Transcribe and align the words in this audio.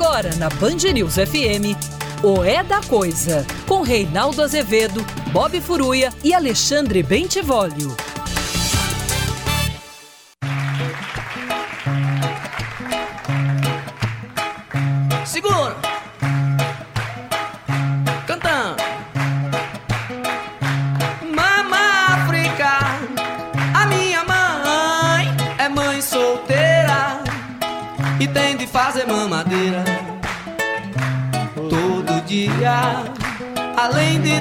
Agora 0.00 0.30
na 0.36 0.48
Band 0.48 0.92
News 0.94 1.14
FM, 1.14 1.74
o 2.22 2.44
É 2.44 2.62
da 2.62 2.80
Coisa, 2.80 3.44
com 3.66 3.82
Reinaldo 3.82 4.40
Azevedo, 4.40 5.04
Bob 5.32 5.60
Furuia 5.60 6.12
e 6.22 6.32
Alexandre 6.32 7.02
Bentivolio. 7.02 7.96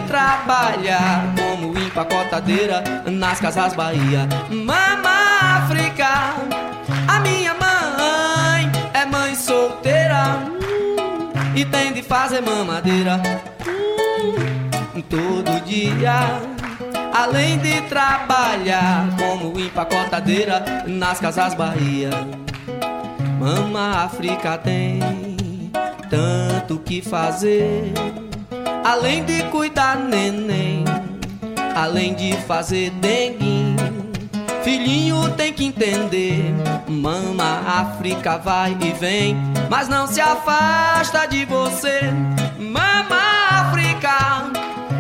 Trabalhar 0.07 1.33
como 1.35 1.77
empacotadeira 1.77 2.83
nas 3.05 3.39
casas 3.39 3.73
Bahia. 3.73 4.27
Mama 4.49 5.57
África, 5.57 6.33
a 7.07 7.19
minha 7.19 7.53
mãe 7.53 8.71
é 8.93 9.05
mãe 9.05 9.35
solteira 9.35 10.39
e 11.53 11.65
tem 11.65 11.93
de 11.93 12.01
fazer 12.01 12.41
mamadeira 12.41 13.21
todo 15.09 15.63
dia. 15.65 16.41
Além 17.13 17.57
de 17.57 17.81
trabalhar 17.81 19.07
como 19.17 19.59
empacotadeira 19.59 20.83
nas 20.87 21.19
casas 21.19 21.53
Bahia. 21.53 22.11
Mama 23.39 24.03
África 24.03 24.57
tem 24.57 24.99
tanto 26.09 26.79
que 26.79 27.01
fazer. 27.01 27.93
Além 28.87 29.25
de 29.25 29.43
cuidar 29.51 29.97
neném, 29.97 30.85
além 31.75 32.13
de 32.13 32.31
fazer 32.47 32.89
dengue. 32.91 33.75
Filhinho 34.63 35.29
tem 35.31 35.51
que 35.51 35.65
entender, 35.65 36.53
mama 36.87 37.63
África 37.67 38.37
vai 38.37 38.77
e 38.79 38.93
vem, 38.93 39.35
mas 39.69 39.89
não 39.89 40.07
se 40.07 40.21
afasta 40.21 41.25
de 41.25 41.43
você. 41.43 41.99
Mama 42.57 43.19
África, 43.49 44.09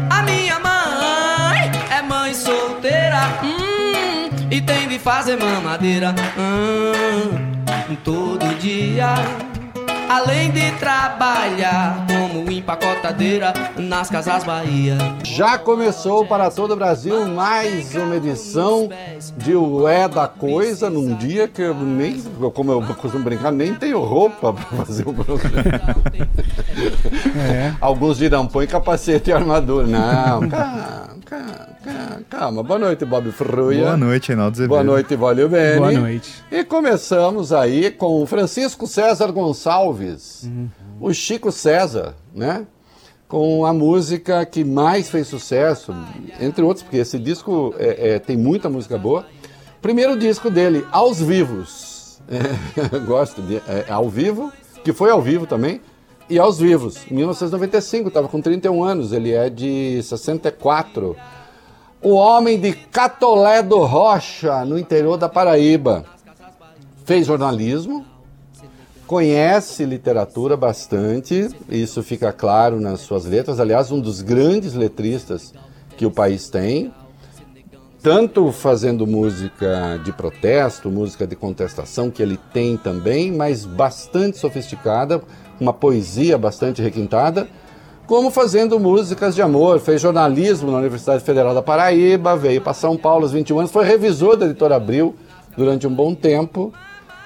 a 0.09 0.21
minha 0.23 0.59
mãe 0.59 1.71
é 1.89 2.01
mãe 2.01 2.33
solteira 2.33 3.21
hum, 3.41 4.29
e 4.51 4.59
tem 4.59 4.89
de 4.89 4.99
fazer 4.99 5.37
mamadeira 5.37 6.13
hum, 6.37 7.95
todo 8.03 8.53
dia. 8.59 9.15
Além 10.09 10.51
de 10.51 10.71
trabalhar 10.79 12.05
como 12.07 12.49
empacotadeira 12.49 13.53
nas 13.77 14.09
casas 14.09 14.43
Bahia. 14.45 14.97
Já 15.23 15.57
começou 15.57 16.25
para 16.25 16.49
todo 16.49 16.71
o 16.71 16.75
Brasil 16.77 17.27
mais 17.27 17.93
uma 17.93 18.15
edição 18.15 18.89
de 19.35 19.53
O 19.53 19.85
É 19.85 20.07
da 20.07 20.27
Coisa, 20.27 20.89
num 20.89 21.13
dia 21.15 21.47
que 21.49 21.61
eu 21.61 21.73
nem, 21.73 22.21
como 22.53 22.71
eu 22.71 22.81
costumo 22.95 23.23
brincar, 23.23 23.51
nem 23.51 23.73
tenho 23.73 23.99
roupa 23.99 24.53
para 24.53 24.85
fazer 24.85 25.07
o 25.07 25.13
programa. 25.13 26.01
É. 27.49 27.73
Alguns 27.81 28.17
dirão, 28.17 28.47
põe 28.47 28.65
capacete 28.65 29.29
e 29.29 29.33
armadura. 29.33 29.87
Não, 29.87 30.47
calma, 30.47 31.16
calma. 32.29 32.63
Boa 32.63 32.79
noite, 32.79 33.05
Bob 33.05 33.31
Fruia. 33.31 33.81
Boa 33.83 33.97
noite, 33.97 34.29
Reinaldo 34.29 34.53
Azevedo. 34.55 34.69
Boa 34.69 34.83
noite, 34.83 35.15
Valeu 35.15 35.49
Bene. 35.49 35.79
Boa 35.79 35.91
noite. 35.91 36.43
E 36.51 36.63
começamos 36.63 37.51
aí 37.53 37.91
com 37.91 38.25
Francisco 38.25 38.87
César 38.87 39.31
Gonçalves, 39.31 40.43
Uhum. 40.43 40.69
o 40.99 41.13
Chico 41.13 41.51
César, 41.51 42.15
né? 42.33 42.65
Com 43.27 43.65
a 43.65 43.73
música 43.73 44.45
que 44.45 44.63
mais 44.63 45.09
fez 45.09 45.27
sucesso, 45.27 45.93
entre 46.39 46.63
outros, 46.63 46.83
porque 46.83 46.97
esse 46.97 47.19
disco 47.19 47.75
é, 47.77 48.11
é, 48.15 48.19
tem 48.19 48.37
muita 48.37 48.69
música 48.69 48.97
boa. 48.97 49.25
Primeiro 49.81 50.17
disco 50.17 50.49
dele, 50.49 50.85
Aos 50.91 51.19
Vivos. 51.21 51.95
É, 52.29 52.99
gosto 52.99 53.41
de 53.41 53.55
é, 53.55 53.85
ao 53.89 54.09
vivo, 54.09 54.51
que 54.83 54.91
foi 54.91 55.09
ao 55.09 55.21
vivo 55.21 55.47
também, 55.47 55.79
e 56.29 56.37
aos 56.37 56.59
vivos. 56.59 57.05
Em 57.09 57.15
1995, 57.15 58.09
estava 58.09 58.27
com 58.27 58.41
31 58.41 58.83
anos, 58.83 59.13
ele 59.13 59.33
é 59.33 59.49
de 59.49 60.01
64. 60.03 61.15
O 62.01 62.13
homem 62.13 62.59
de 62.59 62.73
Catolé 62.73 63.63
do 63.63 63.79
Rocha, 63.79 64.63
no 64.65 64.77
interior 64.77 65.17
da 65.17 65.27
Paraíba. 65.29 66.05
Fez 67.05 67.25
jornalismo, 67.25 68.05
conhece 69.07 69.85
literatura 69.85 70.57
bastante, 70.57 71.49
isso 71.69 72.03
fica 72.03 72.33
claro 72.33 72.81
nas 72.81 72.99
suas 72.99 73.25
letras. 73.25 73.59
Aliás, 73.59 73.91
um 73.91 73.99
dos 73.99 74.21
grandes 74.21 74.73
letristas 74.73 75.53
que 75.95 76.05
o 76.05 76.11
país 76.11 76.49
tem, 76.49 76.93
tanto 78.03 78.51
fazendo 78.51 79.07
música 79.07 79.99
de 80.03 80.11
protesto, 80.11 80.91
música 80.91 81.25
de 81.25 81.35
contestação, 81.35 82.11
que 82.11 82.21
ele 82.21 82.37
tem 82.53 82.77
também, 82.77 83.31
mas 83.31 83.65
bastante 83.65 84.37
sofisticada, 84.37 85.21
uma 85.59 85.73
poesia 85.73 86.37
bastante 86.37 86.81
requintada, 86.81 87.47
como 88.05 88.31
fazendo 88.31 88.79
músicas 88.79 89.35
de 89.35 89.41
amor. 89.41 89.79
Fez 89.79 90.01
jornalismo 90.01 90.71
na 90.71 90.77
Universidade 90.77 91.23
Federal 91.23 91.53
da 91.53 91.61
Paraíba, 91.61 92.35
veio 92.35 92.61
para 92.61 92.73
São 92.73 92.95
Paulo 92.97 93.23
aos 93.23 93.33
21 93.33 93.59
anos, 93.59 93.71
foi 93.71 93.85
revisor 93.85 94.37
da 94.37 94.45
Editora 94.45 94.75
Abril 94.75 95.15
durante 95.57 95.87
um 95.87 95.93
bom 95.93 96.13
tempo, 96.13 96.71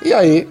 e 0.03 0.13
aí, 0.13 0.47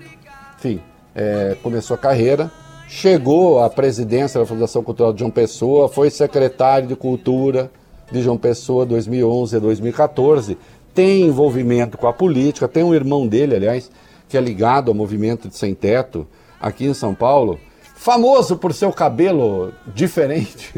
enfim, 0.59 0.81
é, 1.15 1.57
começou 1.63 1.95
a 1.95 1.99
carreira, 1.99 2.51
chegou 2.87 3.63
à 3.63 3.71
presidência 3.71 4.39
da 4.39 4.47
Fundação 4.47 4.83
Cultural 4.83 5.13
de 5.13 5.21
João 5.21 5.31
Pessoa, 5.31 5.89
foi 5.89 6.11
secretário 6.11 6.87
de 6.87 6.95
Cultura 6.95 7.71
de 8.13 8.21
João 8.23 8.37
Pessoa 8.37 8.85
2011 8.85 9.57
a 9.57 9.59
2014, 9.59 10.59
tem 10.95 11.23
envolvimento 11.23 11.97
com 11.97 12.07
a 12.07 12.13
política, 12.13 12.69
tem 12.69 12.85
um 12.85 12.95
irmão 12.95 13.27
dele, 13.27 13.57
aliás, 13.57 13.91
que 14.29 14.37
é 14.37 14.41
ligado 14.41 14.91
ao 14.91 14.95
movimento 14.95 15.49
de 15.49 15.57
sem 15.57 15.75
teto 15.75 16.27
aqui 16.60 16.84
em 16.84 16.95
São 16.95 17.15
Paulo, 17.15 17.59
famoso 18.01 18.57
por 18.57 18.73
seu 18.73 18.91
cabelo 18.91 19.75
diferente, 19.95 20.73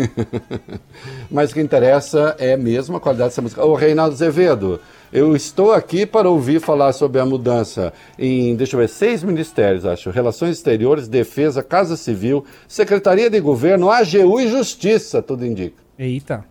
mas 1.31 1.53
o 1.53 1.55
que 1.55 1.61
interessa 1.61 2.35
é 2.37 2.57
mesmo 2.57 2.97
a 2.97 3.01
qualidade 3.01 3.31
dessa 3.31 3.41
música. 3.41 3.65
Ô 3.65 3.75
Reinaldo 3.75 4.13
Azevedo, 4.13 4.81
eu 5.13 5.37
estou 5.37 5.73
aqui 5.73 6.05
para 6.05 6.29
ouvir 6.29 6.61
falar 6.61 6.93
sobre 6.93 7.21
a 7.21 7.25
mudança 7.25 7.93
em, 8.19 8.57
deixa 8.57 8.75
eu 8.75 8.81
ver, 8.81 8.89
seis 8.89 9.23
ministérios, 9.23 9.87
acho. 9.87 10.11
Relações 10.11 10.57
Exteriores, 10.57 11.07
Defesa, 11.07 11.63
Casa 11.63 11.97
Civil, 11.97 12.45
Secretaria 12.67 13.31
de 13.31 13.39
Governo, 13.39 13.89
AGU 13.89 14.41
e 14.41 14.49
Justiça, 14.49 15.23
tudo 15.23 15.47
indica. 15.47 15.81
Eita. 15.97 16.45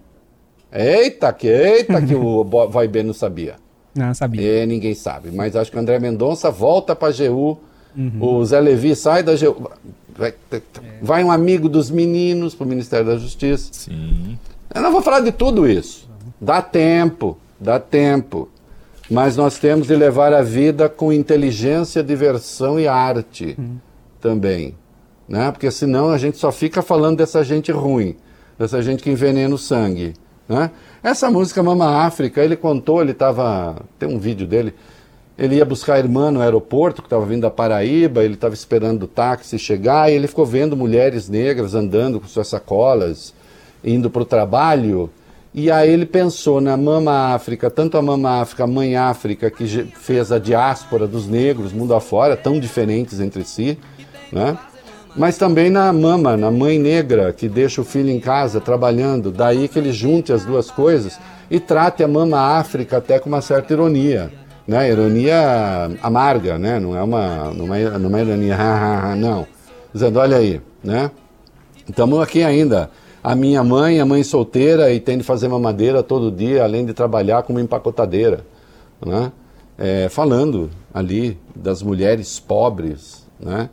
Eita, 0.72 1.34
que 1.34 1.48
eita 1.48 2.02
que 2.02 2.16
o 2.16 2.46
Vai 2.72 2.88
Bem 2.88 3.04
não 3.04 3.14
sabia. 3.14 3.56
Não, 3.94 4.14
sabia. 4.14 4.64
É, 4.64 4.66
ninguém 4.66 4.96
sabe. 4.96 5.32
Mas 5.32 5.54
acho 5.54 5.70
que 5.70 5.76
o 5.76 5.82
André 5.82 6.00
Mendonça 6.00 6.50
volta 6.50 6.96
para 6.96 7.10
a 7.10 7.12
AGU, 7.12 7.60
o 8.22 8.46
Zé 8.46 8.60
Levi 8.62 8.96
sai 8.96 9.22
da 9.22 9.34
AGU. 9.34 9.70
Vai, 10.22 10.34
vai 11.02 11.24
um 11.24 11.32
amigo 11.32 11.68
dos 11.68 11.90
meninos 11.90 12.54
para 12.54 12.66
o 12.66 12.70
Ministério 12.70 13.08
da 13.08 13.18
Justiça. 13.18 13.70
Sim. 13.72 14.38
Eu 14.74 14.82
não 14.82 14.92
vou 14.92 15.02
falar 15.02 15.22
de 15.22 15.32
tudo 15.32 15.68
isso. 15.68 16.08
Dá 16.40 16.62
tempo, 16.62 17.38
dá 17.60 17.80
tempo. 17.80 18.48
mas 19.12 19.36
nós 19.36 19.60
temos 19.60 19.88
de 19.88 19.96
levar 19.96 20.34
a 20.34 20.42
vida 20.42 20.88
com 20.88 21.12
inteligência, 21.12 22.02
diversão 22.02 22.80
e 22.80 22.88
arte 22.88 23.58
também. 24.22 24.74
Né? 25.28 25.52
Porque 25.52 25.70
senão 25.70 26.10
a 26.10 26.18
gente 26.18 26.38
só 26.38 26.50
fica 26.50 26.82
falando 26.82 27.18
dessa 27.18 27.44
gente 27.44 27.74
ruim, 27.74 28.16
dessa 28.58 28.82
gente 28.82 29.04
que 29.04 29.10
envenena 29.10 29.54
o 29.54 29.58
sangue. 29.58 30.14
Né? 30.48 30.72
Essa 31.04 31.30
música 31.30 31.62
Mama 31.62 32.06
África, 32.06 32.42
ele 32.42 32.56
contou, 32.56 33.02
ele 33.02 33.12
estava. 33.12 33.82
Tem 34.00 34.08
um 34.08 34.18
vídeo 34.18 34.48
dele. 34.48 34.74
Ele 35.42 35.56
ia 35.56 35.66
buscar 35.66 35.96
a 35.96 35.98
irmã 35.98 36.30
no 36.30 36.40
aeroporto, 36.40 37.02
que 37.02 37.08
estava 37.08 37.26
vindo 37.26 37.42
da 37.42 37.50
Paraíba, 37.50 38.24
ele 38.24 38.36
estava 38.36 38.54
esperando 38.54 39.04
o 39.04 39.08
táxi 39.08 39.58
chegar, 39.58 40.08
e 40.08 40.14
ele 40.14 40.28
ficou 40.28 40.46
vendo 40.46 40.78
mulheres 40.78 41.28
negras 41.28 41.74
andando 41.74 42.20
com 42.20 42.28
suas 42.28 42.48
sacolas, 42.48 43.34
indo 43.84 44.08
para 44.08 44.22
o 44.22 44.26
trabalho. 44.26 45.10
E 45.52 45.72
aí 45.72 45.90
ele 45.90 46.06
pensou 46.06 46.62
na 46.62 46.78
Mama 46.78 47.34
África, 47.34 47.72
tanto 47.72 47.98
a 47.98 48.04
Mama 48.04 48.40
África, 48.40 48.66
a 48.66 48.68
Mãe 48.68 48.96
África, 48.96 49.50
que 49.50 49.66
fez 49.96 50.32
a 50.32 50.38
diáspora 50.38 51.08
dos 51.08 51.28
negros, 51.28 51.74
mundo 51.74 51.96
afora, 51.96 52.38
tão 52.38 52.60
diferentes 52.60 53.20
entre 53.20 53.44
si, 53.44 53.80
né? 54.32 54.56
mas 55.16 55.40
também 55.40 55.72
na 55.72 55.92
Mama, 55.92 56.38
na 56.38 56.52
Mãe 56.52 56.78
Negra, 56.78 57.34
que 57.34 57.50
deixa 57.50 57.82
o 57.82 57.84
filho 57.84 58.12
em 58.12 58.20
casa 58.20 58.62
trabalhando. 58.62 59.32
Daí 59.32 59.68
que 59.68 59.80
ele 59.80 59.92
junte 59.92 60.32
as 60.32 60.46
duas 60.46 60.70
coisas 60.70 61.20
e 61.50 61.60
trate 61.60 62.04
a 62.04 62.08
Mama 62.08 62.60
África 62.60 62.98
até 62.98 63.18
com 63.18 63.28
uma 63.28 63.42
certa 63.42 63.74
ironia. 63.74 64.41
Né? 64.72 64.90
Ironia 64.90 65.92
amarga, 66.02 66.58
né? 66.58 66.80
não 66.80 66.96
é 66.96 67.04
uma, 67.04 67.54
não 67.54 67.76
é, 67.76 68.00
não 68.00 68.18
é 68.18 68.22
ironia, 68.22 68.56
ha, 68.56 68.78
ha, 68.78 69.12
ha, 69.12 69.16
não. 69.18 69.46
Dizendo, 69.94 70.18
olha 70.18 70.38
aí, 70.38 70.62
né? 70.82 71.12
Estamos 71.90 72.22
aqui 72.22 72.42
ainda. 72.42 72.90
A 73.22 73.36
minha 73.36 73.62
mãe 73.66 74.00
é 74.00 74.04
mãe 74.06 74.24
solteira 74.24 74.90
e 74.90 75.02
tem 75.02 75.18
de 75.18 75.26
fazer 75.26 75.50
mamadeira 75.50 76.02
todo 76.02 76.32
dia, 76.32 76.64
além 76.64 76.86
de 76.86 76.94
trabalhar 76.94 77.44
como 77.44 77.60
empacotadeira. 77.60 78.46
Né? 79.06 79.34
É, 79.78 80.08
falando 80.08 80.70
ali 80.94 81.38
das 81.54 81.84
mulheres 81.84 82.40
pobres. 82.40 83.28
Né? 83.42 83.70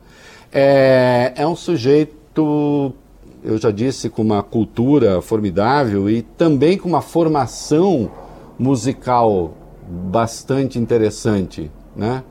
É, 0.51 1.31
é 1.33 1.47
um 1.47 1.55
sujeito, 1.55 2.93
eu 3.41 3.57
já 3.57 3.71
disse, 3.71 4.09
com 4.09 4.21
uma 4.21 4.43
cultura 4.43 5.21
formidável 5.21 6.09
e 6.09 6.23
também 6.23 6.77
com 6.77 6.89
uma 6.89 7.01
formação 7.01 8.11
musical 8.59 9.53
bastante 9.89 10.77
interessante. 10.77 11.71
Né? 11.95 12.23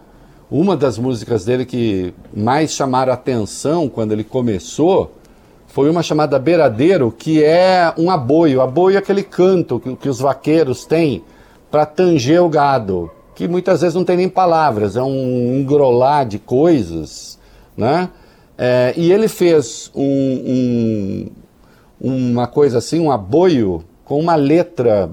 Uma 0.51 0.77
das 0.77 0.97
músicas 0.97 1.45
dele 1.45 1.67
que 1.67 2.15
mais 2.35 2.73
chamaram 2.73 3.13
atenção 3.13 3.89
quando 3.89 4.13
ele 4.13 4.25
começou 4.25 5.15
foi 5.67 5.91
uma 5.91 6.03
chamada 6.03 6.39
Beiradeiro, 6.39 7.13
que 7.13 7.45
é 7.45 7.93
um 7.99 8.11
aboio. 8.11 8.63
Aboio 8.63 8.97
é 8.97 8.99
aquele 8.99 9.23
canto 9.23 9.79
que, 9.79 9.95
que 9.97 10.09
os 10.09 10.21
vaqueiros 10.21 10.87
têm 10.87 11.23
para 11.71 11.85
tanger 11.85 12.43
o 12.43 12.49
gado, 12.49 13.11
que 13.35 13.47
muitas 13.47 13.83
vezes 13.83 13.95
não 13.95 14.05
tem 14.05 14.17
nem 14.17 14.29
palavras, 14.29 14.97
é 14.97 15.03
um 15.03 15.59
engrolar 15.59 16.25
de 16.25 16.39
coisas, 16.39 17.39
né? 17.77 18.09
É, 18.57 18.95
e 18.97 19.13
ele 19.13 19.29
fez 19.29 19.91
um, 19.95 21.31
um, 22.01 22.31
uma 22.33 22.47
coisa 22.47 22.79
assim, 22.79 22.99
um 22.99 23.13
aboio 23.13 23.85
com 24.05 24.19
uma 24.19 24.35
letra 24.35 25.11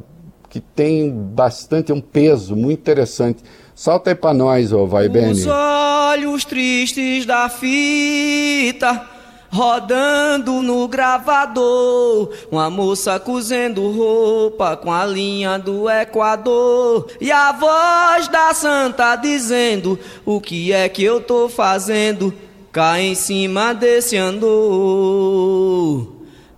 que 0.55 0.61
tem 0.61 1.11
bastante, 1.11 1.91
um 1.91 1.99
peso 1.99 2.55
muito 2.55 2.79
interessante. 2.79 3.43
Solta 3.75 4.11
aí 4.11 4.15
pra 4.15 4.33
nós, 4.33 4.71
ô 4.71 4.87
Vai 4.87 5.09
Bene. 5.09 5.33
Os 5.33 5.45
olhos 5.45 6.45
tristes 6.45 7.25
da 7.25 7.49
fita 7.49 9.05
rodando 9.49 10.61
no 10.61 10.87
gravador. 10.87 12.31
Uma 12.49 12.69
moça 12.69 13.19
cozendo 13.19 13.91
roupa 13.91 14.77
com 14.77 14.93
a 14.93 15.05
linha 15.05 15.57
do 15.57 15.89
Equador. 15.89 17.07
E 17.19 17.33
a 17.33 17.51
voz 17.51 18.29
da 18.29 18.53
santa 18.53 19.17
dizendo: 19.17 19.99
O 20.25 20.39
que 20.39 20.71
é 20.71 20.87
que 20.87 21.03
eu 21.03 21.19
tô 21.19 21.49
fazendo? 21.49 22.33
Cá 22.71 23.01
em 23.01 23.13
cima 23.13 23.73
desse 23.73 24.15
andor. 24.15 26.14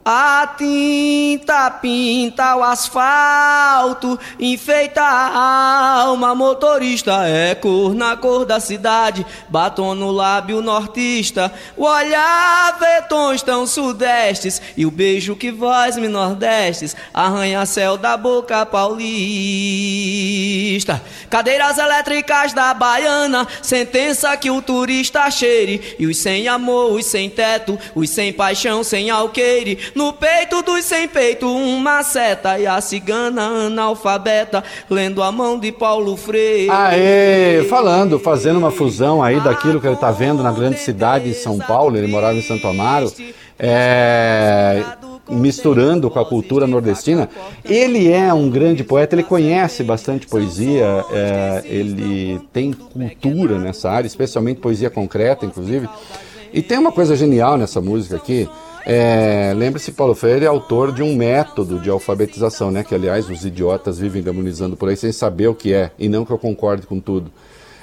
A 0.10 0.48
tinta 0.58 1.70
pinta 1.70 2.56
o 2.56 2.64
asfalto, 2.64 4.18
enfeita 4.40 5.02
a 5.02 6.00
alma. 6.04 6.34
Motorista 6.34 7.28
é 7.28 7.54
cor 7.54 7.94
na 7.94 8.16
cor 8.16 8.46
da 8.46 8.58
cidade, 8.62 9.26
batom 9.50 9.94
no 9.94 10.10
lábio 10.10 10.62
nortista. 10.62 11.52
O 11.76 11.84
olhar 11.84 12.80
vê 12.80 13.02
tons 13.10 13.42
tão 13.42 13.68
sudestes 13.68 14.62
e 14.78 14.86
o 14.86 14.92
beijo 14.92 15.36
que 15.36 15.52
voz-me 15.52 16.08
nordestes. 16.08 16.96
Arranha-céu 17.14 17.98
da 17.98 18.16
boca 18.16 18.66
paulista. 18.66 19.08
Cadeiras 21.30 21.78
elétricas 21.78 22.54
da 22.54 22.74
baiana, 22.74 23.46
sentença 23.62 24.38
que 24.38 24.50
o 24.50 24.62
turista 24.62 25.30
cheire. 25.30 25.98
E 26.00 26.08
os 26.08 26.16
sem 26.16 26.48
amor, 26.48 26.94
os 26.94 27.06
sem 27.06 27.30
teto, 27.30 27.78
os 27.94 28.10
sem 28.10 28.32
paixão, 28.32 28.86
sem 28.86 29.10
alqueire. 29.10 29.97
No 29.98 30.14
peito 30.14 30.62
dos 30.62 30.86
sem 30.86 31.08
peito, 31.08 31.52
uma 31.52 32.04
seta. 32.04 32.60
E 32.60 32.68
a 32.68 32.80
cigana 32.80 33.66
analfabeta, 33.66 34.64
lendo 34.88 35.24
a 35.24 35.32
mão 35.32 35.58
de 35.58 35.72
Paulo 35.72 36.16
Freire. 36.16 36.70
Aê! 36.70 37.64
Falando, 37.64 38.20
fazendo 38.20 38.60
uma 38.60 38.70
fusão 38.70 39.24
aí 39.24 39.40
daquilo 39.40 39.82
que 39.82 39.88
ele 39.88 39.96
está 39.96 40.12
vendo 40.12 40.44
na 40.44 40.52
grande 40.52 40.78
cidade 40.78 41.28
em 41.30 41.34
São 41.34 41.58
Paulo, 41.58 41.98
ele 41.98 42.06
morava 42.06 42.38
em 42.38 42.44
Santo 42.44 42.68
Amaro, 42.68 43.12
é, 43.58 44.84
misturando 45.28 46.12
com 46.12 46.20
a 46.20 46.26
cultura 46.26 46.68
nordestina. 46.68 47.28
Ele 47.66 48.12
é 48.12 48.32
um 48.32 48.52
grande 48.52 48.84
poeta, 48.84 49.16
ele 49.16 49.24
conhece 49.24 49.84
bastante 49.84 50.28
poesia, 50.28 51.04
é, 51.12 51.64
ele 51.66 52.40
tem 52.54 52.72
cultura 52.72 53.58
nessa 53.58 53.90
área, 53.90 54.06
especialmente 54.06 54.60
poesia 54.60 54.92
concreta, 54.92 55.44
inclusive. 55.44 55.90
E 56.54 56.62
tem 56.62 56.78
uma 56.78 56.92
coisa 56.92 57.16
genial 57.16 57.58
nessa 57.58 57.82
música 57.82 58.16
aqui. 58.16 58.48
É, 58.90 59.54
Lembre-se, 59.54 59.92
Paulo 59.92 60.16
Freire 60.16 60.46
é 60.46 60.48
autor 60.48 60.94
de 60.94 61.04
um 61.04 61.14
método 61.14 61.78
de 61.78 61.90
alfabetização, 61.90 62.72
né? 62.72 62.86
Que, 62.86 62.96
aliás, 62.96 63.30
os 63.30 63.44
idiotas 63.44 64.00
vivem 64.00 64.24
demonizando 64.24 64.78
por 64.78 64.88
aí 64.88 64.96
sem 64.96 65.12
saber 65.12 65.48
o 65.50 65.54
que 65.54 65.74
é, 65.74 65.92
e 66.00 66.08
não 66.08 66.24
que 66.24 66.32
eu 66.32 66.38
concorde 66.38 66.88
com 66.88 66.98
tudo. 66.98 67.30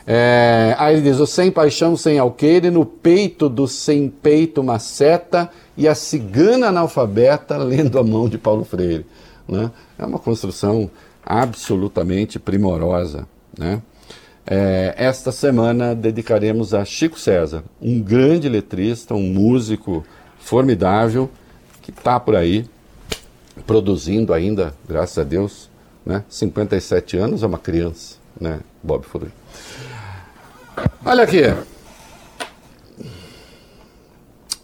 É, 0.06 0.74
aí 0.78 0.94
ele 0.94 1.02
diz: 1.02 1.20
o 1.20 1.26
sem 1.26 1.50
paixão, 1.50 1.94
sem 1.94 2.18
alqueire, 2.18 2.70
no 2.70 2.86
peito 2.86 3.50
do 3.50 3.68
sem 3.68 4.08
peito 4.08 4.62
uma 4.62 4.78
seta, 4.78 5.50
e 5.76 5.86
a 5.86 5.94
cigana 5.94 6.68
analfabeta 6.68 7.58
lendo 7.58 7.98
a 7.98 8.02
mão 8.02 8.26
de 8.26 8.38
Paulo 8.38 8.64
Freire. 8.64 9.04
Né? 9.46 9.70
É 9.98 10.06
uma 10.06 10.18
construção 10.18 10.90
absolutamente 11.22 12.38
primorosa. 12.38 13.28
Né? 13.58 13.82
É, 14.46 14.94
esta 14.96 15.30
semana 15.30 15.94
dedicaremos 15.94 16.72
a 16.72 16.82
Chico 16.82 17.20
César, 17.20 17.62
um 17.78 18.00
grande 18.00 18.48
letrista, 18.48 19.14
um 19.14 19.34
músico 19.34 20.02
formidável, 20.44 21.30
que 21.82 21.90
está 21.90 22.20
por 22.20 22.36
aí, 22.36 22.66
produzindo 23.66 24.32
ainda, 24.34 24.74
graças 24.86 25.18
a 25.18 25.24
Deus, 25.24 25.70
né? 26.04 26.22
57 26.28 27.16
anos, 27.16 27.42
é 27.42 27.46
uma 27.46 27.58
criança, 27.58 28.16
né? 28.38 28.60
Bob 28.82 29.04
Furui. 29.06 29.30
Olha 31.04 31.24
aqui. 31.24 31.42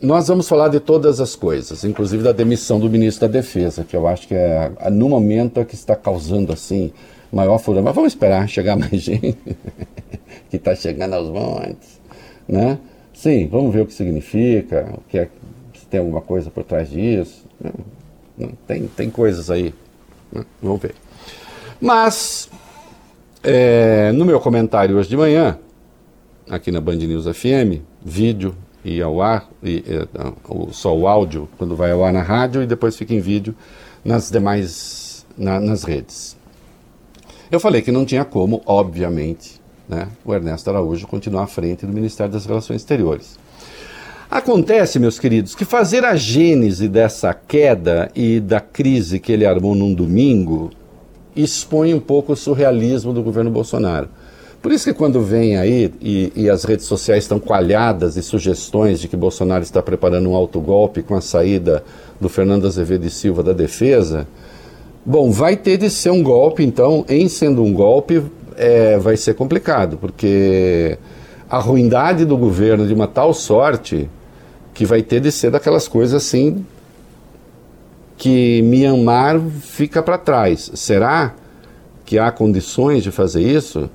Nós 0.02 0.28
vamos 0.28 0.48
falar 0.48 0.68
de 0.68 0.80
todas 0.80 1.20
as 1.20 1.34
coisas, 1.34 1.82
inclusive 1.84 2.22
da 2.22 2.32
demissão 2.32 2.78
do 2.78 2.88
ministro 2.88 3.26
da 3.26 3.32
Defesa, 3.32 3.84
que 3.84 3.96
eu 3.96 4.06
acho 4.06 4.28
que 4.28 4.34
é, 4.34 4.72
no 4.90 5.08
momento, 5.08 5.60
é 5.60 5.64
que 5.64 5.74
está 5.74 5.96
causando, 5.96 6.52
assim, 6.52 6.92
maior 7.32 7.58
furor. 7.58 7.82
Mas 7.82 7.94
vamos 7.94 8.12
esperar 8.12 8.48
chegar 8.48 8.76
mais 8.76 8.92
gente, 9.00 9.38
que 10.50 10.56
está 10.56 10.74
chegando 10.74 11.14
aos 11.14 11.28
montes, 11.28 12.00
né? 12.46 12.78
Sim, 13.14 13.46
vamos 13.48 13.74
ver 13.74 13.82
o 13.82 13.86
que 13.86 13.92
significa, 13.92 14.94
o 14.94 15.02
que 15.02 15.18
é, 15.18 15.28
tem 15.90 16.00
alguma 16.00 16.20
coisa 16.20 16.50
por 16.50 16.64
trás 16.64 16.90
disso. 16.90 17.44
Tem, 18.66 18.86
tem 18.86 19.10
coisas 19.10 19.50
aí, 19.50 19.74
né? 20.32 20.44
vamos 20.62 20.80
ver. 20.80 20.94
Mas, 21.80 22.48
é, 23.42 24.12
no 24.12 24.24
meu 24.24 24.40
comentário 24.40 24.96
hoje 24.96 25.08
de 25.08 25.16
manhã, 25.16 25.58
aqui 26.48 26.70
na 26.70 26.80
Band 26.80 26.96
News 26.96 27.24
FM, 27.26 27.82
vídeo 28.02 28.54
e 28.84 29.02
ao 29.02 29.20
ar, 29.20 29.50
e, 29.62 29.84
e, 29.86 30.72
só 30.72 30.96
o 30.96 31.06
áudio 31.06 31.48
quando 31.58 31.76
vai 31.76 31.90
ao 31.90 32.04
ar 32.04 32.12
na 32.12 32.22
rádio 32.22 32.62
e 32.62 32.66
depois 32.66 32.96
fica 32.96 33.12
em 33.12 33.20
vídeo 33.20 33.54
nas 34.04 34.30
demais 34.30 35.26
na, 35.36 35.60
nas 35.60 35.84
redes. 35.84 36.36
Eu 37.50 37.60
falei 37.60 37.82
que 37.82 37.90
não 37.90 38.06
tinha 38.06 38.24
como, 38.24 38.62
obviamente, 38.64 39.60
né, 39.88 40.08
o 40.24 40.32
Ernesto 40.32 40.70
Araújo 40.70 41.06
continuar 41.06 41.42
à 41.42 41.46
frente 41.46 41.84
do 41.84 41.92
Ministério 41.92 42.32
das 42.32 42.46
Relações 42.46 42.76
Exteriores. 42.76 43.38
Acontece, 44.30 45.00
meus 45.00 45.18
queridos, 45.18 45.56
que 45.56 45.64
fazer 45.64 46.04
a 46.04 46.14
gênese 46.14 46.86
dessa 46.86 47.34
queda 47.34 48.08
e 48.14 48.38
da 48.38 48.60
crise 48.60 49.18
que 49.18 49.32
ele 49.32 49.44
armou 49.44 49.74
num 49.74 49.92
domingo 49.92 50.70
expõe 51.34 51.92
um 51.92 51.98
pouco 51.98 52.32
o 52.32 52.36
surrealismo 52.36 53.12
do 53.12 53.24
governo 53.24 53.50
Bolsonaro. 53.50 54.08
Por 54.62 54.70
isso 54.70 54.84
que 54.84 54.94
quando 54.94 55.20
vem 55.20 55.56
aí 55.56 55.92
e, 56.00 56.32
e, 56.36 56.48
as 56.48 56.62
redes 56.62 56.86
sociais 56.86 57.24
estão 57.24 57.40
coalhadas 57.40 58.14
de 58.14 58.22
sugestões 58.22 59.00
de 59.00 59.08
que 59.08 59.16
Bolsonaro 59.16 59.64
está 59.64 59.82
preparando 59.82 60.30
um 60.30 60.36
autogolpe 60.36 61.02
com 61.02 61.16
a 61.16 61.20
saída 61.20 61.82
do 62.20 62.28
Fernando 62.28 62.68
Azevedo 62.68 63.04
e 63.06 63.10
Silva 63.10 63.42
da 63.42 63.52
defesa, 63.52 64.28
bom, 65.04 65.32
vai 65.32 65.56
ter 65.56 65.76
de 65.76 65.90
ser 65.90 66.10
um 66.10 66.22
golpe, 66.22 66.62
então, 66.62 67.04
em 67.08 67.28
sendo 67.28 67.64
um 67.64 67.72
golpe, 67.72 68.22
é, 68.56 68.96
vai 68.96 69.16
ser 69.16 69.34
complicado, 69.34 69.96
porque 69.96 70.96
a 71.48 71.58
ruindade 71.58 72.24
do 72.24 72.36
governo 72.36 72.86
de 72.86 72.94
uma 72.94 73.08
tal 73.08 73.34
sorte 73.34 74.08
que 74.74 74.84
vai 74.84 75.02
ter 75.02 75.20
de 75.20 75.30
ser 75.32 75.50
daquelas 75.50 75.88
coisas 75.88 76.14
assim 76.14 76.64
que 78.16 78.60
Myanmar 78.62 79.40
fica 79.62 80.02
para 80.02 80.18
trás. 80.18 80.70
Será 80.74 81.34
que 82.04 82.18
há 82.18 82.30
condições 82.30 83.02
de 83.02 83.10
fazer 83.10 83.40
isso? 83.42 83.88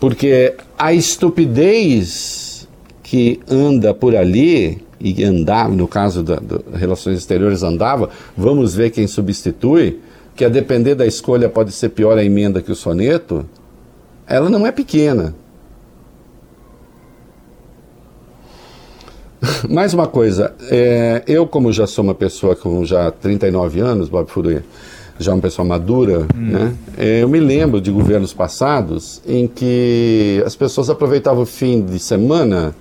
Porque 0.00 0.54
a 0.78 0.94
estupidez 0.94 2.66
que 3.02 3.40
anda 3.48 3.92
por 3.92 4.16
ali, 4.16 4.82
e 4.98 5.22
andava, 5.22 5.74
no 5.74 5.86
caso 5.86 6.22
das 6.22 6.38
relações 6.74 7.18
exteriores 7.18 7.62
andava, 7.62 8.08
vamos 8.34 8.74
ver 8.74 8.90
quem 8.90 9.06
substitui, 9.06 10.00
que 10.34 10.44
a 10.44 10.48
depender 10.48 10.94
da 10.94 11.06
escolha 11.06 11.48
pode 11.48 11.70
ser 11.72 11.90
pior 11.90 12.16
a 12.16 12.24
emenda 12.24 12.62
que 12.62 12.72
o 12.72 12.74
soneto, 12.74 13.46
ela 14.26 14.48
não 14.48 14.66
é 14.66 14.72
pequena. 14.72 15.34
Mais 19.68 19.94
uma 19.94 20.06
coisa, 20.06 20.54
é, 20.70 21.22
eu 21.26 21.46
como 21.46 21.72
já 21.72 21.86
sou 21.86 22.04
uma 22.04 22.14
pessoa 22.14 22.54
com 22.56 22.84
já 22.84 23.10
39 23.10 23.80
anos, 23.80 24.08
Bob 24.08 24.28
Furuia, 24.28 24.64
já 25.18 25.32
uma 25.32 25.40
pessoa 25.40 25.66
madura, 25.66 26.26
hum. 26.34 26.50
né? 26.50 26.74
É, 26.96 27.22
eu 27.22 27.28
me 27.28 27.40
lembro 27.40 27.80
de 27.80 27.90
governos 27.90 28.32
passados 28.32 29.20
em 29.26 29.46
que 29.46 30.42
as 30.44 30.56
pessoas 30.56 30.90
aproveitavam 30.90 31.42
o 31.42 31.46
fim 31.46 31.84
de 31.84 31.98
semana, 31.98 32.74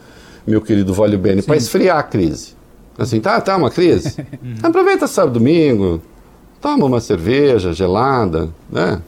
meu 0.45 0.61
querido 0.61 0.93
Vólio 0.93 1.17
Bene, 1.17 1.41
para 1.41 1.55
esfriar 1.55 1.97
a 1.97 2.03
crise. 2.03 2.53
Assim, 2.97 3.19
tá, 3.19 3.39
tá 3.41 3.57
uma 3.57 3.71
crise? 3.71 4.15
Aproveita 4.61 5.07
sábado 5.07 5.39
domingo, 5.39 6.01
toma 6.61 6.85
uma 6.85 6.99
cerveja 6.99 7.73
gelada, 7.73 8.49
né? 8.71 9.01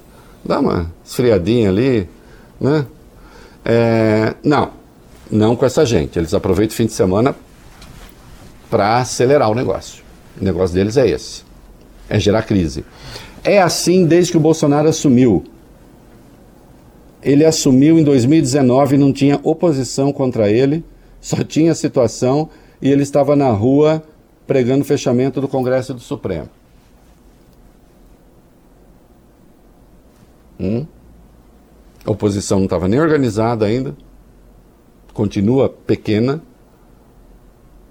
Dá 0.43 0.59
uma 0.59 0.91
esfriadinha 1.03 1.69
ali, 1.69 2.07
né? 2.59 2.85
É, 3.63 4.33
não, 4.43 4.69
não 5.31 5.55
com 5.55 5.65
essa 5.65 5.85
gente. 5.85 6.17
Eles 6.17 6.33
aproveitam 6.33 6.73
o 6.73 6.77
fim 6.77 6.85
de 6.85 6.93
semana 6.93 7.35
para 8.69 8.97
acelerar 8.97 9.49
o 9.49 9.55
negócio. 9.55 10.03
O 10.39 10.43
negócio 10.43 10.75
deles 10.75 10.97
é 10.97 11.07
esse: 11.07 11.43
é 12.09 12.19
gerar 12.19 12.43
crise. 12.43 12.85
É 13.43 13.61
assim 13.61 14.05
desde 14.05 14.31
que 14.31 14.37
o 14.37 14.41
Bolsonaro 14.41 14.87
assumiu. 14.87 15.43
Ele 17.21 17.43
assumiu 17.43 17.97
em 17.97 18.03
2019, 18.03 18.97
não 18.97 19.11
tinha 19.11 19.39
oposição 19.43 20.11
contra 20.11 20.49
ele, 20.49 20.83
só 21.19 21.43
tinha 21.43 21.73
situação 21.73 22.49
e 22.81 22.91
ele 22.91 23.01
estava 23.01 23.35
na 23.35 23.49
rua 23.49 24.03
pregando 24.45 24.81
o 24.81 24.85
fechamento 24.85 25.41
do 25.41 25.47
Congresso 25.47 25.91
e 25.91 25.95
do 25.95 26.01
Supremo. 26.01 26.49
Hum? 30.59 30.85
A 32.05 32.11
oposição 32.11 32.59
não 32.59 32.65
estava 32.65 32.87
nem 32.87 32.99
organizada 32.99 33.65
ainda, 33.65 33.95
continua 35.13 35.67
pequena, 35.67 36.41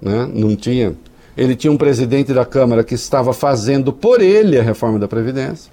né? 0.05 0.29
não 0.31 0.55
tinha. 0.55 0.95
Ele 1.35 1.55
tinha 1.55 1.71
um 1.71 1.77
presidente 1.77 2.33
da 2.33 2.45
Câmara 2.45 2.83
que 2.83 2.93
estava 2.93 3.33
fazendo 3.33 3.91
por 3.91 4.21
ele 4.21 4.57
a 4.57 4.63
reforma 4.63 4.99
da 4.99 5.07
Previdência 5.07 5.71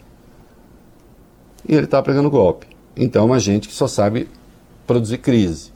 e 1.69 1.75
ele 1.75 1.85
estava 1.85 2.05
pegando 2.05 2.31
golpe. 2.31 2.67
Então, 2.97 3.27
uma 3.27 3.39
gente 3.39 3.69
que 3.69 3.75
só 3.75 3.87
sabe 3.87 4.29
produzir 4.87 5.19
crise. 5.19 5.71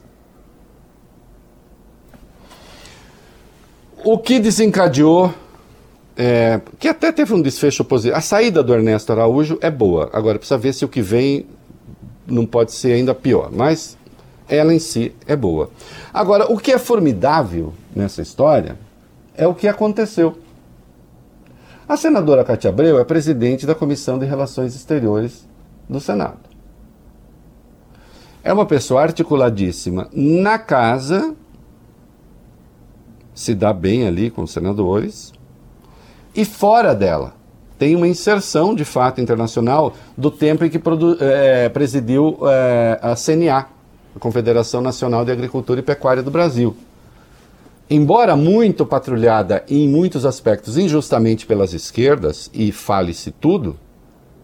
O 4.04 4.18
que 4.18 4.40
desencadeou, 4.40 5.32
é, 6.16 6.60
que 6.78 6.88
até 6.88 7.12
teve 7.12 7.32
um 7.32 7.42
desfecho 7.42 7.84
positivo, 7.84 8.16
a 8.16 8.20
saída 8.20 8.62
do 8.62 8.74
Ernesto 8.74 9.12
Araújo 9.12 9.58
é 9.60 9.70
boa. 9.70 10.10
Agora, 10.12 10.38
precisa 10.38 10.58
ver 10.58 10.72
se 10.72 10.84
o 10.84 10.88
que 10.88 11.02
vem 11.02 11.46
não 12.26 12.44
pode 12.44 12.72
ser 12.72 12.92
ainda 12.92 13.14
pior, 13.14 13.50
mas 13.52 13.96
ela 14.48 14.74
em 14.74 14.78
si 14.78 15.14
é 15.26 15.36
boa. 15.36 15.70
Agora, 16.12 16.50
o 16.52 16.58
que 16.58 16.72
é 16.72 16.78
formidável 16.78 17.72
nessa 17.96 18.20
história 18.20 18.78
é 19.34 19.46
o 19.46 19.54
que 19.54 19.66
aconteceu. 19.66 20.38
A 21.88 21.96
senadora 21.96 22.44
Cátia 22.44 22.68
Abreu 22.68 22.98
é 22.98 23.04
presidente 23.04 23.66
da 23.66 23.74
Comissão 23.74 24.18
de 24.18 24.26
Relações 24.26 24.74
Exteriores 24.74 25.48
do 25.88 25.98
Senado. 25.98 26.40
É 28.44 28.52
uma 28.52 28.66
pessoa 28.66 29.02
articuladíssima 29.02 30.08
na 30.12 30.58
casa, 30.58 31.34
se 33.34 33.54
dá 33.54 33.72
bem 33.72 34.06
ali 34.06 34.30
com 34.30 34.42
os 34.42 34.52
senadores, 34.52 35.32
e 36.34 36.44
fora 36.44 36.94
dela 36.94 37.34
tem 37.78 37.94
uma 37.94 38.08
inserção 38.08 38.74
de 38.74 38.84
fato 38.84 39.20
internacional 39.20 39.94
do 40.16 40.30
tempo 40.30 40.64
em 40.64 40.70
que 40.70 40.80
é, 41.20 41.68
presidiu 41.68 42.38
é, 42.42 42.98
a 43.02 43.14
CNA, 43.14 43.66
a 44.14 44.18
Confederação 44.18 44.80
Nacional 44.80 45.24
de 45.24 45.32
Agricultura 45.32 45.80
e 45.80 45.82
Pecuária 45.82 46.22
do 46.22 46.30
Brasil. 46.30 46.76
Embora 47.88 48.34
muito 48.34 48.84
patrulhada 48.84 49.64
em 49.68 49.88
muitos 49.88 50.26
aspectos 50.26 50.76
injustamente 50.76 51.46
pelas 51.46 51.72
esquerdas, 51.72 52.50
e 52.52 52.72
fale-se 52.72 53.30
tudo, 53.30 53.78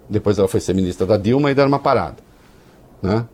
depois 0.08 0.38
ela 0.38 0.48
foi 0.48 0.60
ser 0.60 0.74
ministra 0.74 1.06
da 1.06 1.16
Dilma 1.16 1.50
e 1.50 1.54
deram 1.54 1.68
uma 1.68 1.78
parada. 1.78 2.16
Né? 3.02 3.24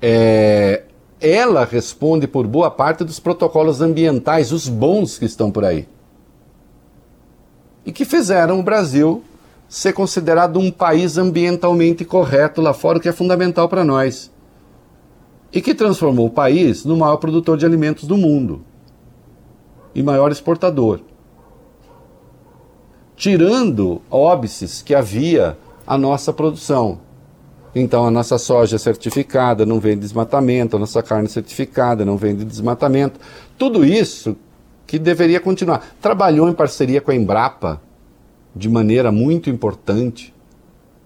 É, 0.00 0.84
ela 1.20 1.64
responde 1.64 2.26
por 2.26 2.46
boa 2.46 2.70
parte 2.70 3.04
dos 3.04 3.20
protocolos 3.20 3.82
ambientais, 3.82 4.52
os 4.52 4.68
bons 4.68 5.18
que 5.18 5.26
estão 5.26 5.50
por 5.50 5.64
aí 5.64 5.86
e 7.84 7.92
que 7.92 8.04
fizeram 8.04 8.60
o 8.60 8.62
Brasil 8.62 9.24
ser 9.68 9.92
considerado 9.92 10.58
um 10.58 10.70
país 10.70 11.16
ambientalmente 11.16 12.04
correto 12.04 12.60
lá 12.60 12.74
fora, 12.74 12.98
o 12.98 13.00
que 13.00 13.08
é 13.08 13.12
fundamental 13.12 13.68
para 13.68 13.84
nós. 13.84 14.30
E 15.52 15.60
que 15.60 15.74
transformou 15.74 16.26
o 16.26 16.30
país 16.30 16.84
no 16.84 16.96
maior 16.96 17.16
produtor 17.16 17.56
de 17.56 17.66
alimentos 17.66 18.04
do 18.04 18.16
mundo 18.16 18.64
e 19.94 20.02
maior 20.02 20.30
exportador. 20.30 21.00
Tirando 23.16 24.00
óbices 24.10 24.80
que 24.80 24.94
havia 24.94 25.58
a 25.86 25.98
nossa 25.98 26.32
produção. 26.32 27.00
Então 27.74 28.06
a 28.06 28.10
nossa 28.10 28.38
soja 28.38 28.76
é 28.76 28.78
certificada, 28.78 29.66
não 29.66 29.78
vem 29.78 29.94
de 29.94 30.00
desmatamento, 30.00 30.76
a 30.76 30.78
nossa 30.78 31.02
carne 31.02 31.26
é 31.26 31.30
certificada, 31.30 32.04
não 32.04 32.16
vem 32.16 32.34
de 32.34 32.44
desmatamento. 32.44 33.20
Tudo 33.58 33.84
isso 33.84 34.36
que 34.86 34.98
deveria 34.98 35.40
continuar. 35.40 35.94
Trabalhou 36.00 36.48
em 36.48 36.52
parceria 36.52 37.00
com 37.00 37.10
a 37.10 37.14
Embrapa 37.14 37.80
de 38.54 38.68
maneira 38.68 39.12
muito 39.12 39.48
importante, 39.48 40.34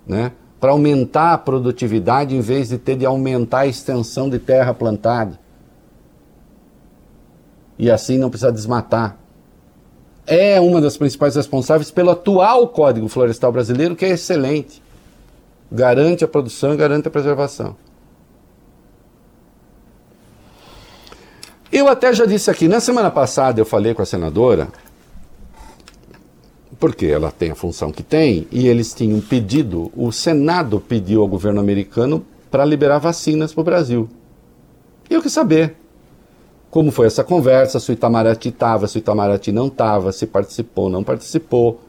né? 0.06 0.32
Para 0.64 0.72
aumentar 0.72 1.34
a 1.34 1.36
produtividade 1.36 2.34
em 2.34 2.40
vez 2.40 2.70
de 2.70 2.78
ter 2.78 2.96
de 2.96 3.04
aumentar 3.04 3.58
a 3.58 3.66
extensão 3.66 4.30
de 4.30 4.38
terra 4.38 4.72
plantada. 4.72 5.38
E 7.78 7.90
assim 7.90 8.16
não 8.16 8.30
precisa 8.30 8.50
desmatar. 8.50 9.18
É 10.26 10.58
uma 10.58 10.80
das 10.80 10.96
principais 10.96 11.36
responsáveis 11.36 11.90
pelo 11.90 12.08
atual 12.08 12.66
Código 12.68 13.08
Florestal 13.08 13.52
Brasileiro, 13.52 13.94
que 13.94 14.06
é 14.06 14.08
excelente. 14.08 14.82
Garante 15.70 16.24
a 16.24 16.28
produção 16.28 16.72
e 16.72 16.78
garante 16.78 17.08
a 17.08 17.10
preservação. 17.10 17.76
Eu 21.70 21.88
até 21.88 22.10
já 22.14 22.24
disse 22.24 22.50
aqui, 22.50 22.68
na 22.68 22.80
semana 22.80 23.10
passada 23.10 23.60
eu 23.60 23.66
falei 23.66 23.92
com 23.92 24.00
a 24.00 24.06
senadora, 24.06 24.68
porque 26.78 27.06
ela 27.06 27.30
tem 27.30 27.50
a 27.50 27.54
função 27.54 27.90
que 27.90 28.02
tem, 28.02 28.46
e 28.50 28.68
eles 28.68 28.92
tinham 28.92 29.20
pedido, 29.20 29.90
o 29.96 30.10
Senado 30.12 30.80
pediu 30.80 31.22
ao 31.22 31.28
governo 31.28 31.60
americano 31.60 32.24
para 32.50 32.64
liberar 32.64 32.98
vacinas 32.98 33.52
para 33.52 33.60
o 33.60 33.64
Brasil. 33.64 34.08
E 35.08 35.14
eu 35.14 35.22
quis 35.22 35.32
saber 35.32 35.76
como 36.70 36.90
foi 36.90 37.06
essa 37.06 37.22
conversa, 37.22 37.78
se 37.78 37.90
o 37.90 37.92
Itamaraty 37.92 38.48
estava, 38.48 38.88
se 38.88 38.96
o 38.96 39.00
Itamaraty 39.00 39.52
não 39.52 39.68
estava, 39.68 40.10
se 40.10 40.26
participou, 40.26 40.90
não 40.90 41.04
participou. 41.04 41.80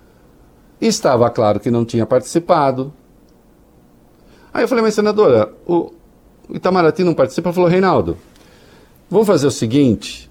E 0.79 0.85
estava 0.85 1.29
claro 1.31 1.59
que 1.59 1.71
não 1.71 1.83
tinha 1.83 2.05
participado. 2.05 2.93
Aí 4.53 4.63
eu 4.63 4.67
falei, 4.67 4.83
mas 4.83 4.93
senadora, 4.93 5.51
o 5.65 5.91
Itamaraty 6.51 7.03
não 7.03 7.15
participa? 7.15 7.49
Ela 7.49 7.53
falou, 7.53 7.69
Reinaldo, 7.69 8.15
Vamos 9.09 9.27
fazer 9.27 9.47
o 9.47 9.51
seguinte: 9.51 10.29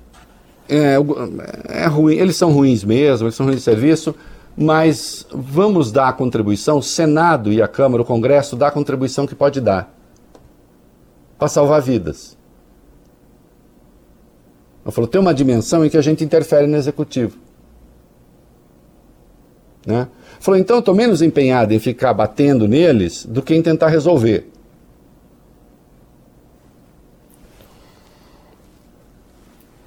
é, 0.68 0.96
é 1.68 1.86
ruim, 1.86 2.16
eles 2.16 2.36
são 2.36 2.52
ruins 2.52 2.84
mesmo, 2.84 3.26
eles 3.26 3.34
são 3.34 3.46
ruins 3.46 3.58
de 3.58 3.62
serviço, 3.62 4.14
mas 4.56 5.26
vamos 5.32 5.90
dar 5.90 6.08
a 6.08 6.12
contribuição, 6.12 6.78
o 6.78 6.82
Senado 6.82 7.52
e 7.52 7.60
a 7.60 7.68
Câmara, 7.68 8.02
o 8.02 8.06
Congresso, 8.06 8.56
dá 8.56 8.68
a 8.68 8.70
contribuição 8.70 9.26
que 9.26 9.34
pode 9.34 9.60
dar 9.60 9.92
para 11.38 11.48
salvar 11.48 11.82
vidas. 11.82 12.36
Ela 14.84 14.92
falou: 14.92 15.08
tem 15.08 15.20
uma 15.20 15.34
dimensão 15.34 15.84
em 15.84 15.90
que 15.90 15.96
a 15.96 16.02
gente 16.02 16.22
interfere 16.22 16.66
no 16.66 16.76
executivo. 16.76 17.36
Né? 19.86 20.08
Falou: 20.38 20.58
então 20.58 20.78
estou 20.78 20.94
menos 20.94 21.22
empenhado 21.22 21.72
em 21.72 21.78
ficar 21.78 22.14
batendo 22.14 22.68
neles 22.68 23.26
do 23.26 23.42
que 23.42 23.54
em 23.54 23.62
tentar 23.62 23.88
resolver. 23.88 24.50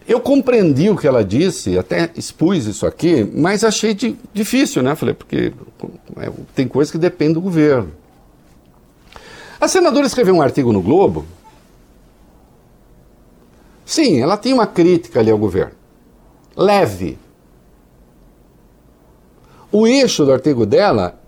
Eu 0.07 0.21
compreendi 0.21 0.89
o 0.89 0.95
que 0.95 1.05
ela 1.05 1.23
disse, 1.23 1.77
até 1.77 2.09
expus 2.15 2.65
isso 2.65 2.85
aqui, 2.87 3.29
mas 3.35 3.65
achei 3.65 3.93
de, 3.93 4.15
difícil, 4.33 4.81
né? 4.81 4.95
Falei, 4.95 5.13
porque 5.13 5.51
é, 6.15 6.31
tem 6.55 6.65
coisa 6.65 6.89
que 6.89 6.97
depende 6.97 7.33
do 7.33 7.41
governo. 7.41 7.91
A 9.59 9.67
senadora 9.67 10.07
escreveu 10.07 10.35
um 10.35 10.41
artigo 10.41 10.71
no 10.71 10.81
Globo. 10.81 11.25
Sim, 13.85 14.21
ela 14.21 14.37
tem 14.37 14.53
uma 14.53 14.65
crítica 14.65 15.19
ali 15.19 15.29
ao 15.29 15.37
governo. 15.37 15.73
Leve. 16.55 17.17
O 19.69 19.85
eixo 19.85 20.23
do 20.25 20.31
artigo 20.31 20.65
dela 20.65 21.19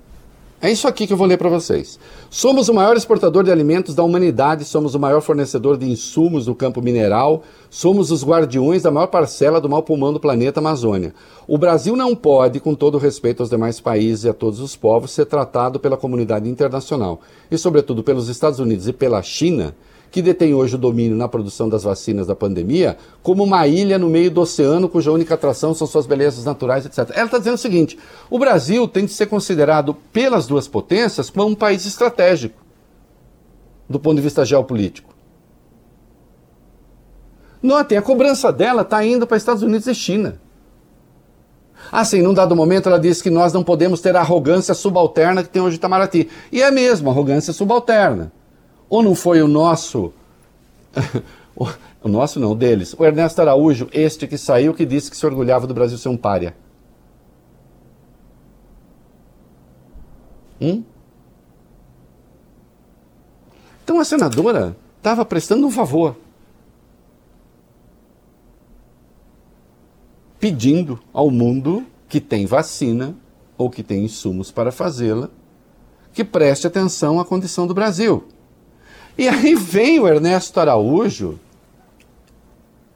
é 0.62 0.72
isso 0.72 0.88
aqui 0.88 1.06
que 1.06 1.12
eu 1.12 1.18
vou 1.18 1.28
ler 1.28 1.38
para 1.38 1.50
vocês. 1.50 2.00
Somos 2.32 2.70
o 2.70 2.74
maior 2.76 2.96
exportador 2.96 3.44
de 3.44 3.52
alimentos 3.52 3.96
da 3.96 4.04
humanidade, 4.04 4.64
somos 4.64 4.94
o 4.94 5.00
maior 5.00 5.20
fornecedor 5.20 5.80
de 5.80 5.90
insumos 5.90 6.46
no 6.46 6.54
campo 6.54 6.80
mineral, 6.80 7.42
somos 7.72 8.12
os 8.12 8.24
guardiões 8.24 8.84
da 8.84 8.92
maior 8.92 9.08
parcela 9.08 9.60
do 9.60 9.68
mau 9.68 9.82
pulmão 9.82 10.14
do 10.14 10.20
planeta 10.20 10.60
Amazônia. 10.60 11.12
O 11.48 11.58
Brasil 11.58 11.96
não 11.96 12.16
pode, 12.16 12.60
com 12.60 12.76
todo 12.76 13.00
respeito 13.00 13.42
aos 13.42 13.50
demais 13.50 13.80
países 13.80 14.26
e 14.26 14.30
a 14.30 14.34
todos 14.34 14.60
os 14.60 14.76
povos, 14.76 15.10
ser 15.10 15.26
tratado 15.26 15.80
pela 15.80 15.98
comunidade 15.98 16.48
internacional 16.48 17.20
e, 17.50 17.58
sobretudo, 17.58 18.04
pelos 18.04 18.30
Estados 18.30 18.60
Unidos 18.60 18.88
e 18.88 18.94
pela 18.94 19.24
China 19.24 19.74
que 20.12 20.22
detém 20.22 20.54
hoje 20.54 20.76
o 20.76 20.78
domínio 20.78 21.16
na 21.16 21.28
produção 21.28 21.70
das 21.70 21.84
vacinas 21.84 22.28
da 22.28 22.36
pandemia, 22.36 22.98
como 23.22 23.44
uma 23.44 23.68
ilha 23.68 23.98
no 24.00 24.10
meio 24.10 24.32
do 24.32 24.42
oceano 24.42 24.90
cuja 24.90 25.12
única 25.12 25.36
atração 25.36 25.74
são 25.74 25.86
suas 25.86 26.06
belezas 26.06 26.46
naturais, 26.46 26.86
etc. 26.86 27.12
Ela 27.14 27.26
está 27.26 27.38
dizendo 27.38 27.56
o 27.56 27.60
seguinte: 27.60 27.98
o 28.30 28.40
Brasil 28.40 28.88
tem 28.88 29.06
de 29.06 29.12
ser 29.12 29.28
considerado 29.28 29.94
pelas 30.12 30.48
duas 30.48 30.68
potências 30.68 31.30
como 31.30 31.48
um 31.48 31.56
país 31.56 31.86
estratégico, 31.86 32.60
do 33.88 34.00
ponto 34.00 34.16
de 34.16 34.22
vista 34.22 34.44
geopolítico. 34.44 35.14
Notem, 37.62 37.98
a 37.98 38.02
cobrança 38.02 38.52
dela 38.52 38.84
está 38.84 39.04
indo 39.06 39.28
para 39.28 39.38
Estados 39.38 39.62
Unidos 39.62 39.86
e 39.88 39.94
China. 39.94 40.40
Assim, 41.92 42.22
num 42.22 42.34
dado 42.34 42.56
momento, 42.56 42.88
ela 42.88 43.00
disse 43.00 43.24
que 43.24 43.30
nós 43.30 43.52
não 43.52 43.64
podemos 43.64 44.00
ter 44.02 44.16
a 44.16 44.22
arrogância 44.22 44.74
subalterna 44.74 45.44
que 45.44 45.50
tem 45.50 45.62
hoje 45.62 45.78
Itamaraty. 45.78 46.30
E 46.52 46.62
é 46.62 46.70
mesmo, 46.72 47.10
arrogância 47.10 47.52
subalterna. 47.52 48.32
Ou 48.90 49.04
não 49.04 49.14
foi 49.14 49.42
o 49.42 49.48
nosso. 49.48 50.12
o 52.02 52.08
nosso 52.08 52.40
não, 52.40 52.56
deles. 52.56 52.96
O 52.98 53.06
Ernesto 53.06 53.40
Araújo, 53.40 53.88
este 53.94 54.28
que 54.28 54.38
saiu, 54.38 54.74
que 54.74 54.86
disse 54.86 55.12
que 55.12 55.18
se 55.18 55.26
orgulhava 55.26 55.68
do 55.68 55.74
Brasil 55.74 55.98
ser 55.98 56.10
um 56.10 56.18
pária. 56.18 56.56
Hum? 60.60 60.84
Então 63.84 64.00
a 64.00 64.06
senadora 64.06 64.76
estava 64.98 65.24
prestando 65.24 65.66
um 65.66 65.72
favor. 65.72 66.16
Pedindo 70.40 71.00
ao 71.14 71.30
mundo 71.30 71.86
que 72.08 72.20
tem 72.20 72.46
vacina 72.46 73.16
ou 73.58 73.70
que 73.70 73.84
tem 73.84 74.06
insumos 74.06 74.52
para 74.52 74.72
fazê-la, 74.72 75.30
que 76.14 76.24
preste 76.24 76.66
atenção 76.66 77.20
à 77.20 77.26
condição 77.26 77.68
do 77.68 77.74
Brasil. 77.74 78.28
E 79.20 79.28
aí 79.28 79.54
vem 79.54 80.00
o 80.00 80.08
Ernesto 80.08 80.62
Araújo 80.62 81.38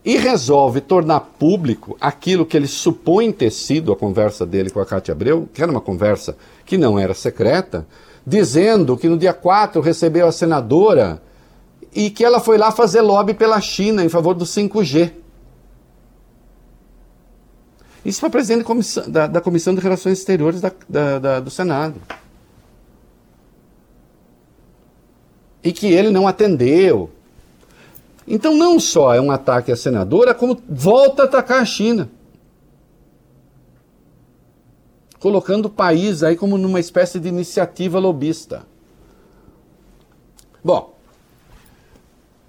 e 0.05 0.15
resolve 0.15 0.79
tornar 0.79 1.19
público 1.19 1.97
aquilo 1.99 2.45
que 2.45 2.55
ele 2.55 2.65
supõe 2.65 3.29
ter 3.29 3.51
sido 3.51 3.91
a 3.91 3.95
conversa 3.97 4.45
dele 4.45 4.69
com 4.69 4.79
a 4.79 4.85
Cátia 4.85 5.11
Abreu, 5.11 5.49
que 5.53 5.61
era 5.61 5.69
uma 5.69 5.81
conversa 5.81 6.37
que 6.65 6.77
não 6.77 6.97
era 6.97 7.13
secreta, 7.13 7.85
dizendo 8.25 8.95
que 8.95 9.09
no 9.09 9.17
dia 9.17 9.33
4 9.33 9.81
recebeu 9.81 10.25
a 10.25 10.31
senadora 10.31 11.21
e 11.93 12.09
que 12.09 12.23
ela 12.23 12.39
foi 12.39 12.57
lá 12.57 12.71
fazer 12.71 13.01
lobby 13.01 13.33
pela 13.33 13.59
China 13.59 14.01
em 14.01 14.07
favor 14.07 14.33
do 14.33 14.45
5G. 14.45 15.11
Isso 18.05 18.21
foi 18.21 18.29
presidente 18.29 18.65
da, 19.09 19.27
da, 19.27 19.41
Comissão 19.41 19.75
de 19.75 19.81
Relações 19.81 20.19
Exteriores 20.19 20.61
da, 20.61 20.71
da, 21.19 21.39
do 21.41 21.51
Senado. 21.51 21.99
E 25.63 25.71
que 25.71 25.87
ele 25.87 26.09
não 26.09 26.27
atendeu. 26.27 27.09
Então, 28.27 28.55
não 28.55 28.79
só 28.79 29.13
é 29.13 29.21
um 29.21 29.31
ataque 29.31 29.71
à 29.71 29.75
senadora, 29.75 30.33
como 30.33 30.61
volta 30.67 31.23
a 31.23 31.25
atacar 31.25 31.61
a 31.61 31.65
China. 31.65 32.09
Colocando 35.19 35.67
o 35.67 35.69
país 35.69 36.21
aí 36.21 36.35
como 36.35 36.57
numa 36.57 36.79
espécie 36.79 37.19
de 37.19 37.29
iniciativa 37.29 37.99
lobista. 37.99 38.65
Bom, 40.63 40.93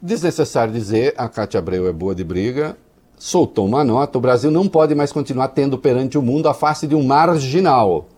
desnecessário 0.02 0.72
dizer, 0.72 1.14
a 1.16 1.28
Cátia 1.28 1.58
Abreu 1.58 1.88
é 1.88 1.92
boa 1.92 2.14
de 2.14 2.22
briga, 2.22 2.76
soltou 3.16 3.66
uma 3.66 3.82
nota, 3.82 4.18
o 4.18 4.20
Brasil 4.20 4.50
não 4.50 4.68
pode 4.68 4.94
mais 4.94 5.12
continuar 5.12 5.48
tendo 5.48 5.78
perante 5.78 6.18
o 6.18 6.22
mundo 6.22 6.48
a 6.48 6.54
face 6.54 6.86
de 6.86 6.94
um 6.94 7.04
marginal 7.04 8.08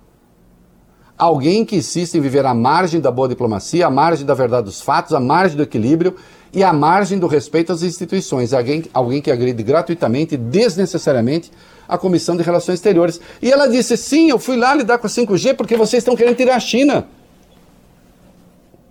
alguém 1.18 1.64
que 1.64 1.76
insiste 1.76 2.16
em 2.16 2.20
viver 2.20 2.44
à 2.44 2.52
margem 2.52 3.00
da 3.00 3.10
boa 3.10 3.28
diplomacia, 3.28 3.86
à 3.86 3.90
margem 3.90 4.26
da 4.26 4.34
verdade 4.34 4.66
dos 4.66 4.80
fatos, 4.80 5.14
à 5.14 5.20
margem 5.20 5.56
do 5.56 5.62
equilíbrio 5.62 6.14
e 6.52 6.62
à 6.62 6.72
margem 6.72 7.18
do 7.18 7.26
respeito 7.26 7.72
às 7.72 7.82
instituições. 7.82 8.52
Alguém, 8.52 8.84
alguém 8.92 9.22
que 9.22 9.30
agride 9.30 9.62
gratuitamente, 9.62 10.36
desnecessariamente, 10.36 11.50
a 11.88 11.96
Comissão 11.96 12.36
de 12.36 12.42
Relações 12.42 12.74
Exteriores. 12.74 13.20
E 13.40 13.50
ela 13.50 13.66
disse: 13.66 13.96
sim, 13.96 14.28
eu 14.28 14.38
fui 14.38 14.56
lá 14.56 14.74
lidar 14.74 14.98
com 14.98 15.06
a 15.06 15.10
5G 15.10 15.54
porque 15.54 15.76
vocês 15.76 16.02
estão 16.02 16.16
querendo 16.16 16.36
tirar 16.36 16.56
a 16.56 16.60
China 16.60 17.06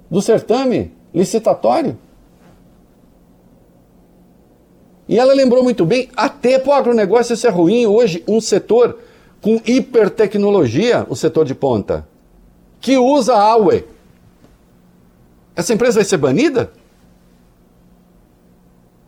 do 0.09 0.21
certame 0.21 0.91
licitatório. 1.13 1.97
E 5.07 5.19
ela 5.19 5.35
lembrou 5.35 5.63
muito 5.63 5.85
bem, 5.85 6.09
até 6.15 6.57
para 6.57 6.71
o 6.71 6.73
agronegócio 6.73 7.33
isso 7.33 7.45
é 7.45 7.49
ruim 7.51 7.85
hoje, 7.85 8.23
um 8.27 8.41
setor 8.41 8.97
com 9.39 9.61
hipertecnologia, 9.63 11.05
o 11.07 11.15
setor 11.15 11.45
de 11.45 11.53
ponta 11.53 12.07
que 12.85 12.99
usa 12.99 13.33
a 13.33 13.55
Huawei. 13.55 13.83
Essa 15.55 15.73
empresa 15.73 15.95
vai 15.95 16.05
ser 16.05 16.17
banida? 16.17 16.71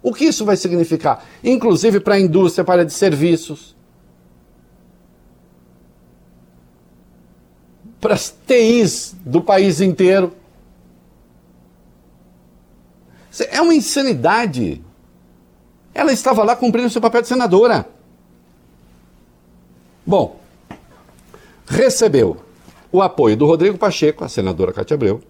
O 0.02 0.12
que 0.12 0.26
isso 0.26 0.44
vai 0.44 0.58
significar? 0.58 1.24
Inclusive 1.44 2.00
para 2.00 2.16
a 2.16 2.20
indústria, 2.20 2.66
para 2.66 2.82
a 2.82 2.86
de 2.86 2.92
serviços. 2.92 3.76
Para 8.02 8.16
as 8.16 8.36
TIs 8.48 9.16
do 9.24 9.44
país 9.44 9.80
inteiro. 9.80 10.36
É 13.52 13.62
uma 13.62 13.76
insanidade. 13.76 14.84
Ela 15.94 16.12
estava 16.12 16.44
lá 16.44 16.56
cumprindo 16.56 16.90
seu 16.90 17.00
papel 17.00 17.22
de 17.22 17.28
senadora. 17.28 17.88
Bom, 20.04 20.40
recebeu 21.68 22.47
o 22.98 23.02
apoio 23.02 23.38
do 23.38 23.46
Rodrigo 23.46 23.78
Pacheco, 23.78 24.24
a 24.24 24.30
senadora 24.30 24.74
Cátia 24.74 24.96
Abreu, 24.96 25.22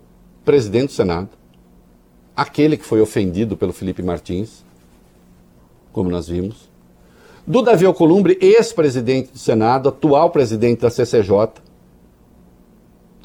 presidente 0.45 0.87
do 0.87 0.93
Senado, 0.93 1.29
aquele 2.35 2.77
que 2.77 2.85
foi 2.85 3.01
ofendido 3.01 3.57
pelo 3.57 3.73
Felipe 3.73 4.01
Martins, 4.01 4.63
como 5.91 6.09
nós 6.09 6.27
vimos, 6.27 6.69
do 7.45 7.61
Davi 7.61 7.85
Alcolumbre, 7.85 8.37
ex-presidente 8.41 9.31
do 9.31 9.39
Senado, 9.39 9.89
atual 9.89 10.29
presidente 10.29 10.81
da 10.81 10.89
CCJ, 10.89 11.61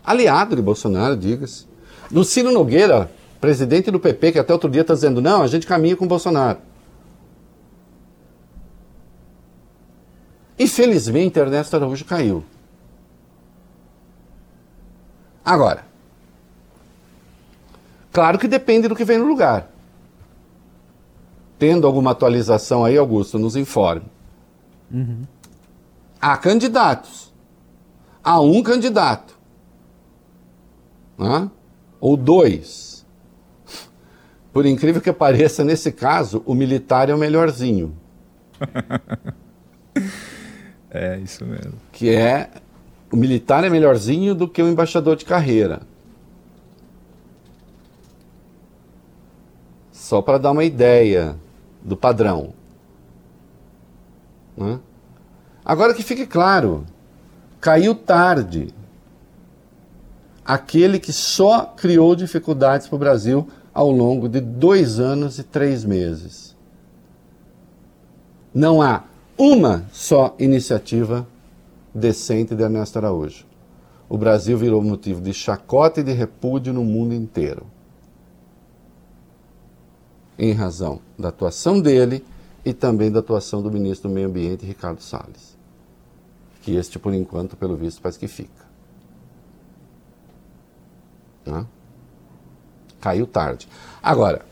aliado 0.05 0.57
de 0.57 0.63
Bolsonaro, 0.63 1.17
diga-se, 1.17 1.67
do 2.11 2.25
Ciro 2.25 2.51
Nogueira, 2.51 3.11
presidente 3.41 3.91
do 3.91 4.01
PP, 4.01 4.33
que 4.33 4.39
até 4.39 4.53
outro 4.53 4.71
dia 4.71 4.83
está 4.83 4.95
dizendo, 4.95 5.21
não, 5.21 5.43
a 5.43 5.47
gente 5.47 5.67
caminha 5.67 5.97
com 5.97 6.07
Bolsonaro. 6.07 6.59
Infelizmente, 10.59 11.39
Ernesto 11.39 11.75
Araújo 11.77 12.05
caiu. 12.05 12.45
Agora, 15.45 15.85
claro 18.13 18.39
que 18.39 18.47
depende 18.47 18.89
do 18.89 18.97
que 18.97 19.05
vem 19.05 19.19
no 19.19 19.27
lugar. 19.27 19.71
Tendo 21.59 21.87
alguma 21.87 22.13
atualização 22.13 22.85
aí, 22.85 22.97
Augusto, 22.97 23.39
nos 23.39 23.57
informe. 23.57 24.07
Uhum. 24.91 25.23
Há 26.21 26.37
candidatos. 26.37 27.33
Há 28.23 28.41
um 28.41 28.63
candidato. 28.63 29.37
Né? 31.19 31.51
Ou 32.01 32.17
dois. 32.17 33.05
Por 34.53 34.67
incrível 34.67 35.01
que 35.01 35.13
pareça, 35.13 35.65
nesse 35.65 35.91
caso, 35.91 36.43
o 36.45 36.55
militar 36.55 37.09
é 37.09 37.15
o 37.15 37.19
melhorzinho. 37.19 37.97
é, 40.91 41.19
isso 41.19 41.45
mesmo. 41.45 41.75
Que 41.91 42.11
é 42.11 42.51
o 43.13 43.17
militar 43.17 43.63
é 43.63 43.69
melhorzinho 43.69 44.35
do 44.35 44.49
que 44.49 44.63
o 44.63 44.69
embaixador 44.69 45.17
de 45.17 45.27
carreira. 45.27 45.83
Só 49.93 50.23
para 50.23 50.39
dar 50.39 50.53
uma 50.53 50.65
ideia 50.65 51.37
do 51.83 51.95
padrão. 51.95 52.55
Né? 54.57 54.81
Agora 55.63 55.93
que 55.93 56.03
fique 56.03 56.27
claro, 56.27 56.87
caiu 57.61 57.95
tarde 57.95 58.73
aquele 60.43 60.99
que 60.99 61.13
só 61.13 61.67
criou 61.67 62.17
dificuldades 62.17 62.89
para 62.89 62.97
o 62.97 62.99
Brasil 62.99 63.47
ao 63.75 63.91
longo 63.91 64.27
de 64.27 64.41
dois 64.41 64.99
anos 64.99 65.39
e 65.39 65.43
três 65.43 65.85
meses. 65.85 66.57
Não 68.55 68.81
há 68.81 69.05
uma 69.37 69.85
só 69.93 70.35
iniciativa 70.39 71.27
decente 71.95 72.55
de 72.55 72.63
Ernesto 72.63 72.99
Araújo. 72.99 73.47
O 74.09 74.19
Brasil 74.19 74.57
virou 74.59 74.83
motivo 74.83 75.21
de 75.21 75.33
chacota 75.33 76.01
e 76.01 76.05
de 76.05 76.13
repúdio 76.13 76.73
no 76.73 76.85
mundo 76.85 77.15
inteiro. 77.15 77.67
Em 80.39 80.53
razão 80.53 81.01
da 81.19 81.29
atuação 81.29 81.81
dele 81.81 82.25
e 82.65 82.73
também 82.73 83.11
da 83.11 83.21
atuação 83.21 83.63
do 83.63 83.71
ministro 83.71 84.09
do 84.09 84.15
Meio 84.15 84.29
Ambiente, 84.29 84.67
Ricardo 84.67 85.01
Salles. 85.01 85.57
Que 86.63 86.77
este, 86.77 86.99
por 86.99 87.13
enquanto, 87.13 87.57
pelo 87.57 87.77
visto, 87.77 88.01
parece 88.01 88.19
que 88.19 88.29
fica. 88.29 88.63
Né? 91.45 91.67
Caiu 93.01 93.27
tarde. 93.27 93.69
Agora, 94.03 94.45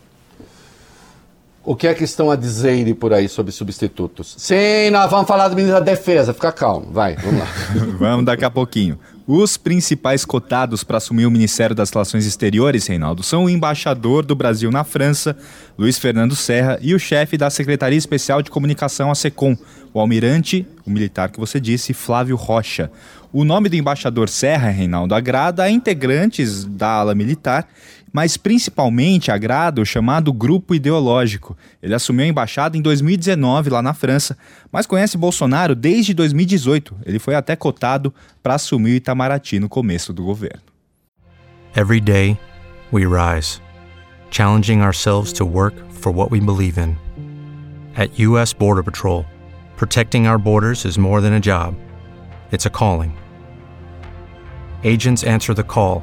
o 1.62 1.77
que 1.77 1.87
é 1.87 1.94
que 1.94 2.05
estão 2.05 2.31
a 2.31 2.37
dizer 2.37 2.94
por 2.94 3.12
aí 3.12 3.29
sobre 3.29 3.53
substitutos? 3.53 4.35
Sim, 4.38 4.90
nós 4.90 5.11
vamos 5.11 5.29
falar 5.29 5.49
do 5.49 5.55
ministro 5.55 5.79
da 5.79 5.85
Defesa, 5.85 6.33
fica 6.33 6.51
calmo, 6.51 6.90
vai, 6.90 7.16
vamos 7.16 7.40
lá. 7.40 7.46
vamos 7.99 8.25
daqui 8.25 8.44
a 8.44 8.51
pouquinho. 8.51 8.99
Os 9.27 9.57
principais 9.57 10.25
cotados 10.25 10.83
para 10.83 10.96
assumir 10.96 11.27
o 11.27 11.31
Ministério 11.31 11.77
das 11.77 11.90
Relações 11.90 12.27
Exteriores, 12.27 12.87
Reinaldo, 12.87 13.23
são 13.23 13.44
o 13.44 13.51
embaixador 13.51 14.25
do 14.25 14.35
Brasil 14.35 14.70
na 14.70 14.83
França, 14.83 15.37
Luiz 15.79 15.99
Fernando 15.99 16.35
Serra, 16.35 16.79
e 16.81 16.94
o 16.94 16.99
chefe 16.99 17.37
da 17.37 17.49
Secretaria 17.51 17.99
Especial 17.99 18.42
de 18.42 18.51
Comunicação, 18.51 19.11
a 19.11 19.14
SECOM, 19.14 19.57
o 19.92 20.01
almirante, 20.01 20.66
o 20.85 20.90
militar 20.90 21.31
que 21.31 21.38
você 21.38 21.61
disse, 21.61 21.92
Flávio 21.92 22.37
Rocha. 22.37 22.90
O 23.33 23.44
nome 23.44 23.68
do 23.68 23.77
embaixador 23.77 24.29
Serra, 24.29 24.70
Reinaldo, 24.70 25.14
agrada 25.14 25.62
a 25.62 25.70
integrantes 25.70 26.64
da 26.64 26.88
ala 26.88 27.14
militar 27.14 27.68
mas 28.12 28.37
principalmente 28.37 29.31
agrada 29.31 29.81
o 29.81 29.87
chamado 29.87 30.33
grupo 30.33 30.75
ideológico. 30.75 31.57
Ele 31.83 31.94
assumiu 31.94 32.25
a 32.25 32.29
embaixada 32.29 32.77
em 32.77 32.83
2019 32.83 33.70
lá 33.70 33.83
na 33.83 33.94
França, 33.94 34.37
mas 34.70 34.87
conhece 34.87 35.16
Bolsonaro 35.16 35.75
desde 35.75 36.12
2018. 36.14 36.96
Ele 37.07 37.18
foi 37.18 37.35
até 37.35 37.55
cotado 37.55 38.12
para 38.42 38.55
assumir 38.55 38.96
Itamaraty 38.96 39.59
no 39.61 39.68
começo 39.68 40.12
do 40.12 40.25
governo. 40.25 40.62
Every 41.77 42.01
day 42.01 42.37
we 42.92 43.07
rise, 43.07 43.61
challenging 44.31 44.81
ourselves 44.81 45.33
to 45.35 45.44
work 45.44 45.77
for 45.90 46.12
what 46.12 46.33
we 46.33 46.40
believe 46.40 46.81
in. 46.81 46.96
At 47.96 48.18
US 48.18 48.53
Border 48.53 48.83
Patrol, 48.83 49.25
protecting 49.77 50.27
our 50.27 50.38
borders 50.38 50.85
is 50.85 50.99
more 50.99 51.20
than 51.20 51.35
a 51.35 51.40
job. 51.40 51.77
It's 52.51 52.66
a 52.66 52.70
calling. 52.70 53.12
Agents 54.83 55.23
answer 55.23 55.55
the 55.55 55.62
call 55.62 56.03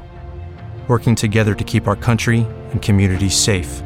working 0.88 1.14
together 1.14 1.54
to 1.54 1.64
keep 1.64 1.86
our 1.86 1.94
country 1.94 2.46
and 2.70 2.80
communities 2.80 3.36
safe. 3.36 3.82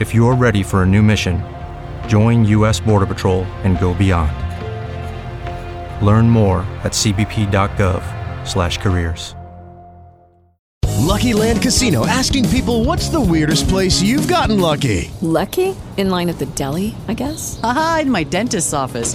If 0.00 0.12
you're 0.12 0.34
ready 0.34 0.64
for 0.64 0.82
a 0.82 0.86
new 0.86 1.04
mission, 1.04 1.40
join 2.08 2.44
U.S. 2.46 2.80
Border 2.80 3.06
Patrol 3.06 3.44
and 3.62 3.78
go 3.78 3.94
beyond. 3.94 4.32
Learn 6.04 6.28
more 6.28 6.66
at 6.82 6.90
cbp.gov/careers. 6.92 9.36
Lucky 11.04 11.34
Land 11.34 11.62
Casino 11.62 12.06
asking 12.06 12.48
people, 12.48 12.84
"What's 12.84 13.08
the 13.08 13.20
weirdest 13.20 13.68
place 13.68 14.02
you've 14.02 14.26
gotten 14.26 14.58
lucky?" 14.58 15.12
Lucky 15.20 15.76
in 15.96 16.10
line 16.10 16.28
at 16.28 16.38
the 16.38 16.46
deli, 16.46 16.94
I 17.08 17.14
guess. 17.14 17.60
Aha, 17.62 18.00
in 18.02 18.10
my 18.10 18.24
dentist's 18.24 18.72
office. 18.72 19.14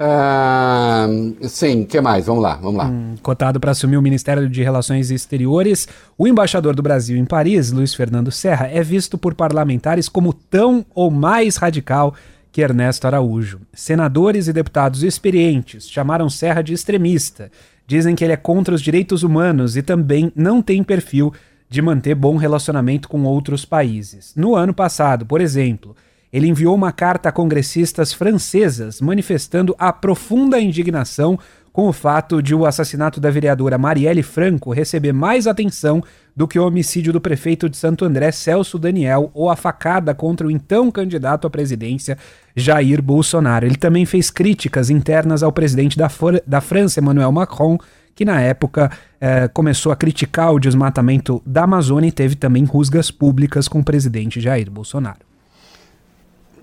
Uh, 0.00 1.48
sim, 1.48 1.84
que 1.84 2.00
mais? 2.00 2.26
Vamos 2.26 2.42
lá, 2.42 2.54
vamos 2.54 2.76
lá. 2.76 2.86
Hum, 2.86 3.16
cotado 3.20 3.58
para 3.58 3.72
assumir 3.72 3.96
o 3.96 4.02
Ministério 4.02 4.48
de 4.48 4.62
Relações 4.62 5.10
Exteriores, 5.10 5.88
o 6.16 6.28
embaixador 6.28 6.76
do 6.76 6.82
Brasil 6.82 7.16
em 7.16 7.24
Paris, 7.24 7.72
Luiz 7.72 7.94
Fernando 7.94 8.30
Serra, 8.30 8.68
é 8.68 8.82
visto 8.82 9.18
por 9.18 9.34
parlamentares 9.34 10.08
como 10.08 10.32
tão 10.32 10.86
ou 10.94 11.10
mais 11.10 11.56
radical 11.56 12.14
que 12.52 12.62
Ernesto 12.62 13.06
Araújo. 13.06 13.60
Senadores 13.72 14.46
e 14.46 14.52
deputados 14.52 15.02
experientes 15.02 15.88
chamaram 15.88 16.30
Serra 16.30 16.62
de 16.62 16.72
extremista. 16.72 17.50
Dizem 17.86 18.14
que 18.14 18.22
ele 18.22 18.32
é 18.32 18.36
contra 18.36 18.74
os 18.74 18.82
direitos 18.82 19.22
humanos 19.22 19.76
e 19.76 19.82
também 19.82 20.32
não 20.36 20.62
tem 20.62 20.82
perfil 20.84 21.32
de 21.68 21.82
manter 21.82 22.14
bom 22.14 22.36
relacionamento 22.36 23.08
com 23.08 23.24
outros 23.24 23.64
países. 23.64 24.32
No 24.36 24.54
ano 24.54 24.72
passado, 24.72 25.26
por 25.26 25.40
exemplo, 25.40 25.96
ele 26.32 26.48
enviou 26.48 26.74
uma 26.74 26.92
carta 26.92 27.28
a 27.28 27.32
congressistas 27.32 28.12
francesas 28.12 29.00
manifestando 29.00 29.74
a 29.78 29.92
profunda 29.92 30.60
indignação 30.60 31.38
com 31.72 31.88
o 31.88 31.92
fato 31.92 32.42
de 32.42 32.56
o 32.56 32.66
assassinato 32.66 33.20
da 33.20 33.30
vereadora 33.30 33.78
Marielle 33.78 34.22
Franco 34.22 34.72
receber 34.72 35.12
mais 35.12 35.46
atenção 35.46 36.02
do 36.34 36.48
que 36.48 36.58
o 36.58 36.66
homicídio 36.66 37.12
do 37.12 37.20
prefeito 37.20 37.68
de 37.68 37.76
Santo 37.76 38.04
André, 38.04 38.32
Celso 38.32 38.78
Daniel, 38.78 39.30
ou 39.32 39.48
a 39.48 39.54
facada 39.54 40.12
contra 40.14 40.46
o 40.46 40.50
então 40.50 40.90
candidato 40.90 41.46
à 41.46 41.50
presidência, 41.50 42.18
Jair 42.56 43.00
Bolsonaro. 43.00 43.64
Ele 43.64 43.76
também 43.76 44.04
fez 44.04 44.28
críticas 44.28 44.90
internas 44.90 45.42
ao 45.42 45.52
presidente 45.52 45.96
da, 45.96 46.08
da 46.44 46.60
França, 46.60 46.98
Emmanuel 46.98 47.30
Macron, 47.30 47.78
que 48.12 48.24
na 48.24 48.40
época 48.40 48.90
eh, 49.20 49.46
começou 49.46 49.92
a 49.92 49.96
criticar 49.96 50.52
o 50.52 50.58
desmatamento 50.58 51.40
da 51.46 51.62
Amazônia 51.62 52.08
e 52.08 52.12
teve 52.12 52.34
também 52.34 52.64
rusgas 52.64 53.12
públicas 53.12 53.68
com 53.68 53.78
o 53.78 53.84
presidente 53.84 54.40
Jair 54.40 54.68
Bolsonaro. 54.68 55.27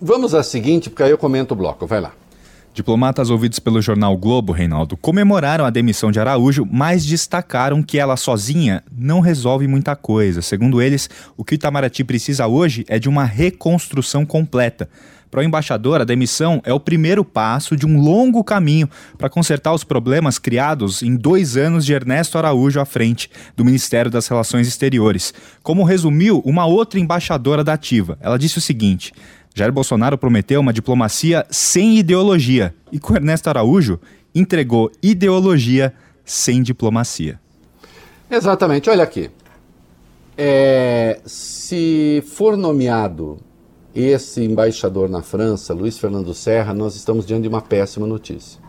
Vamos 0.02 0.34
à 0.34 0.44
seguinte, 0.44 0.90
porque 0.90 1.04
aí 1.04 1.12
eu 1.12 1.18
comento 1.18 1.54
o 1.54 1.58
bloco. 1.58 1.86
Vai 1.88 2.02
lá. 2.02 2.12
Diplomatas 2.76 3.30
ouvidos 3.30 3.58
pelo 3.58 3.82
jornal 3.82 4.18
Globo, 4.18 4.52
Reinaldo, 4.52 4.98
comemoraram 4.98 5.64
a 5.64 5.70
demissão 5.70 6.12
de 6.12 6.20
Araújo, 6.20 6.68
mas 6.70 7.06
destacaram 7.06 7.82
que 7.82 7.98
ela 7.98 8.18
sozinha 8.18 8.84
não 8.92 9.22
resolve 9.22 9.66
muita 9.66 9.96
coisa. 9.96 10.42
Segundo 10.42 10.82
eles, 10.82 11.10
o 11.38 11.46
que 11.46 11.54
o 11.54 11.56
Itamaraty 11.56 12.04
precisa 12.04 12.48
hoje 12.48 12.84
é 12.90 13.00
de 13.00 13.08
uma 13.08 13.24
reconstrução 13.24 14.26
completa. 14.26 14.90
Para 15.32 15.40
o 15.40 15.44
embaixador, 15.44 16.02
a 16.02 16.06
demissão 16.06 16.62
é 16.66 16.74
o 16.74 16.80
primeiro 16.80 17.24
passo 17.24 17.76
de 17.78 17.86
um 17.86 18.00
longo 18.00 18.44
caminho 18.44 18.90
para 19.18 19.30
consertar 19.30 19.74
os 19.74 19.84
problemas 19.84 20.38
criados 20.38 21.02
em 21.02 21.16
dois 21.16 21.58
anos 21.58 21.86
de 21.86 21.94
Ernesto 21.94 22.38
Araújo 22.38 22.80
à 22.80 22.86
frente 22.86 23.30
do 23.56 23.66
Ministério 23.66 24.12
das 24.12 24.28
Relações 24.28 24.68
Exteriores. 24.68 25.34
Como 25.64 25.84
resumiu 25.84 26.42
uma 26.46 26.66
outra 26.66 27.00
embaixadora 27.00 27.64
da 27.64 27.74
Ativa, 27.74 28.18
ela 28.22 28.38
disse 28.38 28.58
o 28.58 28.62
seguinte: 28.62 29.14
Jair 29.58 29.72
Bolsonaro 29.72 30.18
prometeu 30.18 30.60
uma 30.60 30.74
diplomacia 30.74 31.46
sem 31.50 31.98
ideologia 31.98 32.76
e 32.92 33.00
com 33.00 33.16
Ernesto 33.16 33.50
Araújo 33.50 33.98
entregou 34.36 34.92
ideologia 35.02 35.94
sem 36.26 36.62
diplomacia. 36.62 37.40
Exatamente. 38.30 38.90
Olha 38.90 39.04
aqui. 39.04 39.32
É, 40.38 41.22
se 41.26 42.22
for 42.28 42.58
nomeado 42.58 43.38
esse 43.96 44.44
embaixador 44.44 45.08
na 45.08 45.22
França, 45.22 45.74
Luiz 45.74 45.98
Fernando 45.98 46.34
Serra, 46.34 46.74
nós 46.74 46.98
estamos 46.98 47.26
diante 47.26 47.44
de 47.44 47.48
uma 47.48 47.62
péssima 47.62 48.06
notícia. 48.06 48.60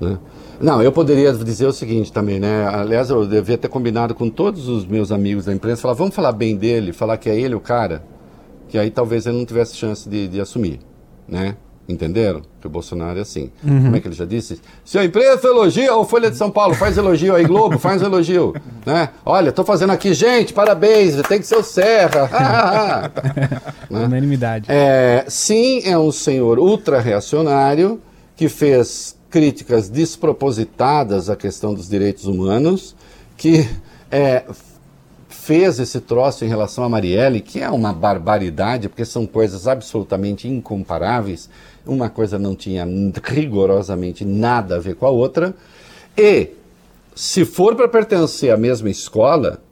Né? 0.00 0.16
Não, 0.60 0.80
eu 0.80 0.92
poderia 0.92 1.32
dizer 1.32 1.66
o 1.66 1.72
seguinte 1.72 2.12
também, 2.12 2.38
né? 2.38 2.68
Aliás, 2.68 3.10
eu 3.10 3.26
devia 3.26 3.58
ter 3.58 3.66
combinado 3.66 4.14
com 4.14 4.30
todos 4.30 4.68
os 4.68 4.86
meus 4.86 5.10
amigos 5.10 5.46
da 5.46 5.52
imprensa, 5.52 5.82
falar, 5.82 5.94
vamos 5.94 6.14
falar 6.14 6.30
bem 6.30 6.56
dele, 6.56 6.92
falar 6.92 7.16
que 7.16 7.28
é 7.28 7.36
ele 7.36 7.56
o 7.56 7.60
cara 7.60 8.13
que 8.74 8.78
aí 8.78 8.90
talvez 8.90 9.24
ele 9.24 9.38
não 9.38 9.46
tivesse 9.46 9.76
chance 9.76 10.08
de, 10.08 10.26
de 10.26 10.40
assumir, 10.40 10.80
né? 11.28 11.54
Entenderam? 11.88 12.42
Que 12.60 12.66
o 12.66 12.70
Bolsonaro 12.70 13.20
é 13.20 13.22
assim. 13.22 13.52
Uhum. 13.62 13.84
Como 13.84 13.94
é 13.96 14.00
que 14.00 14.08
ele 14.08 14.16
já 14.16 14.24
disse? 14.24 14.60
Se 14.84 14.98
a 14.98 15.04
imprensa 15.04 15.46
elogia, 15.46 15.94
ou 15.94 16.04
Folha 16.04 16.28
de 16.28 16.36
São 16.36 16.50
Paulo, 16.50 16.74
faz 16.74 16.98
elogio 16.98 17.36
aí, 17.36 17.44
Globo, 17.44 17.78
faz 17.78 18.02
elogio. 18.02 18.52
Né? 18.84 19.10
Olha, 19.24 19.50
estou 19.50 19.64
fazendo 19.64 19.92
aqui, 19.92 20.12
gente, 20.12 20.52
parabéns, 20.52 21.14
tem 21.28 21.38
que 21.38 21.46
ser 21.46 21.54
o 21.54 21.62
Serra. 21.62 22.28
né? 23.88 24.06
Unanimidade. 24.06 24.66
É, 24.68 25.24
sim, 25.28 25.80
é 25.84 25.96
um 25.96 26.10
senhor 26.10 26.58
ultra-reacionário 26.58 28.00
que 28.34 28.48
fez 28.48 29.16
críticas 29.30 29.88
despropositadas 29.88 31.30
à 31.30 31.36
questão 31.36 31.72
dos 31.72 31.88
direitos 31.88 32.24
humanos, 32.26 32.96
que 33.36 33.68
é, 34.10 34.42
fez 35.44 35.78
esse 35.78 36.00
troço 36.00 36.44
em 36.44 36.48
relação 36.48 36.84
a 36.84 36.88
Marielle, 36.88 37.40
que 37.40 37.60
é 37.60 37.70
uma 37.70 37.92
barbaridade, 37.92 38.88
porque 38.88 39.04
são 39.04 39.26
coisas 39.26 39.68
absolutamente 39.68 40.48
incomparáveis. 40.48 41.50
Uma 41.86 42.08
coisa 42.08 42.38
não 42.38 42.56
tinha 42.56 42.86
rigorosamente 43.22 44.24
nada 44.24 44.76
a 44.76 44.80
ver 44.80 44.94
com 44.96 45.06
a 45.06 45.10
outra. 45.10 45.54
E, 46.16 46.48
se 47.14 47.44
for 47.44 47.76
para 47.76 47.88
pertencer 47.88 48.52
à 48.52 48.56
mesma 48.56 48.88
escola, 48.88 49.62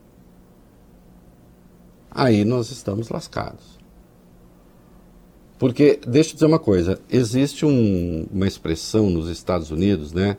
aí 2.10 2.44
nós 2.44 2.70
estamos 2.70 3.08
lascados. 3.08 3.78
Porque, 5.58 5.98
deixa 6.06 6.30
eu 6.30 6.34
dizer 6.34 6.46
uma 6.46 6.58
coisa, 6.58 7.00
existe 7.08 7.64
um, 7.64 8.26
uma 8.30 8.46
expressão 8.46 9.08
nos 9.08 9.30
Estados 9.30 9.70
Unidos, 9.70 10.12
né? 10.12 10.36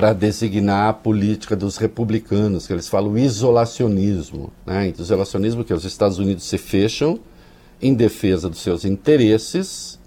Para 0.00 0.14
designar 0.14 0.88
a 0.88 0.92
política 0.94 1.54
dos 1.54 1.76
republicanos, 1.76 2.66
que 2.66 2.72
eles 2.72 2.88
falam 2.88 3.18
isolacionismo. 3.18 4.50
Né? 4.64 4.86
Então, 4.86 5.04
isolacionismo 5.04 5.62
que 5.62 5.74
os 5.74 5.84
Estados 5.84 6.18
Unidos 6.18 6.44
se 6.44 6.56
fecham 6.56 7.20
em 7.82 7.92
defesa 7.92 8.48
dos 8.48 8.62
seus 8.62 8.86
interesses, 8.86 9.98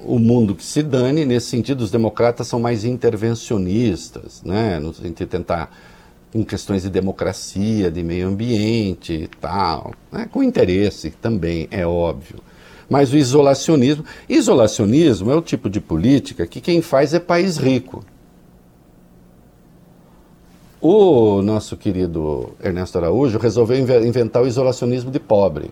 o 0.00 0.18
mundo 0.18 0.52
que 0.52 0.64
se 0.64 0.82
dane, 0.82 1.24
nesse 1.24 1.46
sentido 1.46 1.82
os 1.82 1.92
democratas 1.92 2.48
são 2.48 2.58
mais 2.58 2.84
intervencionistas, 2.84 4.42
né? 4.44 4.80
no 4.80 4.92
sentido 4.92 5.18
de 5.18 5.26
tentar 5.26 5.70
com 6.32 6.44
questões 6.44 6.82
de 6.82 6.90
democracia, 6.90 7.92
de 7.92 8.02
meio 8.02 8.26
ambiente 8.26 9.12
e 9.12 9.28
tal, 9.40 9.94
né? 10.10 10.28
com 10.28 10.42
interesse 10.42 11.10
também, 11.10 11.68
é 11.70 11.86
óbvio. 11.86 12.40
Mas 12.90 13.12
o 13.12 13.16
isolacionismo, 13.16 14.04
isolacionismo 14.28 15.30
é 15.30 15.36
o 15.36 15.40
tipo 15.40 15.70
de 15.70 15.80
política 15.80 16.48
que 16.48 16.60
quem 16.60 16.82
faz 16.82 17.14
é 17.14 17.20
país 17.20 17.58
rico. 17.58 18.04
O 20.86 21.40
nosso 21.40 21.78
querido 21.78 22.50
Ernesto 22.62 22.98
Araújo 22.98 23.38
resolveu 23.38 23.78
inventar 24.04 24.42
o 24.42 24.46
isolacionismo 24.46 25.10
de 25.10 25.18
pobre. 25.18 25.70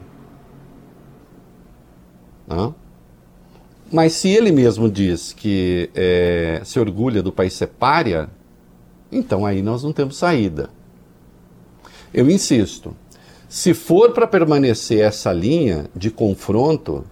Mas 3.92 4.14
se 4.14 4.31
ele 4.31 4.51
mesmo 4.51 4.90
diz 4.90 5.35
que 5.35 5.90
é, 5.94 6.62
se 6.64 6.81
orgulha 6.81 7.22
do 7.22 7.31
país 7.31 7.53
ser 7.53 7.68
então 9.12 9.44
aí 9.44 9.61
nós 9.61 9.83
não 9.83 9.92
temos 9.92 10.16
saída. 10.16 10.70
Eu 12.14 12.31
insisto, 12.31 12.96
se 13.51 13.75
for 13.75 14.12
para 14.12 14.27
permanecer 14.27 15.01
essa 15.01 15.31
linha 15.31 15.90
de 15.94 16.11
confronto 16.11 17.05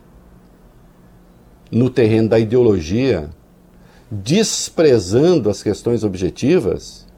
no 1.70 1.90
terreno 1.90 2.30
da 2.30 2.38
ideologia, 2.38 3.28
desprezando 4.10 5.50
as 5.50 5.62
questões 5.62 6.02
objetivas, 6.02 7.09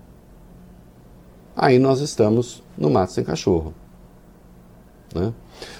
aí 1.63 1.79
nós 1.79 2.01
estamos 2.01 2.61
no 2.77 2.91
mato 2.91 3.13
sem 3.13 3.23
cachorro. 3.23 3.73
Né? 5.15 5.33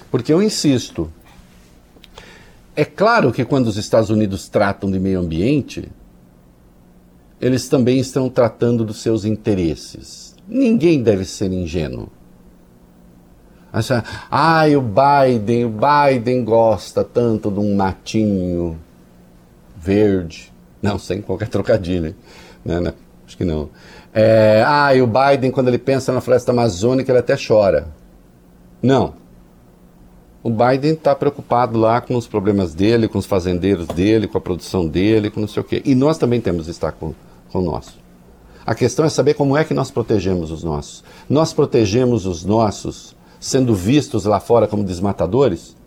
Porque 0.09 0.31
eu 0.31 0.41
insisto, 0.41 1.11
é 2.73 2.85
claro 2.85 3.33
que 3.33 3.43
quando 3.43 3.67
os 3.67 3.75
Estados 3.75 4.09
Unidos 4.09 4.47
tratam 4.47 4.89
de 4.89 4.97
meio 4.97 5.19
ambiente, 5.19 5.91
eles 7.41 7.67
também 7.67 7.99
estão 7.99 8.29
tratando 8.29 8.85
dos 8.85 9.01
seus 9.01 9.25
interesses. 9.25 10.33
Ninguém 10.47 11.03
deve 11.03 11.25
ser 11.25 11.51
ingênuo. 11.51 12.07
Acha, 13.73 14.05
ah, 14.31 14.63
o 14.67 14.81
Biden, 14.81 15.65
o 15.65 15.69
Biden 15.69 16.45
gosta 16.45 17.03
tanto 17.03 17.51
de 17.51 17.59
um 17.59 17.75
matinho 17.75 18.79
verde. 19.75 20.53
Não, 20.81 20.97
sem 20.97 21.21
qualquer 21.21 21.49
trocadilho. 21.49 22.15
Não, 22.63 22.79
não, 22.79 22.93
acho 23.27 23.35
que 23.35 23.43
não. 23.43 23.69
É, 24.13 24.63
ah, 24.65 24.93
e 24.95 25.01
o 25.01 25.07
Biden, 25.07 25.51
quando 25.51 25.69
ele 25.69 25.79
pensa 25.79 26.11
na 26.11 26.21
floresta 26.21 26.51
amazônica, 26.51 27.11
ele 27.11 27.19
até 27.19 27.35
chora. 27.35 27.87
Não 28.81 29.23
o 30.43 30.49
Biden 30.49 30.91
está 30.91 31.15
preocupado 31.15 31.79
lá 31.79 32.01
com 32.01 32.17
os 32.17 32.27
problemas 32.27 32.75
dele, 32.75 33.07
com 33.07 33.17
os 33.17 33.25
fazendeiros 33.25 33.87
dele, 33.87 34.27
com 34.27 34.37
a 34.37 34.41
produção 34.41 34.85
dele, 34.85 35.31
com 35.31 35.39
não 35.39 35.47
sei 35.47 35.61
o 35.61 35.63
quê. 35.63 35.81
E 35.85 35.95
nós 35.95 36.17
também 36.17 36.41
temos 36.41 36.65
que 36.65 36.71
estar 36.71 36.91
com, 36.91 37.13
com 37.49 37.59
o 37.59 37.61
nosso. 37.61 37.97
A 38.65 38.75
questão 38.75 39.05
é 39.05 39.09
saber 39.09 39.35
como 39.35 39.55
é 39.55 39.63
que 39.63 39.73
nós 39.73 39.89
protegemos 39.89 40.51
os 40.51 40.61
nossos. 40.61 41.01
Nós 41.29 41.53
protegemos 41.53 42.25
os 42.25 42.43
nossos 42.43 43.15
sendo 43.39 43.73
vistos 43.73 44.25
lá 44.25 44.39
fora 44.39 44.67
como 44.67 44.83
desmatadores? 44.83 45.77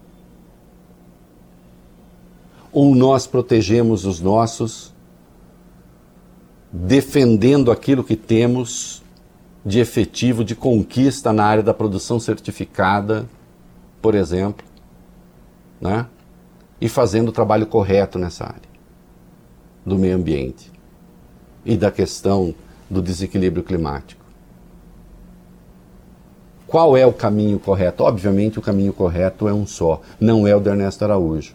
Ou 2.72 2.94
nós 2.94 3.26
protegemos 3.26 4.06
os 4.06 4.20
nossos 4.20 4.94
defendendo 6.84 7.72
aquilo 7.72 8.04
que 8.04 8.14
temos 8.14 9.02
de 9.64 9.80
efetivo, 9.80 10.44
de 10.44 10.54
conquista 10.54 11.32
na 11.32 11.44
área 11.44 11.62
da 11.62 11.72
produção 11.72 12.20
certificada, 12.20 13.26
por 14.02 14.14
exemplo, 14.14 14.64
né? 15.80 16.06
e 16.78 16.88
fazendo 16.88 17.30
o 17.30 17.32
trabalho 17.32 17.66
correto 17.66 18.18
nessa 18.18 18.44
área 18.44 18.76
do 19.84 19.96
meio 19.96 20.16
ambiente 20.16 20.70
e 21.64 21.76
da 21.78 21.90
questão 21.90 22.54
do 22.90 23.00
desequilíbrio 23.00 23.64
climático. 23.64 24.24
Qual 26.66 26.94
é 26.94 27.06
o 27.06 27.12
caminho 27.12 27.58
correto? 27.58 28.04
Obviamente, 28.04 28.58
o 28.58 28.62
caminho 28.62 28.92
correto 28.92 29.48
é 29.48 29.54
um 29.54 29.66
só, 29.66 30.02
não 30.20 30.46
é 30.46 30.54
o 30.54 30.60
do 30.60 30.68
Ernesto 30.68 31.04
Araújo. 31.04 31.54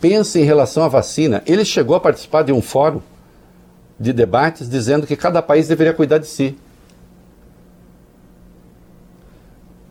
Pense 0.00 0.40
em 0.40 0.44
relação 0.44 0.82
à 0.82 0.88
vacina. 0.88 1.42
Ele 1.46 1.64
chegou 1.64 1.94
a 1.94 2.00
participar 2.00 2.42
de 2.42 2.52
um 2.52 2.62
fórum 2.62 3.02
de 4.00 4.14
debates 4.14 4.66
dizendo 4.66 5.06
que 5.06 5.14
cada 5.14 5.42
país 5.42 5.68
deveria 5.68 5.92
cuidar 5.92 6.16
de 6.16 6.26
si. 6.26 6.56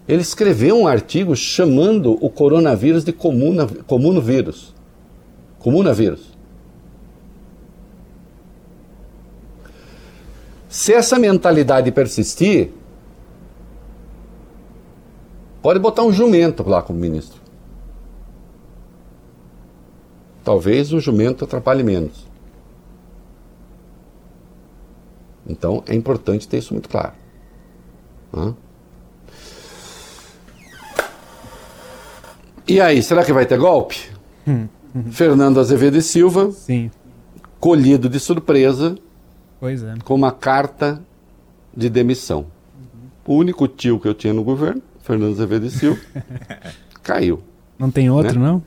Ele 0.08 0.24
escreveu 0.24 0.76
um 0.76 0.88
artigo 0.88 1.36
chamando 1.36 2.18
o 2.20 2.28
coronavírus 2.32 3.04
de 3.04 3.14
comuna, 3.14 3.68
comunovírus. 3.86 4.74
Comunavírus. 5.60 6.36
Se 10.68 10.92
essa 10.94 11.20
mentalidade 11.20 11.92
persistir, 11.92 12.72
pode 15.62 15.80
botar 15.80 16.02
um 16.02 16.12
jumento 16.12 16.68
lá 16.68 16.82
como 16.82 16.98
ministro. 16.98 17.40
Talvez 20.44 20.92
o 20.94 21.00
jumento 21.00 21.46
atrapalhe 21.46 21.84
menos. 21.84 22.29
Então 25.50 25.84
é 25.88 25.96
importante 25.96 26.48
ter 26.48 26.60
isso 26.60 26.74
muito 26.74 26.88
claro. 26.88 27.14
Hã? 28.32 28.54
E 32.68 32.80
aí, 32.80 33.02
será 33.02 33.26
que 33.26 33.34
vai 33.34 33.48
ter 33.48 33.58
golpe? 33.58 33.98
Hum, 34.48 34.68
hum. 34.96 35.12
Fernando 35.12 35.60
Azevedo 35.60 35.98
e 35.98 36.04
Silva, 36.04 36.52
Sim. 36.52 36.92
colhido 37.60 38.08
de 38.08 38.20
surpresa, 38.20 38.96
é. 39.64 40.04
com 40.04 40.14
uma 40.14 40.32
carta 40.32 41.02
de 41.76 41.90
demissão. 41.90 42.46
Uhum. 43.28 43.34
O 43.34 43.38
único 43.38 43.68
tio 43.68 44.00
que 44.00 44.08
eu 44.08 44.14
tinha 44.14 44.34
no 44.34 44.44
governo, 44.44 44.84
Fernando 45.02 45.32
Azevedo 45.32 45.66
e 45.66 45.72
Silva, 45.72 46.00
caiu. 47.02 47.42
Não 47.80 47.90
tem 47.90 48.12
outro, 48.12 48.40
né? 48.40 48.46
não? 48.46 48.64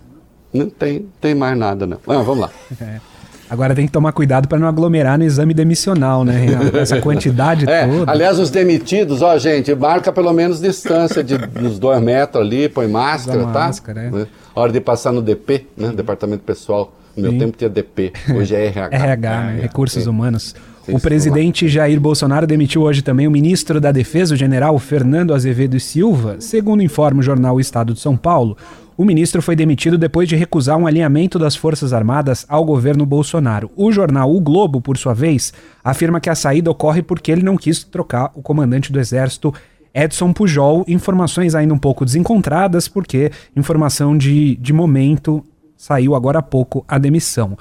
Não 0.53 0.69
tem, 0.69 1.09
tem 1.21 1.35
mais 1.35 1.57
nada, 1.57 1.87
não. 1.87 1.99
Ah, 2.09 2.23
vamos 2.23 2.39
lá. 2.41 2.51
É. 3.53 3.55
Agora 3.55 3.75
tem 3.75 3.87
que 3.87 3.93
tomar 3.93 4.13
cuidado 4.13 4.49
para 4.49 4.59
não 4.59 4.67
aglomerar 4.67 5.19
no 5.19 5.25
exame 5.25 5.53
demissional, 5.53 6.25
né, 6.25 6.47
Reinaldo? 6.47 6.79
Essa 6.79 7.01
quantidade 7.01 7.69
é, 7.71 7.87
toda. 7.87 8.11
Aliás, 8.11 8.39
os 8.39 8.51
demitidos, 8.51 9.21
ó, 9.21 9.37
gente, 9.37 9.75
marca 9.75 10.11
pelo 10.11 10.33
menos 10.33 10.61
distância 10.61 11.23
de 11.23 11.35
uns 11.61 11.79
dois 11.79 12.01
metros 12.01 12.43
ali, 12.43 12.69
põe 12.69 12.89
máscara, 12.89 13.45
tá? 13.45 13.67
Máscara, 13.67 14.01
é. 14.03 14.27
Hora 14.55 14.73
de 14.73 14.81
passar 14.81 15.13
no 15.13 15.21
DP, 15.21 15.67
né? 15.77 15.93
Departamento 15.95 16.43
Pessoal. 16.43 16.93
No 17.15 17.25
meu 17.25 17.39
tempo 17.39 17.55
tinha 17.59 17.69
DP, 17.69 18.11
hoje 18.35 18.55
é 18.55 18.67
RH. 18.69 18.97
RH, 18.97 19.41
né? 19.43 19.61
Recursos 19.61 20.07
Humanos. 20.07 20.55
O 20.89 20.99
presidente 20.99 21.69
Jair 21.69 22.01
Bolsonaro 22.01 22.47
demitiu 22.47 22.83
hoje 22.83 23.03
também 23.03 23.29
o 23.29 23.31
ministro 23.31 23.81
da 23.81 23.93
Defesa, 23.93 24.35
o 24.35 24.37
general 24.37 24.77
Fernando 24.79 25.33
Azevedo 25.33 25.79
Silva, 25.79 26.37
segundo 26.41 26.83
informa 26.83 27.21
o 27.21 27.23
jornal 27.23 27.57
o 27.57 27.61
Estado 27.61 27.93
de 27.95 28.01
São 28.01 28.17
Paulo. 28.17 28.57
O 28.97 29.05
ministro 29.05 29.41
foi 29.41 29.57
demitido 29.57 29.97
depois 29.97 30.29
de 30.29 30.37
recusar 30.37 30.77
um 30.77 30.87
alinhamento 30.87 31.39
das 31.39 31.57
Forças 31.57 31.93
Armadas 31.93 32.45
ao 32.49 32.65
governo 32.65 33.07
Bolsonaro. 33.07 33.71
O 33.75 33.91
jornal 33.91 34.35
O 34.35 34.41
Globo, 34.41 34.83
por 34.83 34.99
sua 34.99 35.15
vez, 35.15 35.53
afirma 35.83 36.21
que 36.21 36.29
a 36.29 36.35
saída 36.35 36.71
ocorre 36.71 37.03
porque 37.03 37.33
ele 37.33 37.43
não 37.43 37.57
quis 37.57 37.83
trocar 37.85 38.31
o 38.35 38.43
comandante 38.43 38.93
do 38.93 39.01
Exército 39.01 39.53
Edson 39.95 40.33
Pujol. 40.33 40.85
Informações 40.87 41.55
ainda 41.55 41.73
um 41.73 41.79
pouco 41.79 42.05
desencontradas, 42.05 42.87
porque 42.87 43.31
informação 43.57 44.17
de, 44.17 44.57
de 44.57 44.73
momento 44.73 45.43
saiu 45.75 46.15
agora 46.15 46.41
há 46.41 46.43
pouco 46.43 46.85
a 46.87 46.99
demissão. 46.99 47.57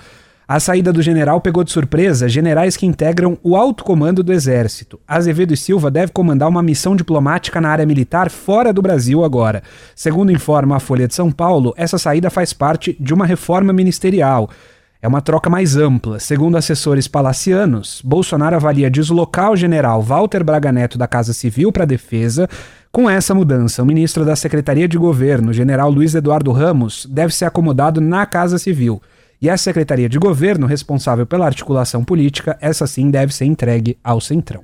A 0.53 0.59
saída 0.59 0.91
do 0.91 1.01
general 1.01 1.39
pegou 1.39 1.63
de 1.63 1.71
surpresa 1.71 2.27
generais 2.27 2.75
que 2.75 2.85
integram 2.85 3.37
o 3.41 3.55
alto 3.55 3.85
comando 3.85 4.21
do 4.21 4.33
Exército. 4.33 4.99
Azevedo 5.07 5.53
e 5.53 5.55
Silva 5.55 5.89
deve 5.89 6.11
comandar 6.11 6.49
uma 6.49 6.61
missão 6.61 6.93
diplomática 6.93 7.61
na 7.61 7.69
área 7.69 7.85
militar 7.85 8.29
fora 8.29 8.73
do 8.73 8.81
Brasil 8.81 9.23
agora. 9.23 9.63
Segundo 9.95 10.29
informa 10.29 10.75
a 10.75 10.79
Folha 10.81 11.07
de 11.07 11.15
São 11.15 11.31
Paulo, 11.31 11.73
essa 11.77 11.97
saída 11.97 12.29
faz 12.29 12.51
parte 12.51 12.97
de 12.99 13.13
uma 13.13 13.25
reforma 13.25 13.71
ministerial. 13.71 14.49
É 15.01 15.07
uma 15.07 15.21
troca 15.21 15.49
mais 15.49 15.77
ampla. 15.77 16.19
Segundo 16.19 16.57
assessores 16.57 17.07
palacianos, 17.07 18.01
Bolsonaro 18.03 18.57
avalia 18.57 18.91
deslocar 18.91 19.51
o 19.51 19.55
general 19.55 20.01
Walter 20.01 20.43
Braga 20.43 20.69
Neto 20.69 20.97
da 20.97 21.07
Casa 21.07 21.31
Civil 21.31 21.71
para 21.71 21.83
a 21.83 21.87
Defesa. 21.87 22.49
Com 22.91 23.09
essa 23.09 23.33
mudança, 23.33 23.81
o 23.81 23.85
ministro 23.85 24.25
da 24.25 24.35
Secretaria 24.35 24.85
de 24.85 24.97
Governo, 24.97 25.53
general 25.53 25.89
Luiz 25.89 26.13
Eduardo 26.13 26.51
Ramos, 26.51 27.07
deve 27.09 27.33
ser 27.33 27.45
acomodado 27.45 28.01
na 28.01 28.25
Casa 28.25 28.57
Civil. 28.57 29.01
E 29.41 29.49
a 29.49 29.57
Secretaria 29.57 30.07
de 30.07 30.19
Governo, 30.19 30.67
responsável 30.67 31.25
pela 31.25 31.47
articulação 31.47 32.03
política, 32.03 32.57
essa 32.61 32.85
sim 32.85 33.09
deve 33.09 33.33
ser 33.33 33.45
entregue 33.45 33.97
ao 34.03 34.21
Centrão. 34.21 34.63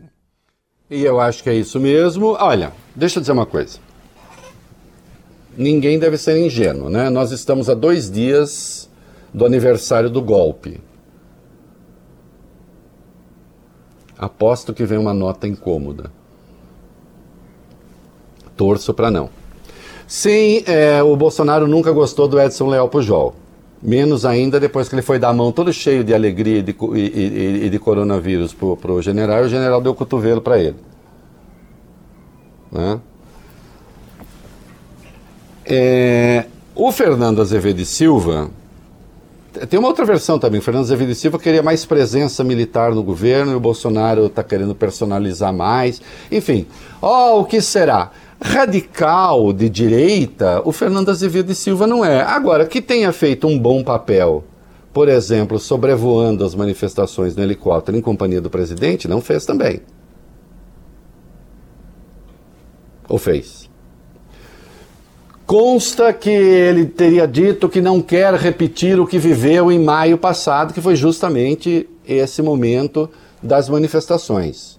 E 0.87 1.03
eu 1.03 1.19
acho 1.19 1.41
que 1.41 1.49
é 1.49 1.55
isso 1.55 1.79
mesmo. 1.79 2.37
Olha, 2.39 2.71
deixa 2.95 3.17
eu 3.17 3.21
dizer 3.21 3.31
uma 3.31 3.47
coisa. 3.47 3.79
Ninguém 5.57 5.97
deve 5.97 6.15
ser 6.15 6.37
ingênuo, 6.37 6.91
né? 6.91 7.09
Nós 7.09 7.31
estamos 7.31 7.71
a 7.71 7.73
dois 7.73 8.11
dias 8.11 8.87
do 9.33 9.47
aniversário 9.47 10.11
do 10.11 10.21
golpe. 10.21 10.79
Aposto 14.15 14.75
que 14.75 14.85
vem 14.85 14.99
uma 14.99 15.13
nota 15.13 15.47
incômoda. 15.47 16.11
Torço 18.55 18.93
para 18.93 19.09
não. 19.09 19.29
Sim, 20.07 20.63
é, 20.67 21.01
o 21.01 21.15
Bolsonaro 21.17 21.67
nunca 21.67 21.91
gostou 21.91 22.27
do 22.27 22.39
Edson 22.39 22.67
Leal 22.67 22.87
Pujol. 22.87 23.35
Menos 23.81 24.25
ainda 24.25 24.59
depois 24.59 24.89
que 24.89 24.95
ele 24.95 25.01
foi 25.01 25.19
dar 25.19 25.29
a 25.29 25.33
mão 25.33 25.51
todo 25.51 25.71
cheio 25.71 26.03
de 26.03 26.13
alegria 26.13 26.59
e 26.59 26.61
de, 26.63 26.75
e, 26.93 26.99
e, 26.99 27.65
e 27.65 27.69
de 27.69 27.79
coronavírus 27.79 28.53
para 28.53 28.91
o 28.91 29.01
general, 29.01 29.43
e 29.43 29.45
o 29.45 29.49
general 29.49 29.79
deu 29.81 29.91
o 29.91 29.95
cotovelo 29.95 30.41
para 30.41 30.57
ele. 30.57 30.77
Né? 32.71 32.99
É, 35.65 36.45
o 36.73 36.91
Fernando 36.91 37.41
Azevedo 37.41 37.79
e 37.79 37.85
Silva. 37.85 38.49
Tem 39.69 39.79
uma 39.79 39.87
outra 39.87 40.05
versão 40.05 40.37
também. 40.37 40.59
O 40.59 40.63
Fernando 40.63 40.83
Azevedo 40.83 41.11
e 41.11 41.15
Silva 41.15 41.39
queria 41.39 41.63
mais 41.63 41.83
presença 41.85 42.43
militar 42.43 42.93
no 42.93 43.03
governo 43.03 43.51
e 43.51 43.55
o 43.55 43.59
Bolsonaro 43.59 44.27
está 44.27 44.43
querendo 44.43 44.75
personalizar 44.75 45.51
mais. 45.51 46.01
Enfim, 46.31 46.67
ó, 47.01 47.33
oh, 47.33 47.41
o 47.41 47.45
que 47.45 47.59
será? 47.59 48.11
Radical 48.41 49.51
de 49.51 49.69
direita, 49.69 50.61
o 50.63 50.71
Fernando 50.71 51.09
Azevedo 51.09 51.47
de 51.47 51.55
Silva 51.55 51.87
não 51.87 52.05
é. 52.05 52.21
Agora, 52.21 52.65
que 52.65 52.81
tenha 52.81 53.11
feito 53.11 53.47
um 53.47 53.57
bom 53.57 53.83
papel, 53.83 54.43
por 54.93 55.09
exemplo, 55.09 55.59
sobrevoando 55.59 56.45
as 56.45 56.55
manifestações 56.55 57.35
no 57.35 57.43
helicóptero 57.43 57.97
em 57.97 58.01
companhia 58.01 58.41
do 58.41 58.49
presidente, 58.49 59.07
não 59.07 59.21
fez 59.21 59.45
também. 59.45 59.81
Ou 63.07 63.17
fez? 63.17 63.69
Consta 65.45 66.11
que 66.11 66.29
ele 66.29 66.85
teria 66.85 67.25
dito 67.25 67.69
que 67.69 67.79
não 67.79 68.01
quer 68.01 68.33
repetir 68.33 68.99
o 68.99 69.07
que 69.07 69.17
viveu 69.17 69.71
em 69.71 69.79
maio 69.79 70.17
passado, 70.17 70.73
que 70.73 70.81
foi 70.81 70.95
justamente 70.95 71.87
esse 72.05 72.41
momento 72.41 73.09
das 73.41 73.69
manifestações. 73.69 74.77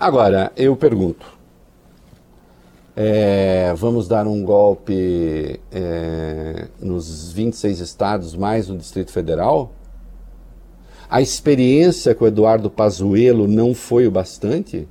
Agora, 0.00 0.50
eu 0.56 0.74
pergunto: 0.74 1.35
é, 2.98 3.74
vamos 3.74 4.08
dar 4.08 4.26
um 4.26 4.42
golpe 4.42 5.60
é, 5.70 6.66
nos 6.80 7.30
26 7.30 7.80
estados, 7.80 8.34
mais 8.34 8.68
no 8.68 8.78
Distrito 8.78 9.12
Federal? 9.12 9.70
A 11.08 11.20
experiência 11.20 12.14
com 12.14 12.26
Eduardo 12.26 12.70
Pazuello 12.70 13.46
não 13.46 13.74
foi 13.74 14.06
o 14.06 14.10
bastante? 14.10 14.88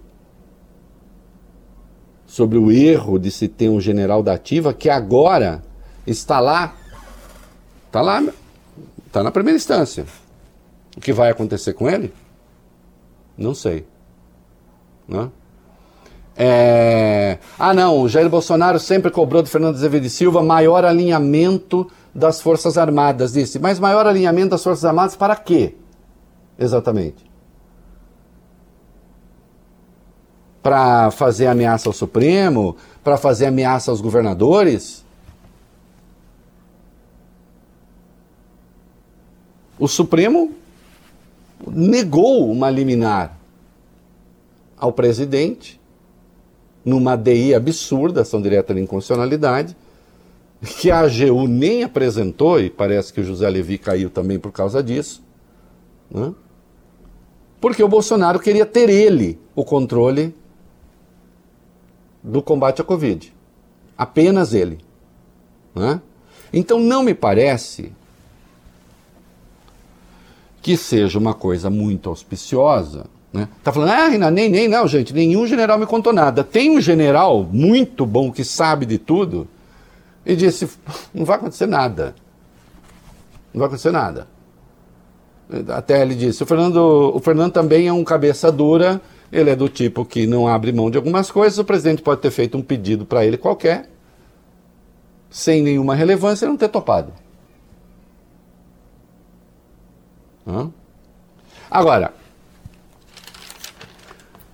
Sobre 2.28 2.60
o 2.60 2.72
erro 2.72 3.18
de 3.18 3.32
se 3.32 3.48
ter 3.48 3.70
um 3.70 3.82
general 3.82 4.22
da 4.22 4.34
ativa 4.34 4.72
que 4.72 4.90
agora 4.90 5.64
está 6.06 6.40
lá, 6.40 6.76
está 7.88 8.04
lá, 8.04 8.24
está 9.08 9.24
na 9.24 9.32
primeira 9.32 9.58
instância. 9.58 10.06
O 10.96 11.02
que 11.02 11.12
vai 11.12 11.32
acontecer 11.32 11.74
com 11.74 11.90
ele? 11.90 12.14
Não 13.36 13.56
sei. 13.56 13.86
Não? 15.08 15.24
Né? 15.24 15.32
É... 16.38 17.38
Ah, 17.58 17.74
não, 17.74 18.02
o 18.02 18.10
Jair 18.10 18.30
Bolsonaro 18.30 18.80
sempre 18.80 19.10
cobrou 19.10 19.42
do 19.42 19.50
Fernando 19.50 19.76
Azevedo 19.76 20.10
Silva 20.10 20.44
maior 20.44 20.84
alinhamento 20.84 21.90
das 22.14 22.42
Forças 22.42 22.78
Armadas. 22.78 23.34
Disse, 23.34 23.58
mas 23.58 23.80
maior 23.80 24.06
alinhamento 24.06 24.50
das 24.50 24.64
Forças 24.64 24.84
Armadas 24.84 25.16
para 25.16 25.36
quê? 25.36 25.76
Exatamente. 26.60 27.24
Para 30.62 31.12
fazer 31.12 31.48
ameaça 31.48 31.88
ao 31.88 31.94
Supremo? 31.94 32.76
Para 33.04 33.18
fazer 33.18 33.46
ameaça 33.46 33.92
aos 33.92 34.02
governadores? 34.02 35.06
O 39.78 39.88
Supremo 39.88 40.54
negou 41.68 42.50
uma 42.50 42.70
liminar 42.70 43.38
ao 44.78 44.92
presidente 44.92 45.80
numa 46.86 47.16
DI 47.16 47.56
absurda, 47.56 48.22
ação 48.22 48.40
direta 48.40 48.74
de 48.74 48.82
inconstitucionalidade, 48.82 49.76
que 50.80 50.92
a 50.92 51.00
AGU 51.00 51.48
nem 51.48 51.84
apresentou, 51.84 52.60
e 52.60 52.70
parece 52.70 53.12
que 53.12 53.20
o 53.20 53.24
José 53.24 53.50
Levi 53.50 53.80
caiu 53.80 54.10
também 54.10 54.38
por 54.38 54.52
causa 54.52 54.84
disso, 54.84 55.24
né? 56.10 56.34
porque 57.60 57.84
o 57.84 57.88
Bolsonaro 57.88 58.40
queria 58.40 58.66
ter 58.66 58.90
ele 58.90 59.40
o 59.56 59.66
controle 59.66 60.36
do 62.24 62.42
combate 62.42 62.82
à 62.82 62.84
Covid. 62.84 63.34
Apenas 63.98 64.54
ele. 64.54 64.80
Né? 65.74 66.00
Então 66.54 66.80
não 66.80 67.02
me 67.02 67.14
parece 67.14 67.92
que 70.62 70.76
seja 70.78 71.18
uma 71.18 71.34
coisa 71.34 71.70
muito 71.70 72.10
auspiciosa 72.10 73.06
né? 73.36 73.50
Tá 73.62 73.74
falando, 73.74 73.90
ah, 73.90 74.08
Renan, 74.08 74.32
nem, 74.32 74.48
nem, 74.48 74.66
não, 74.70 74.88
gente, 74.88 75.14
nenhum 75.14 75.46
general 75.46 75.78
me 75.78 75.86
contou 75.86 76.14
nada. 76.14 76.42
Tem 76.42 76.72
um 76.72 76.80
general 76.80 77.44
muito 77.44 78.06
bom 78.06 78.32
que 78.32 78.46
sabe 78.46 78.86
de 78.86 78.98
tudo 78.98 79.46
e 80.26 80.38
disse: 80.38 80.70
não 81.14 81.26
vai 81.26 81.36
acontecer 81.36 81.66
nada. 81.66 82.16
Não 83.54 83.60
vai 83.60 83.68
acontecer 83.68 83.92
nada. 83.92 84.26
Até 85.68 86.02
ele 86.02 86.16
disse: 86.16 86.42
o 86.44 86.46
Fernando, 86.46 86.78
o 87.14 87.20
Fernando 87.20 87.52
também 87.52 87.90
é 87.90 87.92
um 87.92 88.06
cabeça 88.06 88.50
dura, 88.50 89.02
ele 89.30 89.50
é 89.50 89.56
do 89.56 89.68
tipo 89.68 90.06
que 90.06 90.26
não 90.26 90.48
abre 90.48 90.72
mão 90.72 90.90
de 90.90 90.96
algumas 90.96 91.30
coisas. 91.30 91.60
O 91.60 91.66
presidente 91.66 92.02
pode 92.02 92.22
ter 92.22 92.32
feito 92.32 92.58
um 92.58 92.62
pedido 92.62 93.06
para 93.06 93.26
ele 93.26 93.36
qualquer, 93.36 93.90
sem 95.30 95.62
nenhuma 95.62 95.94
relevância, 95.94 96.46
e 96.46 96.48
não 96.48 96.56
ter 96.56 96.70
topado. 96.70 97.12
Hã? 100.48 100.72
Agora, 101.70 102.14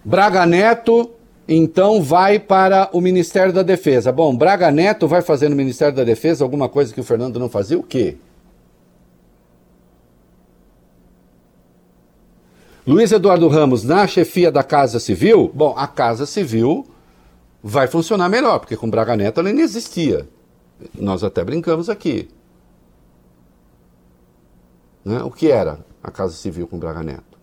Braga 0.03 0.45
Neto, 0.45 1.11
então, 1.47 2.01
vai 2.01 2.39
para 2.39 2.89
o 2.93 3.01
Ministério 3.01 3.51
da 3.51 3.61
Defesa. 3.61 4.11
Bom, 4.11 4.35
Braga 4.35 4.71
Neto 4.71 5.07
vai 5.07 5.21
fazer 5.21 5.49
no 5.49 5.55
Ministério 5.55 5.95
da 5.95 6.03
Defesa 6.03 6.43
alguma 6.43 6.69
coisa 6.69 6.93
que 6.93 7.01
o 7.01 7.03
Fernando 7.03 7.39
não 7.39 7.49
fazia? 7.49 7.77
O 7.77 7.83
quê? 7.83 8.17
Luiz 12.85 13.11
Eduardo 13.11 13.47
Ramos 13.47 13.83
na 13.83 14.07
chefia 14.07 14.51
da 14.51 14.63
Casa 14.63 14.99
Civil? 14.99 15.51
Bom, 15.53 15.73
a 15.77 15.87
Casa 15.87 16.25
Civil 16.25 16.87
vai 17.61 17.87
funcionar 17.87 18.27
melhor, 18.27 18.59
porque 18.59 18.77
com 18.77 18.89
Braga 18.89 19.15
Neto 19.15 19.39
ela 19.39 19.51
nem 19.51 19.61
existia. 19.61 20.27
Nós 20.97 21.23
até 21.23 21.43
brincamos 21.43 21.89
aqui. 21.89 22.29
Né? 25.05 25.21
O 25.23 25.29
que 25.29 25.51
era 25.51 25.79
a 26.01 26.09
Casa 26.09 26.33
Civil 26.33 26.67
com 26.67 26.79
Braga 26.79 27.03
Neto? 27.03 27.37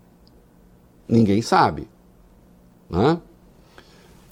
Ninguém 1.09 1.41
sabe. 1.43 1.89
Né? 2.89 3.19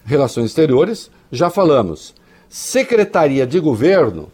Relações 0.05 0.47
Exteriores, 0.47 1.11
já 1.31 1.51
falamos. 1.51 2.15
Secretaria 2.49 3.47
de 3.47 3.59
Governo, 3.59 4.31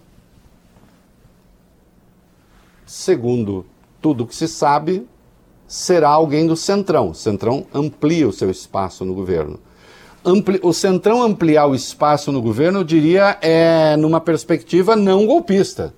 segundo 2.87 3.65
tudo 4.01 4.27
que 4.27 4.37
se 4.37 4.47
sabe, 4.47 5.07
será 5.67 6.11
alguém 6.11 6.47
do 6.47 6.55
Centrão. 6.55 7.11
O 7.11 7.15
Centrão 7.15 7.67
amplia 7.73 8.29
o 8.29 8.33
seu 8.33 8.51
espaço 8.51 9.05
no 9.05 9.15
governo. 9.15 9.59
Ampli 10.25 10.61
o 10.63 10.73
Centrão 10.73 11.23
ampliar 11.23 11.67
o 11.67 11.75
espaço 11.75 12.31
no 12.31 12.41
governo, 12.41 12.81
eu 12.81 12.85
diria, 12.85 13.39
é 13.41 13.97
numa 13.97 14.21
perspectiva 14.21 14.95
não 14.95 15.27
golpista. 15.27 15.95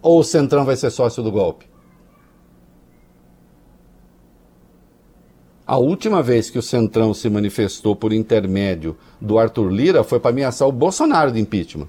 Ou 0.00 0.20
o 0.20 0.24
Centrão 0.24 0.64
vai 0.64 0.74
ser 0.74 0.90
sócio 0.90 1.22
do 1.22 1.30
golpe? 1.30 1.67
A 5.68 5.76
última 5.76 6.22
vez 6.22 6.48
que 6.48 6.58
o 6.58 6.62
Centrão 6.62 7.12
se 7.12 7.28
manifestou 7.28 7.94
por 7.94 8.10
intermédio 8.10 8.96
do 9.20 9.38
Arthur 9.38 9.68
Lira 9.68 10.02
foi 10.02 10.18
para 10.18 10.30
ameaçar 10.30 10.66
o 10.66 10.72
Bolsonaro 10.72 11.30
de 11.30 11.38
impeachment. 11.38 11.86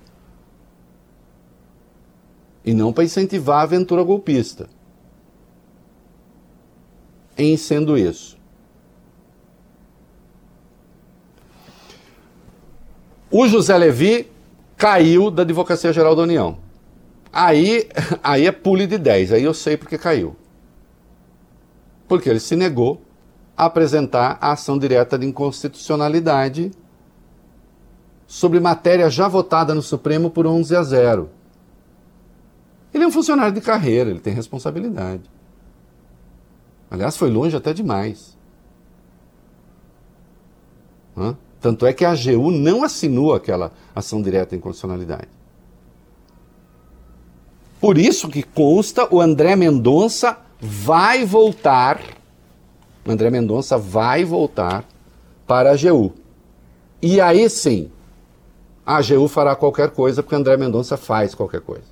E 2.65 2.74
não 2.74 2.92
para 2.92 3.06
incentivar 3.06 3.60
a 3.60 3.62
aventura 3.62 4.04
golpista. 4.04 4.68
Em 7.38 7.56
sendo 7.56 7.98
isso. 7.98 8.38
O 13.32 13.48
José 13.48 13.78
Levi 13.78 14.30
caiu 14.76 15.32
da 15.32 15.44
Advocacia 15.44 15.93
Geral 15.93 16.18
da 16.18 16.24
União. 16.24 16.58
Aí, 17.32 17.88
aí 18.22 18.45
é 18.45 18.51
pule 18.51 18.86
de 18.86 18.97
10, 18.97 19.32
aí 19.32 19.43
eu 19.45 19.53
sei 19.53 19.78
porque 19.78 19.97
caiu. 19.97 20.36
Porque 22.10 22.30
ele 22.30 22.41
se 22.41 22.58
negou 22.58 23.08
apresentar 23.66 24.38
a 24.39 24.51
ação 24.51 24.78
direta 24.78 25.18
de 25.18 25.26
inconstitucionalidade 25.26 26.72
sobre 28.26 28.60
matéria 28.60 29.10
já 29.10 29.28
votada 29.28 29.76
no 29.76 29.82
Supremo 29.82 30.30
por 30.30 30.47
11 30.47 30.76
a 30.76 30.84
0. 30.84 31.30
Ele 32.93 33.03
é 33.03 33.07
um 33.07 33.12
funcionário 33.12 33.53
de 33.53 33.62
carreira, 33.62 34.10
ele 34.10 34.20
tem 34.20 34.34
responsabilidade. 34.34 35.24
Aliás, 36.89 37.18
foi 37.18 37.30
longe 37.30 37.55
até 37.55 37.74
demais. 37.74 38.38
Hã? 41.18 41.36
Tanto 41.60 41.86
é 41.86 41.91
que 41.91 42.05
a 42.05 42.12
AGU 42.12 42.51
não 42.51 42.84
assinou 42.84 43.34
aquela 43.34 43.72
ação 43.93 44.22
direta 44.22 44.51
de 44.51 44.57
inconstitucionalidade. 44.57 45.28
Por 47.82 47.97
isso 47.97 48.30
que 48.30 48.43
consta, 48.43 49.07
o 49.14 49.20
André 49.20 49.55
Mendonça 49.55 50.38
vai 50.60 51.26
voltar 51.26 51.99
André 53.06 53.30
Mendonça 53.30 53.78
vai 53.78 54.24
voltar 54.24 54.86
para 55.47 55.72
a 55.72 55.74
AGU. 55.74 56.14
E 57.02 57.20
aí 57.20 57.50
sim, 57.50 57.89
a 58.86 58.97
AGU 58.97 59.28
fará 59.28 59.56
qualquer 59.56 59.91
coisa, 59.91 60.22
porque 60.22 60.36
André 60.36 60.58
Mendonça 60.58 60.97
faz 60.97 61.34
qualquer 61.34 61.62
coisa. 61.62 61.86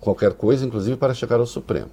Qualquer 0.00 0.32
coisa, 0.34 0.64
inclusive 0.64 0.96
para 0.96 1.14
chegar 1.14 1.40
ao 1.40 1.46
Supremo. 1.46 1.90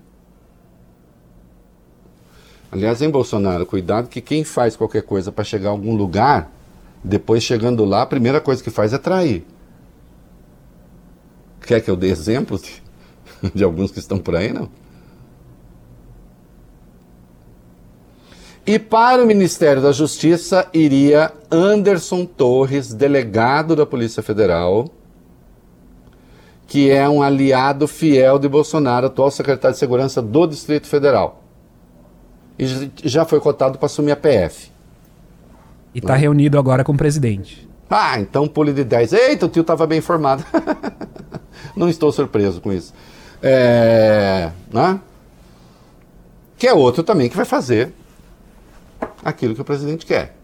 Aliás, 2.72 3.02
em 3.02 3.10
Bolsonaro, 3.10 3.66
cuidado 3.66 4.08
que 4.08 4.20
quem 4.20 4.44
faz 4.44 4.76
qualquer 4.76 5.04
coisa 5.04 5.32
para 5.32 5.44
chegar 5.44 5.70
a 5.70 5.72
algum 5.72 5.96
lugar, 5.96 6.52
depois 7.04 7.44
chegando 7.44 7.86
lá, 7.86 8.02
a 8.02 8.06
primeira 8.06 8.42
coisa 8.42 8.64
que 8.64 8.70
faz 8.70 8.94
é 8.94 8.98
trair. 8.98 9.46
Quer 11.62 11.82
que 11.82 11.92
eu 11.92 11.96
dê 11.96 12.08
exemplos 12.08 12.62
de, 12.62 12.84
de 13.54 13.64
alguns 13.64 13.92
que 13.92 14.00
estão 14.00 14.18
por 14.18 14.36
aí, 14.36 14.52
não? 14.52 14.70
E 18.66 18.80
para 18.80 19.22
o 19.22 19.28
Ministério 19.28 19.82
da 19.82 19.92
Justiça 19.92 20.68
iria 20.74 21.34
Anderson 21.52 22.26
Torres, 22.26 22.94
delegado 22.94 23.76
da 23.76 23.86
Polícia 23.86 24.24
Federal, 24.24 24.88
que 26.66 26.90
é 26.90 27.08
um 27.10 27.22
aliado 27.22 27.90
fiel 27.90 28.40
de 28.40 28.48
Bolsonaro, 28.48 29.08
atual 29.08 29.30
secretário 29.30 29.74
de 29.74 29.80
Segurança 29.80 30.22
do 30.22 30.48
Distrito 30.48 30.88
Federal. 30.88 31.44
E 32.58 32.66
já 33.04 33.26
foi 33.26 33.42
cotado 33.42 33.78
para 33.78 33.88
assumir 33.88 34.12
a 34.12 34.16
PF. 34.16 34.72
E 35.94 36.00
está 36.00 36.16
reunido 36.16 36.58
agora 36.58 36.86
com 36.86 36.94
o 36.94 36.98
presidente. 36.98 37.68
Ah, 37.90 38.18
então 38.18 38.48
pule 38.48 38.72
de 38.72 38.86
10. 38.86 39.12
Eita, 39.12 39.46
o 39.46 39.50
tio 39.50 39.62
estava 39.62 39.86
bem 39.86 40.00
informado. 40.00 40.44
Não 41.76 41.90
estou 41.90 42.14
surpreso 42.14 42.62
com 42.62 42.72
isso. 42.72 42.94
É, 43.42 44.52
né? 44.72 45.02
Que 46.58 46.68
é 46.68 46.74
outro 46.74 47.04
também 47.04 47.30
que 47.30 47.36
vai 47.36 47.46
fazer 47.46 47.94
aquilo 49.24 49.56
que 49.56 49.62
o 49.62 49.66
presidente 49.66 50.06
quer. 50.06 50.36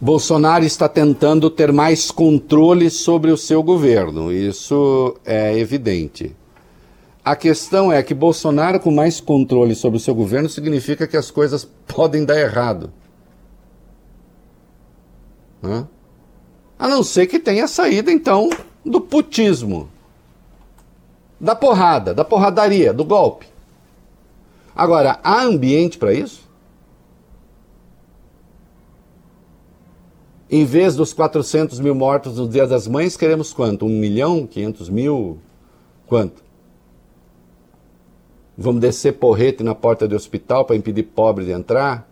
Bolsonaro 0.00 0.64
está 0.64 0.88
tentando 0.88 1.50
ter 1.50 1.72
mais 1.72 2.10
controle 2.10 2.88
sobre 2.88 3.30
o 3.30 3.36
seu 3.36 3.62
governo, 3.62 4.32
isso 4.32 5.14
é 5.24 5.58
evidente. 5.58 6.34
A 7.22 7.36
questão 7.36 7.92
é 7.92 8.02
que 8.02 8.14
Bolsonaro 8.14 8.80
com 8.80 8.90
mais 8.90 9.20
controle 9.20 9.74
sobre 9.74 9.98
o 9.98 10.00
seu 10.00 10.14
governo 10.14 10.48
significa 10.48 11.06
que 11.06 11.18
as 11.18 11.30
coisas 11.30 11.68
podem 11.86 12.24
dar 12.24 12.40
errado. 12.40 12.90
A 16.78 16.88
não 16.88 17.02
ser 17.02 17.26
que 17.26 17.38
tenha 17.38 17.68
saída, 17.68 18.10
então, 18.10 18.48
do 18.82 19.02
putismo, 19.02 19.90
da 21.38 21.54
porrada, 21.54 22.14
da 22.14 22.24
porradaria, 22.24 22.92
do 22.94 23.04
golpe. 23.04 23.46
Agora, 24.74 25.18
há 25.22 25.42
ambiente 25.42 25.98
para 25.98 26.12
isso? 26.12 26.48
Em 30.48 30.64
vez 30.64 30.96
dos 30.96 31.12
400 31.12 31.78
mil 31.78 31.94
mortos 31.94 32.36
no 32.36 32.48
Dia 32.48 32.66
das 32.66 32.88
Mães, 32.88 33.16
queremos 33.16 33.52
quanto? 33.52 33.86
1 33.86 33.88
milhão? 33.88 34.46
500 34.46 34.88
mil? 34.88 35.38
Quanto? 36.06 36.42
Vamos 38.58 38.80
descer 38.80 39.12
porrete 39.12 39.62
na 39.62 39.74
porta 39.74 40.08
do 40.08 40.16
hospital 40.16 40.64
para 40.64 40.76
impedir 40.76 41.04
pobre 41.04 41.44
de 41.44 41.52
entrar? 41.52 42.08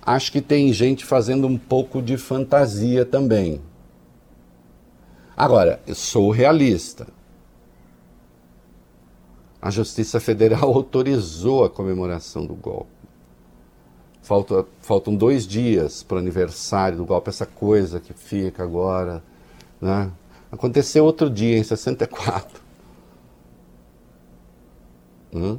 Acho 0.00 0.32
que 0.32 0.40
tem 0.40 0.72
gente 0.72 1.04
fazendo 1.04 1.46
um 1.46 1.58
pouco 1.58 2.00
de 2.00 2.16
fantasia 2.16 3.04
também. 3.04 3.60
Agora, 5.40 5.80
eu 5.86 5.94
sou 5.94 6.30
realista. 6.30 7.06
A 9.58 9.70
Justiça 9.70 10.20
Federal 10.20 10.64
autorizou 10.68 11.64
a 11.64 11.70
comemoração 11.70 12.44
do 12.44 12.52
golpe. 12.52 12.90
Falta, 14.20 14.66
faltam 14.82 15.16
dois 15.16 15.46
dias 15.46 16.02
para 16.02 16.16
o 16.16 16.18
aniversário 16.18 16.98
do 16.98 17.06
golpe, 17.06 17.30
essa 17.30 17.46
coisa 17.46 17.98
que 17.98 18.12
fica 18.12 18.62
agora. 18.62 19.22
Né? 19.80 20.12
Aconteceu 20.52 21.06
outro 21.06 21.30
dia, 21.30 21.56
em 21.56 21.64
64. 21.64 22.60
Hum? 25.32 25.58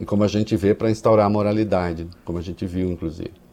E 0.00 0.04
como 0.04 0.24
a 0.24 0.28
gente 0.28 0.56
vê 0.56 0.74
para 0.74 0.90
instaurar 0.90 1.26
a 1.26 1.30
moralidade, 1.30 2.08
como 2.24 2.38
a 2.38 2.42
gente 2.42 2.66
viu, 2.66 2.90
inclusive. 2.90 3.45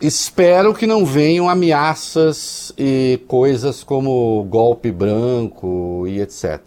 Espero 0.00 0.72
que 0.72 0.86
não 0.86 1.04
venham 1.04 1.46
ameaças 1.46 2.72
e 2.78 3.20
coisas 3.28 3.84
como 3.84 4.42
golpe 4.48 4.90
branco 4.90 6.06
e 6.08 6.22
etc. 6.22 6.58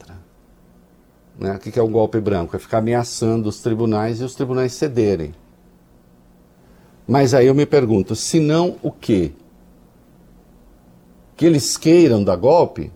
Né? 1.39 1.55
O 1.55 1.59
que 1.59 1.79
é 1.79 1.81
o 1.81 1.87
golpe 1.87 2.21
branco? 2.21 2.55
É 2.55 2.59
ficar 2.59 2.77
ameaçando 2.77 3.49
os 3.49 3.59
tribunais 3.59 4.21
e 4.21 4.23
os 4.23 4.35
tribunais 4.35 4.73
cederem. 4.73 5.33
Mas 7.07 7.33
aí 7.33 7.47
eu 7.47 7.55
me 7.55 7.65
pergunto, 7.65 8.15
se 8.15 8.39
não 8.39 8.75
o 8.83 8.91
quê? 8.91 9.31
Que 11.35 11.47
eles 11.47 11.75
queiram 11.75 12.23
dar 12.23 12.35
golpe? 12.35 12.91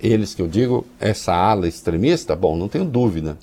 Eles 0.00 0.34
que 0.34 0.40
eu 0.40 0.48
digo, 0.48 0.86
essa 0.98 1.34
ala 1.34 1.68
extremista, 1.68 2.34
bom, 2.34 2.56
não 2.56 2.68
tenho 2.68 2.86
dúvida. 2.86 3.36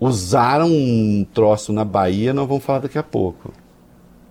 Usaram 0.00 0.66
um 0.68 1.24
troço 1.32 1.72
na 1.72 1.84
Bahia, 1.84 2.34
nós 2.34 2.48
vamos 2.48 2.64
falar 2.64 2.80
daqui 2.80 2.98
a 2.98 3.02
pouco 3.04 3.61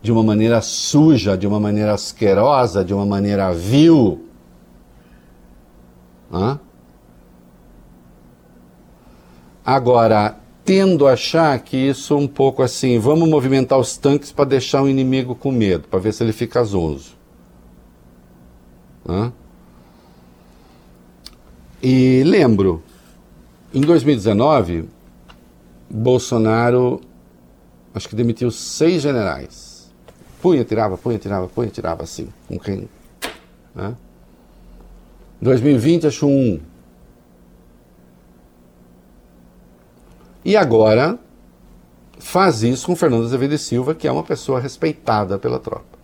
de 0.02 0.12
uma 0.12 0.24
maneira 0.24 0.62
suja, 0.62 1.38
de 1.38 1.46
uma 1.46 1.60
maneira 1.60 1.94
asquerosa, 1.94 2.84
de 2.84 2.94
uma 2.94 3.06
maneira 3.06 3.54
vil. 3.54 4.26
Hã? 6.34 6.60
Agora, 9.64 10.38
tendo 10.66 11.08
a 11.08 11.14
achar 11.14 11.60
que 11.60 11.78
isso 11.78 12.18
um 12.18 12.28
pouco 12.28 12.64
assim, 12.64 12.98
vamos 12.98 13.30
movimentar 13.30 13.78
os 13.78 13.96
tanques 13.96 14.32
para 14.32 14.46
deixar 14.46 14.82
o 14.82 14.90
inimigo 14.90 15.36
com 15.36 15.52
medo, 15.52 15.88
para 15.88 16.00
ver 16.00 16.14
se 16.14 16.24
ele 16.24 16.34
fica 16.34 16.64
zonzo. 16.64 17.16
Hã? 19.08 19.32
E 21.84 22.24
lembro, 22.26 22.82
em 23.74 23.82
2019, 23.82 24.90
Bolsonaro 25.90 27.02
acho 27.94 28.10
que 28.10 28.16
demitiu 28.16 28.50
seis 28.50 29.02
generais 29.02 29.71
punha, 30.42 30.64
tirava, 30.66 30.98
punha, 30.98 31.18
tirava, 31.18 31.48
punha, 31.48 31.70
tirava 31.70 32.04
assim, 32.04 32.28
com 32.48 32.58
quem. 32.60 32.90
Né? 33.76 33.96
2020 35.42 36.08
acho 36.08 36.28
um. 36.28 36.60
E 40.44 40.58
agora 40.58 41.20
faz 42.18 42.64
isso 42.64 42.88
com 42.88 42.96
Fernando 42.96 43.26
Azevedo 43.26 43.58
Silva, 43.58 43.94
que 43.94 44.08
é 44.08 44.12
uma 44.12 44.24
pessoa 44.24 44.60
respeitada 44.60 45.38
pela 45.38 45.60
tropa. 45.60 46.00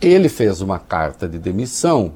Ele 0.00 0.28
fez 0.28 0.60
uma 0.60 0.78
carta 0.78 1.28
de 1.28 1.38
demissão 1.38 2.14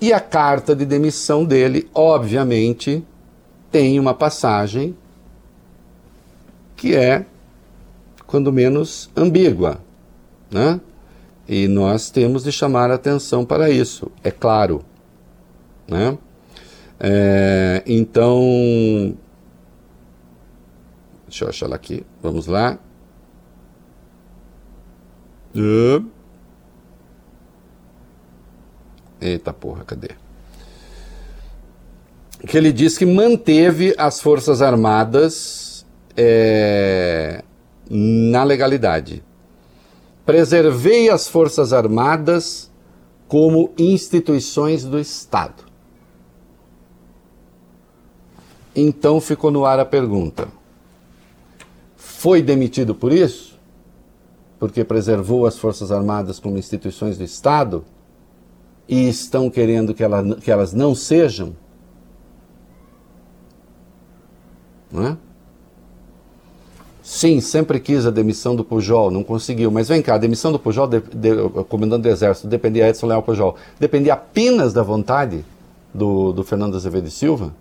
e 0.00 0.12
a 0.12 0.20
carta 0.20 0.74
de 0.74 0.84
demissão 0.84 1.44
dele, 1.44 1.88
obviamente, 1.94 3.04
tem 3.70 3.98
uma 3.98 4.14
passagem 4.14 4.96
que 6.76 6.96
é 6.96 7.26
quando 8.30 8.52
menos 8.52 9.10
ambígua, 9.16 9.80
né? 10.50 10.80
E 11.48 11.66
nós 11.66 12.10
temos 12.10 12.44
de 12.44 12.52
chamar 12.52 12.88
atenção 12.88 13.44
para 13.44 13.68
isso, 13.68 14.08
é 14.22 14.30
claro, 14.30 14.84
né? 15.88 16.16
É, 17.00 17.82
então, 17.84 19.16
deixa 21.26 21.44
eu 21.44 21.48
achar 21.48 21.66
ela 21.66 21.74
aqui, 21.74 22.06
vamos 22.22 22.46
lá. 22.46 22.78
Eita 29.20 29.52
porra, 29.52 29.82
cadê? 29.84 30.10
Que 32.46 32.56
ele 32.56 32.72
diz 32.72 32.96
que 32.96 33.04
manteve 33.04 33.92
as 33.98 34.20
Forças 34.20 34.62
Armadas 34.62 35.84
é, 36.16 37.42
na 37.90 38.44
legalidade. 38.44 39.24
Preservei 40.24 41.10
as 41.10 41.26
Forças 41.26 41.72
Armadas 41.72 42.70
como 43.26 43.72
instituições 43.76 44.84
do 44.84 44.98
Estado. 44.98 45.64
Então 48.74 49.20
ficou 49.20 49.50
no 49.50 49.64
ar 49.64 49.80
a 49.80 49.84
pergunta: 49.84 50.48
foi 51.96 52.40
demitido 52.40 52.94
por 52.94 53.12
isso? 53.12 53.58
Porque 54.58 54.84
preservou 54.84 55.46
as 55.46 55.58
Forças 55.58 55.90
Armadas 55.90 56.38
como 56.38 56.58
instituições 56.58 57.18
do 57.18 57.24
Estado? 57.24 57.84
E 58.86 59.08
estão 59.08 59.48
querendo 59.48 59.94
que, 59.94 60.02
ela, 60.02 60.36
que 60.36 60.50
elas 60.50 60.72
não 60.72 60.94
sejam? 60.94 61.56
Não 64.90 65.06
é? 65.06 65.16
Sim, 67.10 67.40
sempre 67.40 67.80
quis 67.80 68.06
a 68.06 68.10
demissão 68.10 68.54
do 68.54 68.62
Pujol, 68.62 69.10
não 69.10 69.24
conseguiu. 69.24 69.68
Mas 69.68 69.88
vem 69.88 70.00
cá, 70.00 70.14
a 70.14 70.18
demissão 70.18 70.52
do 70.52 70.60
Pujol, 70.60 70.86
de, 70.86 71.00
de, 71.00 71.34
comandante 71.68 72.02
do 72.02 72.08
Exército, 72.08 72.46
dependia 72.46 72.88
Edson 72.88 73.08
Leal 73.08 73.20
Pujol, 73.20 73.56
dependia 73.80 74.14
apenas 74.14 74.72
da 74.72 74.84
vontade 74.84 75.44
do, 75.92 76.32
do 76.32 76.44
Fernando 76.44 76.76
Azevedo 76.76 77.08
e 77.08 77.10
Silva? 77.10 77.52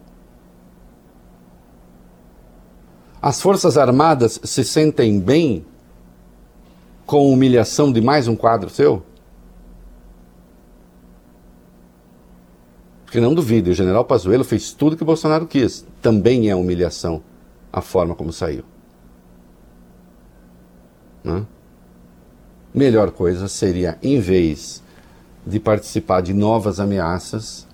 As 3.19 3.41
Forças 3.41 3.75
Armadas 3.75 4.39
se 4.43 4.63
sentem 4.63 5.19
bem 5.19 5.65
com 7.07 7.33
humilhação 7.33 7.91
de 7.91 8.01
mais 8.01 8.27
um 8.27 8.35
quadro 8.35 8.69
seu? 8.69 9.01
Porque 13.03 13.19
não 13.19 13.33
duvide, 13.33 13.71
o 13.71 13.73
general 13.73 14.05
Pazuello 14.05 14.43
fez 14.43 14.73
tudo 14.73 14.95
que 14.95 15.03
Bolsonaro 15.03 15.47
quis. 15.47 15.83
Também 16.03 16.51
é 16.51 16.55
humilhação 16.55 17.23
a 17.73 17.81
forma 17.81 18.13
como 18.13 18.31
saiu. 18.31 18.63
Né? 21.23 21.45
Melhor 22.73 23.11
coisa 23.11 23.47
seria, 23.47 23.97
em 24.01 24.19
vez 24.19 24.81
de 25.45 25.59
participar 25.59 26.21
de 26.21 26.33
novas 26.33 26.79
ameaças, 26.79 27.67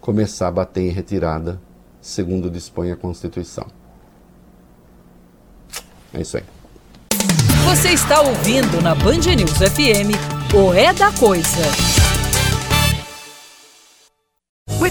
começar 0.00 0.48
a 0.48 0.52
bater 0.52 0.82
em 0.82 0.90
retirada, 0.90 1.60
segundo 2.00 2.50
dispõe 2.50 2.90
a 2.90 2.96
Constituição. 2.96 3.66
É 6.12 6.20
isso 6.20 6.36
aí. 6.36 6.44
Você 7.64 7.88
está 7.90 8.20
ouvindo 8.20 8.80
na 8.82 8.94
Band 8.94 9.34
News 9.36 9.58
FM 9.58 10.14
o 10.54 10.72
É 10.72 10.92
da 10.92 11.10
Coisa. 11.12 12.03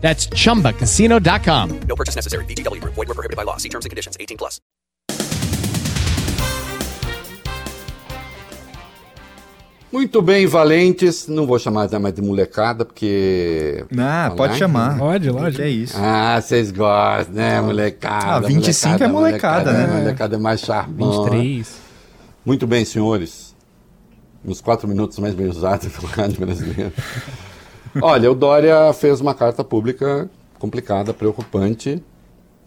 That's 0.00 0.28
chumbacasino.com. 0.28 1.80
No 1.86 1.96
purchase 1.96 2.16
necessary. 2.16 2.44
VGW 2.46 2.80
Group. 2.80 2.94
Void 2.94 3.08
were 3.08 3.14
prohibited 3.14 3.36
by 3.36 3.42
law. 3.44 3.58
See 3.58 3.68
terms 3.68 3.84
and 3.84 3.90
conditions. 3.90 4.16
18 4.18 4.38
plus. 4.38 4.60
Muito 9.90 10.20
bem, 10.20 10.46
valentes. 10.46 11.26
Não 11.28 11.46
vou 11.46 11.58
chamar 11.58 11.88
mais 11.98 12.14
de 12.14 12.20
molecada, 12.20 12.84
porque. 12.84 13.84
Ah, 13.98 14.30
pode 14.36 14.56
chamar. 14.58 14.98
Pode, 14.98 15.30
lógico. 15.30 15.62
é 15.62 15.68
isso. 15.70 15.96
Ah, 15.98 16.38
vocês 16.40 16.70
gostam, 16.70 17.34
né, 17.34 17.60
molecada? 17.60 18.34
Ah, 18.34 18.40
25 18.40 19.08
molecada, 19.08 19.70
é 19.70 19.72
molecada, 19.72 19.72
né? 19.72 20.00
Molecada 20.00 20.36
é 20.36 20.38
mais 20.38 20.60
charmosa. 20.60 21.30
23. 21.30 21.76
Muito 22.44 22.66
bem, 22.66 22.84
senhores. 22.84 23.56
Nos 24.44 24.60
quatro 24.60 24.86
minutos 24.86 25.18
mais 25.18 25.34
bem 25.34 25.46
usados 25.46 25.88
do 25.98 26.06
rádio 26.06 26.38
brasileiro. 26.38 26.92
Olha, 28.00 28.30
o 28.30 28.34
Dória 28.34 28.92
fez 28.92 29.20
uma 29.20 29.34
carta 29.34 29.62
pública 29.64 30.28
complicada, 30.58 31.14
preocupante, 31.14 32.02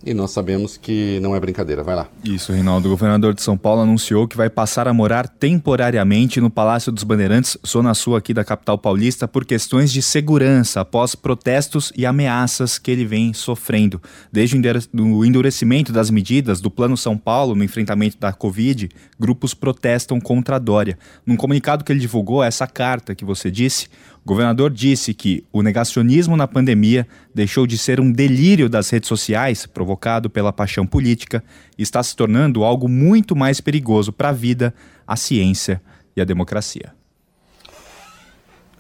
e 0.04 0.16
nós 0.16 0.32
sabemos 0.32 0.78
que 0.78 1.20
não 1.20 1.36
é 1.36 1.40
brincadeira. 1.40 1.84
Vai 1.84 1.96
lá. 1.96 2.08
Isso, 2.24 2.52
Reinaldo. 2.52 2.88
O 2.88 2.92
governador 2.92 3.36
de 3.36 3.42
São 3.44 3.56
Paulo 3.56 3.82
anunciou 3.82 4.28
que 4.28 4.36
vai 4.36 4.50
passar 4.50 4.88
a 4.88 4.94
morar 4.94 5.28
temporariamente 5.28 6.42
no 6.42 6.50
Palácio 6.50 6.92
dos 6.92 7.04
Bandeirantes, 7.04 7.56
zona 7.68 7.94
sul 7.94 8.16
aqui 8.16 8.34
da 8.34 8.44
capital 8.44 8.80
paulista, 8.80 9.28
por 9.28 9.46
questões 9.46 9.92
de 9.92 10.02
segurança, 10.02 10.82
após 10.82 11.14
protestos 11.14 11.94
e 11.96 12.04
ameaças 12.04 12.80
que 12.80 12.90
ele 12.90 13.06
vem 13.06 13.32
sofrendo. 13.32 14.02
Desde 14.32 14.60
o 14.96 15.24
endurecimento 15.24 15.94
das 15.94 16.10
medidas 16.10 16.60
do 16.62 16.72
Plano 16.72 16.98
São 16.98 17.16
Paulo 17.16 17.54
no 17.54 17.64
enfrentamento 17.64 18.18
da 18.18 18.34
Covid, 18.34 18.90
grupos 19.20 19.54
protestam 19.54 20.20
contra 20.20 20.56
a 20.56 20.60
Dória. 20.60 20.98
Num 21.24 21.38
comunicado 21.38 21.84
que 21.84 21.92
ele 21.92 22.00
divulgou, 22.00 22.42
essa 22.44 22.66
carta 22.66 23.14
que 23.14 23.24
você 23.24 23.52
disse, 23.52 23.88
o 24.24 24.28
governador 24.28 24.70
disse 24.70 25.14
que 25.14 25.44
o 25.52 25.64
negacionismo 25.64 26.38
na 26.38 26.48
pandemia 26.48 27.08
deixou 27.34 27.66
de 27.66 27.76
ser 27.76 28.00
um 28.00 28.12
delírio 28.12 28.70
das 28.70 28.90
redes 28.90 29.08
sociais, 29.08 29.66
provocado 29.66 30.30
pela 30.30 30.54
paixão 30.54 30.86
política, 30.86 31.44
e 31.76 31.82
está 31.82 32.04
se 32.04 32.16
tornando 32.16 32.64
algo 32.64 32.88
muito 32.88 33.36
mais 33.36 33.60
perigoso 33.60 34.14
para 34.14 34.30
a 34.30 34.34
vida, 34.34 34.74
a 35.08 35.16
ciência 35.16 35.82
e 36.16 36.22
a 36.22 36.24
democracia. 36.24 36.94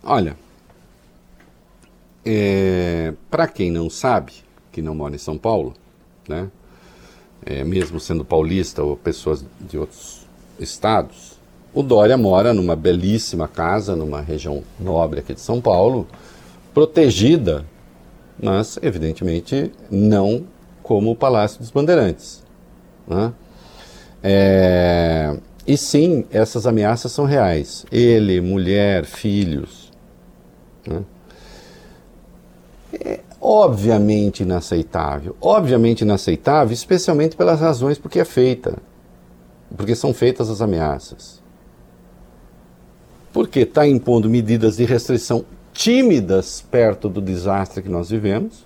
Olha, 0.03 0.37
é, 2.23 3.13
para 3.29 3.47
quem 3.47 3.71
não 3.71 3.89
sabe, 3.89 4.33
que 4.71 4.81
não 4.81 4.93
mora 4.93 5.15
em 5.15 5.19
São 5.19 5.39
Paulo, 5.39 5.73
né, 6.27 6.49
é, 7.43 7.63
mesmo 7.63 7.99
sendo 7.99 8.23
paulista 8.23 8.83
ou 8.83 8.95
pessoas 8.95 9.43
de 9.59 9.77
outros 9.77 10.27
estados, 10.59 11.30
o 11.73 11.81
Dória 11.81 12.17
mora 12.17 12.53
numa 12.53 12.75
belíssima 12.75 13.47
casa, 13.47 13.95
numa 13.95 14.21
região 14.21 14.63
nobre 14.79 15.21
aqui 15.21 15.33
de 15.33 15.41
São 15.41 15.61
Paulo, 15.61 16.05
protegida, 16.73 17.65
mas 18.41 18.77
evidentemente 18.81 19.71
não 19.89 20.45
como 20.83 21.11
o 21.11 21.15
Palácio 21.15 21.59
dos 21.59 21.71
Bandeirantes. 21.71 22.43
Né? 23.07 23.33
É... 24.21 25.37
E 25.65 25.77
sim, 25.77 26.25
essas 26.31 26.67
ameaças 26.67 27.11
são 27.11 27.23
reais. 27.23 27.85
Ele, 27.91 28.41
mulher, 28.41 29.05
filhos. 29.05 29.91
Né? 30.85 31.03
É 32.99 33.19
obviamente 33.39 34.43
inaceitável. 34.43 35.35
Obviamente 35.39 36.01
inaceitável, 36.01 36.73
especialmente 36.73 37.35
pelas 37.35 37.61
razões 37.61 37.97
por 37.97 38.09
que 38.09 38.19
é 38.19 38.25
feita. 38.25 38.77
Porque 39.77 39.95
são 39.95 40.13
feitas 40.13 40.49
as 40.49 40.61
ameaças 40.61 41.40
porque 43.31 43.61
está 43.61 43.87
impondo 43.87 44.29
medidas 44.29 44.77
de 44.77 44.85
restrição 44.85 45.45
tímidas 45.73 46.63
perto 46.69 47.07
do 47.07 47.21
desastre 47.21 47.81
que 47.81 47.89
nós 47.89 48.09
vivemos, 48.09 48.65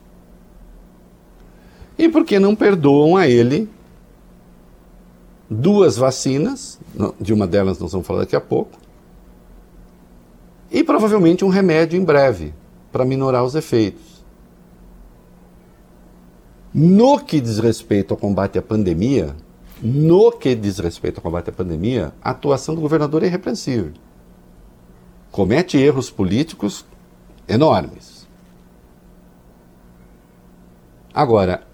e 1.97 2.09
porque 2.09 2.39
não 2.39 2.55
perdoam 2.55 3.15
a 3.15 3.27
ele 3.27 3.69
duas 5.49 5.95
vacinas, 5.95 6.79
de 7.19 7.31
uma 7.33 7.45
delas 7.45 7.79
nós 7.79 7.91
vamos 7.91 8.07
falar 8.07 8.21
daqui 8.21 8.35
a 8.35 8.41
pouco, 8.41 8.77
e 10.71 10.83
provavelmente 10.83 11.45
um 11.45 11.49
remédio 11.49 11.99
em 11.99 12.03
breve 12.03 12.53
para 12.91 13.05
minorar 13.05 13.43
os 13.43 13.55
efeitos. 13.55 14.15
No 16.73 17.19
que 17.19 17.39
diz 17.39 17.59
respeito 17.59 18.13
ao 18.13 18.17
combate 18.17 18.57
à 18.57 18.61
pandemia, 18.61 19.35
no 19.81 20.31
que 20.31 20.55
diz 20.55 20.79
respeito 20.79 21.19
ao 21.19 21.23
combate 21.23 21.49
à 21.49 21.53
pandemia, 21.53 22.11
a 22.21 22.31
atuação 22.31 22.75
do 22.75 22.81
governador 22.81 23.23
é 23.23 23.27
irrepreensível 23.27 23.93
comete 25.35 25.77
erros 25.77 26.09
políticos 26.09 26.85
enormes. 27.45 28.25
Agora, 31.13 31.67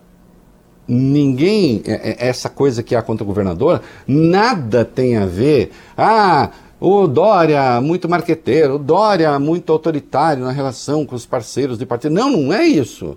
ninguém, 0.88 1.84
é, 1.86 2.09
é, 2.09 2.28
essa 2.28 2.49
coisa 2.49 2.82
que 2.82 2.95
há 2.95 3.03
contra 3.03 3.24
o 3.24 3.28
governador, 3.28 3.84
nada 4.07 4.84
tem 4.84 5.16
a 5.16 5.28
ver. 5.28 5.74
Ah, 5.95 6.49
o 6.80 7.05
Dória 7.05 7.80
muito 7.80 8.09
marqueteiro, 8.09 8.78
o 8.78 8.80
Dória 8.80 9.38
muito 9.38 9.72
autoritário 9.72 10.43
na 10.43 10.51
relação 10.51 11.05
com 11.05 11.14
os 11.14 11.28
parceiros 11.28 11.78
de 11.78 11.86
partido. 11.86 12.16
Não, 12.16 12.32
não 12.32 12.51
é 12.51 12.66
isso. 12.66 13.16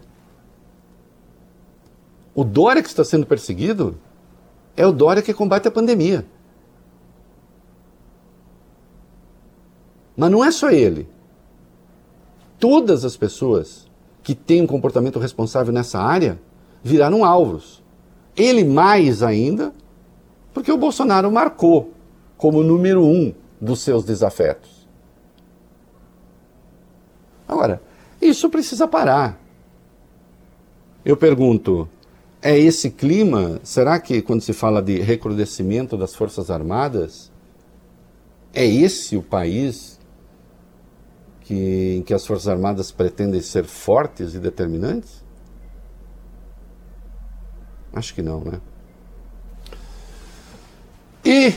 O 2.35 2.45
Dória 2.45 2.83
que 2.83 2.89
está 2.91 3.03
sendo 3.03 3.25
perseguido 3.25 3.97
é 4.77 4.87
o 4.87 4.93
Dória 4.93 5.23
que 5.23 5.33
combate 5.33 5.69
a 5.69 5.71
pandemia. 5.71 6.27
Mas 10.17 10.31
não 10.31 10.45
é 10.45 10.51
só 10.51 10.71
ele. 10.71 11.09
Todas 12.59 13.05
as 13.05 13.17
pessoas 13.17 13.87
que 14.23 14.35
têm 14.35 14.63
um 14.63 14.67
comportamento 14.67 15.19
responsável 15.19 15.73
nessa 15.73 15.99
área 15.99 16.41
viraram 16.83 17.25
alvos. 17.25 17.83
Ele 18.37 18.65
mais 18.65 19.23
ainda, 19.23 19.73
porque 20.53 20.73
o 20.73 20.79
Bolsonaro 20.79 21.31
marcou 21.31 21.93
como 22.37 22.63
número 22.63 23.05
um 23.05 23.35
dos 23.61 23.81
seus 23.81 24.05
desafetos. 24.05 24.89
Agora, 27.47 27.83
isso 28.21 28.49
precisa 28.49 28.89
parar. 28.89 29.39
Eu 31.05 31.17
pergunto, 31.17 31.89
é 32.41 32.59
esse 32.59 32.91
clima? 32.91 33.61
Será 33.63 34.01
que 34.01 34.23
quando 34.23 34.41
se 34.41 34.53
fala 34.53 34.83
de 34.83 35.01
recrudescimento 35.01 35.97
das 35.97 36.15
Forças 36.15 36.51
Armadas, 36.51 37.31
é 38.53 38.65
esse 38.65 39.17
o 39.17 39.23
país 39.23 39.94
que, 41.45 41.97
em 41.99 42.03
que 42.03 42.15
as 42.15 42.27
Forças 42.27 42.49
Armadas 42.49 42.91
pretendem 42.91 43.41
ser 43.41 43.65
fortes 43.65 44.35
e 44.35 44.39
determinantes? 44.39 45.23
Acho 47.93 48.15
que 48.15 48.23
não, 48.23 48.41
né? 48.41 48.61
E 51.25 51.55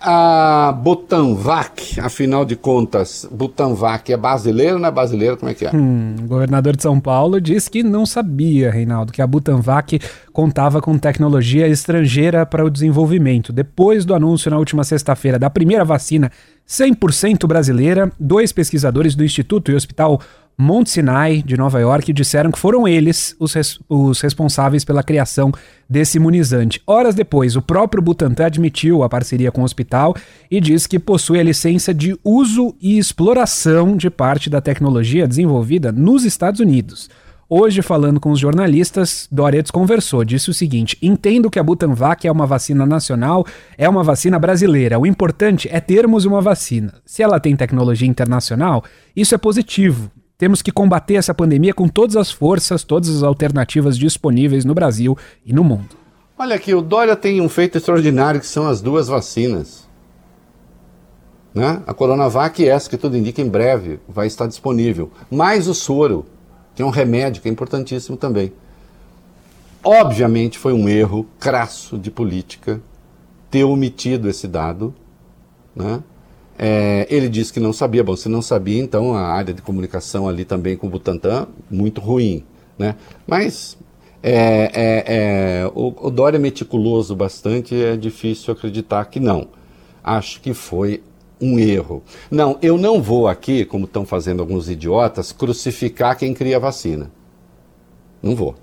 a 0.00 0.72
Butanvac, 0.72 2.00
afinal 2.00 2.44
de 2.44 2.56
contas, 2.56 3.26
Butanvac 3.30 4.12
é 4.12 4.16
brasileiro 4.16 4.74
ou 4.74 4.80
não 4.80 4.88
é 4.88 4.90
brasileiro? 4.90 5.36
Como 5.36 5.50
é 5.50 5.54
que 5.54 5.64
é? 5.64 5.70
Hum, 5.74 6.16
o 6.20 6.26
governador 6.26 6.76
de 6.76 6.82
São 6.82 6.98
Paulo 7.00 7.40
disse 7.40 7.70
que 7.70 7.82
não 7.82 8.04
sabia, 8.04 8.70
Reinaldo, 8.70 9.12
que 9.12 9.22
a 9.22 9.26
Butanvac 9.26 10.00
contava 10.32 10.80
com 10.80 10.98
tecnologia 10.98 11.68
estrangeira 11.68 12.44
para 12.44 12.64
o 12.64 12.70
desenvolvimento. 12.70 13.52
Depois 13.52 14.04
do 14.04 14.14
anúncio 14.14 14.50
na 14.50 14.58
última 14.58 14.82
sexta-feira 14.82 15.38
da 15.38 15.48
primeira 15.48 15.84
vacina 15.84 16.32
100% 16.68 17.46
brasileira, 17.46 18.10
dois 18.18 18.52
pesquisadores 18.52 19.14
do 19.14 19.24
Instituto 19.24 19.70
e 19.70 19.74
Hospital 19.74 20.20
Mount 20.56 20.86
Sinai, 20.86 21.42
de 21.42 21.56
Nova 21.56 21.80
York, 21.80 22.12
disseram 22.12 22.52
que 22.52 22.58
foram 22.58 22.86
eles 22.86 23.34
os, 23.38 23.52
res 23.54 23.80
os, 23.88 24.20
responsáveis 24.20 24.84
pela 24.84 25.02
criação 25.02 25.50
desse 25.88 26.18
imunizante. 26.18 26.80
Horas 26.86 27.14
depois, 27.14 27.56
o 27.56 27.62
próprio 27.62 28.02
Butantan 28.02 28.46
admitiu 28.46 29.02
a 29.02 29.08
parceria 29.08 29.50
com 29.50 29.62
o 29.62 29.64
hospital 29.64 30.14
e 30.50 30.60
diz 30.60 30.86
que 30.86 30.98
possui 30.98 31.40
a 31.40 31.42
licença 31.42 31.92
de 31.92 32.16
uso 32.22 32.74
e 32.80 32.98
exploração 32.98 33.96
de 33.96 34.10
parte 34.10 34.48
da 34.48 34.60
tecnologia 34.60 35.26
desenvolvida 35.26 35.90
nos 35.90 36.24
Estados 36.24 36.60
Unidos. 36.60 37.10
Hoje, 37.54 37.82
falando 37.82 38.18
com 38.18 38.30
os 38.30 38.40
jornalistas, 38.40 39.28
Doretes 39.30 39.70
conversou, 39.70 40.24
disse 40.24 40.48
o 40.48 40.54
seguinte: 40.54 40.96
entendo 41.02 41.50
que 41.50 41.58
a 41.58 41.62
Butanvac 41.62 42.26
é 42.26 42.32
uma 42.32 42.46
vacina 42.46 42.86
nacional, 42.86 43.44
é 43.76 43.86
uma 43.86 44.02
vacina 44.02 44.38
brasileira. 44.38 44.98
O 44.98 45.06
importante 45.06 45.68
é 45.70 45.78
termos 45.78 46.24
uma 46.24 46.40
vacina. 46.40 46.94
Se 47.04 47.22
ela 47.22 47.38
tem 47.38 47.54
tecnologia 47.54 48.08
internacional, 48.08 48.82
isso 49.14 49.34
é 49.34 49.38
positivo. 49.38 50.10
Temos 50.38 50.62
que 50.62 50.72
combater 50.72 51.16
essa 51.16 51.34
pandemia 51.34 51.74
com 51.74 51.88
todas 51.88 52.16
as 52.16 52.30
forças, 52.30 52.84
todas 52.84 53.10
as 53.14 53.22
alternativas 53.22 53.98
disponíveis 53.98 54.64
no 54.64 54.72
Brasil 54.72 55.14
e 55.44 55.52
no 55.52 55.62
mundo. 55.62 55.94
Olha 56.38 56.56
aqui, 56.56 56.72
o 56.72 56.80
Dória 56.80 57.14
tem 57.14 57.38
um 57.42 57.50
feito 57.50 57.76
extraordinário 57.76 58.40
que 58.40 58.46
são 58.46 58.66
as 58.66 58.80
duas 58.80 59.08
vacinas. 59.08 59.86
Né? 61.54 61.82
A 61.86 61.92
Coronavac, 61.92 62.66
essa 62.66 62.88
que 62.88 62.96
tudo 62.96 63.14
indica, 63.14 63.42
em 63.42 63.48
breve 63.48 64.00
vai 64.08 64.26
estar 64.26 64.46
disponível. 64.46 65.10
Mais 65.30 65.68
o 65.68 65.74
soro, 65.74 66.24
é 66.80 66.84
um 66.84 66.90
remédio 66.90 67.42
que 67.42 67.48
é 67.48 67.52
importantíssimo 67.52 68.16
também. 68.16 68.52
Obviamente 69.84 70.58
foi 70.58 70.72
um 70.72 70.88
erro 70.88 71.26
crasso 71.38 71.98
de 71.98 72.10
política 72.10 72.80
ter 73.50 73.64
omitido 73.64 74.30
esse 74.30 74.48
dado, 74.48 74.94
né? 75.76 76.02
É, 76.58 77.06
ele 77.10 77.28
disse 77.28 77.52
que 77.52 77.58
não 77.58 77.72
sabia. 77.72 78.04
Bom, 78.04 78.14
se 78.14 78.28
não 78.28 78.40
sabia, 78.40 78.80
então 78.80 79.14
a 79.14 79.22
área 79.22 79.52
de 79.52 79.60
comunicação 79.60 80.28
ali 80.28 80.44
também 80.44 80.76
com 80.76 80.86
o 80.86 80.90
Butantan, 80.90 81.48
muito 81.70 82.00
ruim. 82.00 82.44
Né? 82.78 82.94
Mas 83.26 83.76
é, 84.22 84.70
é, 84.72 85.04
é, 85.64 85.70
o, 85.74 85.92
o 86.06 86.10
Dória 86.10 86.38
meticuloso 86.38 87.16
bastante 87.16 87.74
é 87.74 87.96
difícil 87.96 88.52
acreditar 88.52 89.04
que 89.06 89.18
não. 89.18 89.48
Acho 90.04 90.40
que 90.40 90.54
foi 90.54 91.02
um 91.42 91.58
erro. 91.58 92.04
Não, 92.30 92.56
eu 92.62 92.78
não 92.78 93.02
vou 93.02 93.26
aqui, 93.26 93.64
como 93.64 93.84
estão 93.84 94.06
fazendo 94.06 94.40
alguns 94.40 94.70
idiotas, 94.70 95.32
crucificar 95.32 96.16
quem 96.16 96.32
cria 96.32 96.60
vacina. 96.60 97.10
Não 98.22 98.36
vou. 98.36 98.54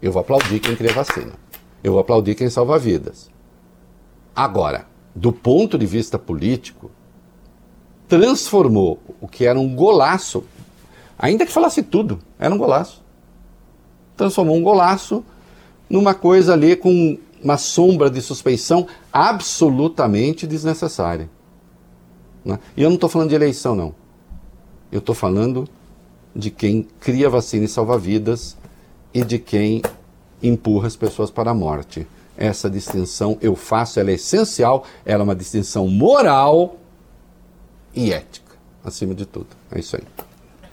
Eu 0.00 0.12
vou 0.12 0.20
aplaudir 0.20 0.60
quem 0.60 0.76
cria 0.76 0.92
vacina. 0.92 1.32
Eu 1.82 1.92
vou 1.92 2.00
aplaudir 2.00 2.36
quem 2.36 2.48
salva 2.48 2.78
vidas. 2.78 3.28
Agora, 4.34 4.86
do 5.14 5.32
ponto 5.32 5.76
de 5.76 5.86
vista 5.86 6.18
político, 6.18 6.90
transformou 8.06 9.00
o 9.20 9.26
que 9.26 9.44
era 9.44 9.58
um 9.58 9.74
golaço, 9.74 10.44
ainda 11.18 11.44
que 11.44 11.52
falasse 11.52 11.82
tudo, 11.82 12.20
era 12.38 12.54
um 12.54 12.58
golaço. 12.58 13.02
Transformou 14.16 14.56
um 14.56 14.62
golaço 14.62 15.24
numa 15.90 16.14
coisa 16.14 16.52
ali 16.52 16.76
com 16.76 17.18
uma 17.42 17.56
sombra 17.56 18.08
de 18.08 18.20
suspeição 18.20 18.86
absolutamente 19.12 20.46
desnecessária. 20.46 21.28
Né? 22.46 22.58
E 22.76 22.82
eu 22.82 22.88
não 22.88 22.94
estou 22.94 23.10
falando 23.10 23.28
de 23.28 23.34
eleição, 23.34 23.74
não. 23.74 23.94
Eu 24.90 25.00
estou 25.00 25.14
falando 25.14 25.68
de 26.34 26.50
quem 26.50 26.86
cria 27.00 27.28
vacina 27.28 27.66
e 27.66 27.68
salva 27.68 27.98
vidas 27.98 28.56
e 29.12 29.22
de 29.22 29.38
quem 29.38 29.82
empurra 30.42 30.86
as 30.86 30.96
pessoas 30.96 31.30
para 31.30 31.50
a 31.50 31.54
morte 31.54 32.06
essa 32.36 32.68
distinção 32.68 33.38
eu 33.40 33.56
faço, 33.56 33.98
ela 33.98 34.10
é 34.10 34.14
essencial, 34.14 34.84
ela 35.04 35.22
é 35.22 35.24
uma 35.24 35.34
distinção 35.34 35.88
moral 35.88 36.76
e 37.94 38.12
ética, 38.12 38.52
acima 38.84 39.14
de 39.14 39.24
tudo. 39.24 39.48
É 39.70 39.80
isso 39.80 39.96
aí. 39.96 40.25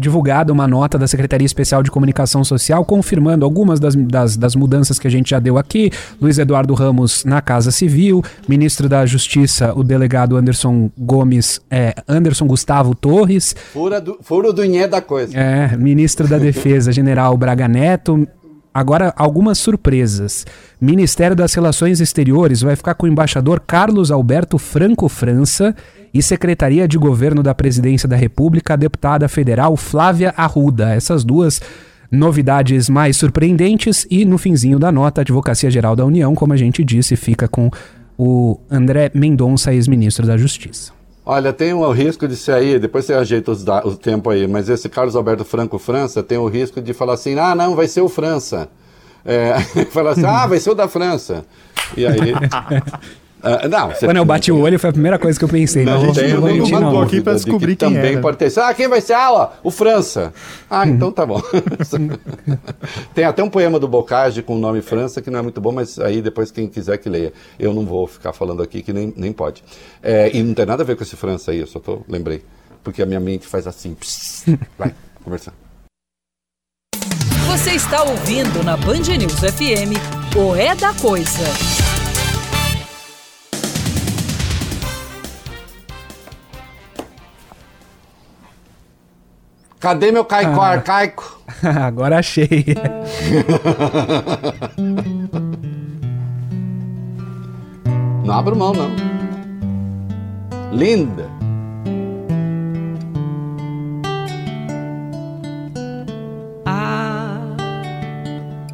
Divulgada 0.04 0.52
uma 0.52 0.68
nota 0.68 1.00
da 1.00 1.08
Secretaria 1.08 1.46
Especial 1.46 1.82
de 1.82 1.90
Comunicação 1.90 2.44
Social 2.44 2.84
confirmando 2.84 3.46
algumas 3.46 3.80
das, 3.80 3.96
das, 3.96 4.36
das, 4.36 4.54
mudanças 4.54 5.00
que 5.00 5.08
a 5.08 5.10
gente 5.10 5.30
já 5.30 5.40
deu 5.40 5.58
aqui. 5.58 5.90
Luiz 6.22 6.38
Eduardo 6.38 6.74
Ramos 6.74 7.24
na 7.24 7.42
Casa 7.42 7.72
Civil, 7.72 8.22
ministro 8.46 8.90
da 8.90 9.06
Justiça, 9.06 9.74
o 9.74 9.82
delegado 9.82 10.36
Anderson 10.36 10.92
Gomes, 10.98 11.62
é, 11.72 11.96
Anderson 12.06 12.46
Gustavo 12.46 12.94
Torres. 12.94 13.56
Fura 13.72 14.02
do, 14.02 14.18
furo 14.22 14.52
do 14.52 14.64
Inhé 14.64 14.90
da 14.90 15.00
coisa. 15.00 15.38
É, 15.38 15.78
ministro 15.78 16.28
da 16.28 16.38
Defesa, 16.38 16.92
General 16.94 17.36
Braga 17.38 17.70
Neto, 17.70 18.28
Agora, 18.74 19.14
algumas 19.16 19.60
surpresas. 19.60 20.46
Ministério 20.82 21.36
das 21.36 21.54
Relações 21.54 22.02
Exteriores 22.02 22.62
vai 22.62 22.76
ficar 22.76 22.96
com 22.96 23.06
o 23.06 23.10
embaixador 23.10 23.60
Carlos 23.60 24.10
Alberto 24.10 24.58
Franco 24.58 25.08
França 25.08 25.76
e 26.14 26.24
Secretaria 26.24 26.88
de 26.88 26.98
Governo 26.98 27.44
da 27.44 27.54
Presidência 27.54 28.10
da 28.10 28.16
República, 28.16 28.74
a 28.74 28.78
deputada 28.78 29.28
federal 29.28 29.78
Flávia 29.78 30.34
Arruda. 30.36 30.94
Essas 30.94 31.24
duas 31.24 31.62
novidades 32.12 32.90
mais 32.90 33.16
surpreendentes 33.18 34.08
e 34.10 34.26
no 34.26 34.38
finzinho 34.38 34.80
da 34.80 34.92
nota, 34.92 35.22
a 35.22 35.24
Advocacia 35.24 35.70
Geral 35.70 35.96
da 35.96 36.06
União, 36.06 36.34
como 36.34 36.54
a 36.54 36.58
gente 36.58 36.84
disse, 36.84 37.16
fica 37.16 37.48
com 37.48 37.70
o 38.18 38.60
André 38.70 39.12
Mendonça, 39.14 39.74
ex-ministro 39.74 40.26
da 40.26 40.38
Justiça. 40.38 41.03
Olha, 41.26 41.54
tem 41.54 41.74
o 41.74 41.90
risco 41.92 42.28
de 42.28 42.52
aí, 42.52 42.78
depois 42.78 43.06
você 43.06 43.14
ajeita 43.14 43.50
os 43.50 43.64
o 43.66 43.96
tempo 43.96 44.30
aí, 44.30 44.46
mas 44.46 44.68
esse 44.68 44.90
Carlos 44.90 45.16
Alberto 45.16 45.46
Franco 45.46 45.80
França 45.80 46.22
tem 46.22 46.38
o 46.38 46.48
risco 46.48 46.82
de 46.82 46.94
falar 46.94 47.14
assim, 47.14 47.40
ah, 47.40 47.56
não, 47.56 47.76
vai 47.76 47.88
ser 47.88 48.02
o 48.02 48.10
França. 48.10 48.70
É, 49.24 49.58
falar 49.92 50.12
assim, 50.12 50.26
ah, 50.26 50.46
vai 50.46 50.60
ser 50.60 50.72
o 50.72 50.76
da 50.76 50.88
França. 50.88 51.46
E 51.96 52.06
aí... 52.06 52.34
Uh, 53.44 53.68
não, 53.68 53.92
Quando 53.92 54.16
eu 54.16 54.24
bati 54.24 54.54
o 54.54 54.60
olho, 54.62 54.80
foi 54.80 54.90
a 54.90 54.94
primeira 54.94 55.20
coisa 55.20 55.38
que 55.38 55.44
eu 55.44 55.50
pensei. 55.50 55.84
Não, 55.84 56.02
não, 56.02 56.14
tem, 56.14 56.34
não, 56.34 56.40
não, 56.40 56.80
não 56.94 57.02
aqui 57.02 57.20
para 57.20 57.34
descobrir 57.34 57.76
que 57.76 57.86
quem 57.86 57.94
também 57.94 58.14
era. 58.14 58.22
pode 58.22 58.38
ter. 58.38 58.58
Ah, 58.58 58.74
quem 58.74 58.88
vai 58.88 59.02
ser? 59.02 59.14
Ah, 59.14 59.34
ó, 59.34 59.50
o 59.62 59.70
França. 59.70 60.34
Ah, 60.70 60.88
então 60.88 61.12
tá 61.12 61.26
bom. 61.26 61.42
tem 63.14 63.26
até 63.26 63.44
um 63.44 63.50
poema 63.50 63.78
do 63.78 63.86
Bocage 63.86 64.42
com 64.42 64.56
o 64.56 64.60
nome 64.60 64.82
França 64.82 65.22
que 65.22 65.30
não 65.30 65.40
é 65.40 65.42
muito 65.42 65.60
bom, 65.60 65.74
mas 65.74 66.00
aí 66.00 66.22
depois 66.22 66.52
quem 66.52 66.70
quiser 66.70 66.98
que 66.98 67.10
leia. 67.10 67.34
Eu 67.60 67.74
não 67.74 67.86
vou 67.86 68.08
ficar 68.08 68.32
falando 68.32 68.64
aqui 68.64 68.82
que 68.82 68.94
nem, 68.94 69.14
nem 69.14 69.34
pode. 69.34 69.62
É, 70.02 70.32
e 70.34 70.42
não 70.42 70.54
tem 70.54 70.66
nada 70.66 70.84
a 70.84 70.86
ver 70.86 70.96
com 70.96 71.04
esse 71.04 71.18
França 71.18 71.52
aí, 71.52 71.60
eu 71.60 71.68
só 71.68 71.80
tô, 71.80 72.00
lembrei. 72.08 72.42
Porque 72.82 73.02
a 73.02 73.06
minha 73.06 73.20
mente 73.20 73.46
faz 73.46 73.68
assim. 73.68 73.94
Pss, 73.94 74.58
vai, 74.80 74.96
conversar. 75.22 75.54
Você 77.48 77.72
está 77.72 78.04
ouvindo 78.04 78.64
na 78.64 78.78
Band 78.78 79.18
News 79.18 79.40
FM 79.40 80.00
o 80.38 80.56
É 80.56 80.74
da 80.76 80.94
Coisa. 80.94 81.73
Cadê 89.84 90.14
meu 90.14 90.24
caicó 90.24 90.62
ah. 90.62 90.70
arcaico? 90.70 91.42
Agora 91.62 92.20
achei. 92.20 92.48
não 98.24 98.34
abro 98.34 98.56
mão, 98.56 98.72
não. 98.72 98.96
Linda. 100.72 101.30
Ah, 106.66 107.42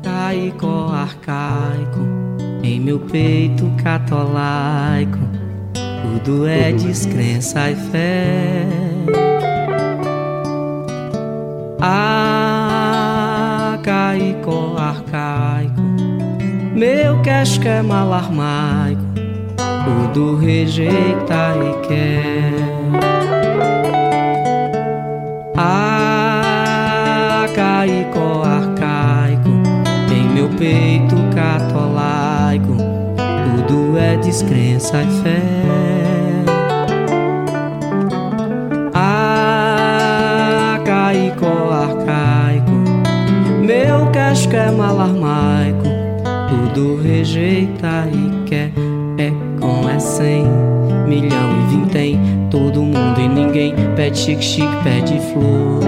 caicó 0.03 0.91
arcaico 0.93 2.01
em 2.61 2.79
meu 2.79 2.99
peito 2.99 3.67
catolaico. 3.83 5.17
Tudo 6.23 6.45
é 6.47 6.71
descrença 6.71 7.71
e 7.71 7.75
fé 7.75 9.38
arcaico, 11.81 13.75
arcaico, 14.77 15.81
meu 16.75 17.21
casco 17.21 17.67
é 17.67 17.81
mal 17.81 18.13
armaico, 18.13 19.01
tudo 19.85 20.35
rejeita 20.37 21.55
e 21.55 21.73
quer. 21.87 22.53
Arcaico, 25.55 26.83
arcaico, 28.43 29.49
em 30.13 30.29
meu 30.33 30.49
peito 30.49 31.15
catolaico, 31.33 32.75
tudo 33.55 33.97
é 33.97 34.17
descrença 34.17 35.01
e 35.01 35.21
fé. 35.21 35.88
Quer. 48.49 48.71
É 49.17 49.31
com 49.59 49.87
é 49.87 49.99
cem, 49.99 50.45
milhão 51.07 51.51
e 51.61 51.75
vintém, 51.75 52.19
todo 52.49 52.81
mundo 52.81 53.19
e 53.19 53.27
ninguém, 53.27 53.75
pede 53.95 54.17
chique 54.17 54.43
chique, 54.43 54.83
pede 54.83 55.19
flor. 55.31 55.81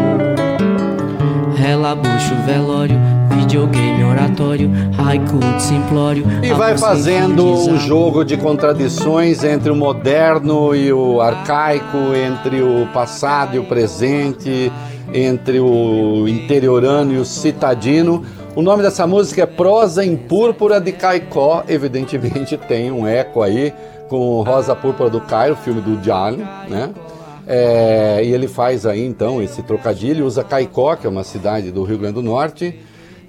Relabucho, 1.56 2.36
velório, 2.46 3.00
videogame, 3.36 4.04
oratório, 4.04 4.70
haiku, 4.98 5.40
simplório. 5.60 6.24
E 6.44 6.54
vai 6.54 6.78
fazendo 6.78 7.46
um 7.46 7.78
jogo 7.78 8.24
de 8.24 8.38
contradições 8.38 9.44
entre 9.44 9.72
o 9.72 9.76
moderno 9.76 10.76
e 10.76 10.92
o 10.94 11.22
arcaico, 11.22 11.98
entre 12.16 12.62
o 12.62 12.88
passado 12.94 13.56
e 13.56 13.60
o 13.60 13.64
presente, 13.64 14.72
entre 15.14 15.60
o 15.60 16.28
interiorano 16.28 17.14
e 17.14 17.18
o 17.18 17.26
citadino. 17.26 18.24
O 18.54 18.62
nome 18.62 18.84
dessa 18.84 19.08
música 19.08 19.44
é 19.44 19.46
Prosa 19.46 20.04
em 20.04 20.18
Púrpura 20.18 20.82
de 20.82 20.92
Caicó. 20.92 21.64
Evidentemente 21.70 22.58
tem 22.68 22.92
um 22.92 23.08
eco 23.08 23.42
aí 23.42 23.74
com 24.10 24.42
Rosa 24.42 24.76
Púrpura 24.76 25.10
do 25.10 25.22
Cairo, 25.22 25.56
filme 25.56 25.80
do 25.80 26.04
Giallo, 26.04 26.40
né? 26.68 26.94
É, 27.48 28.22
e 28.22 28.34
ele 28.34 28.50
faz 28.50 28.86
aí 28.86 29.06
então 29.06 29.42
esse 29.42 29.64
trocadilho, 29.64 30.26
usa 30.26 30.44
Caicó, 30.44 30.98
que 30.98 31.08
é 31.08 31.10
uma 31.10 31.24
cidade 31.24 31.72
do 31.72 31.84
Rio 31.84 31.98
Grande 31.98 32.16
do 32.16 32.22
Norte, 32.22 32.78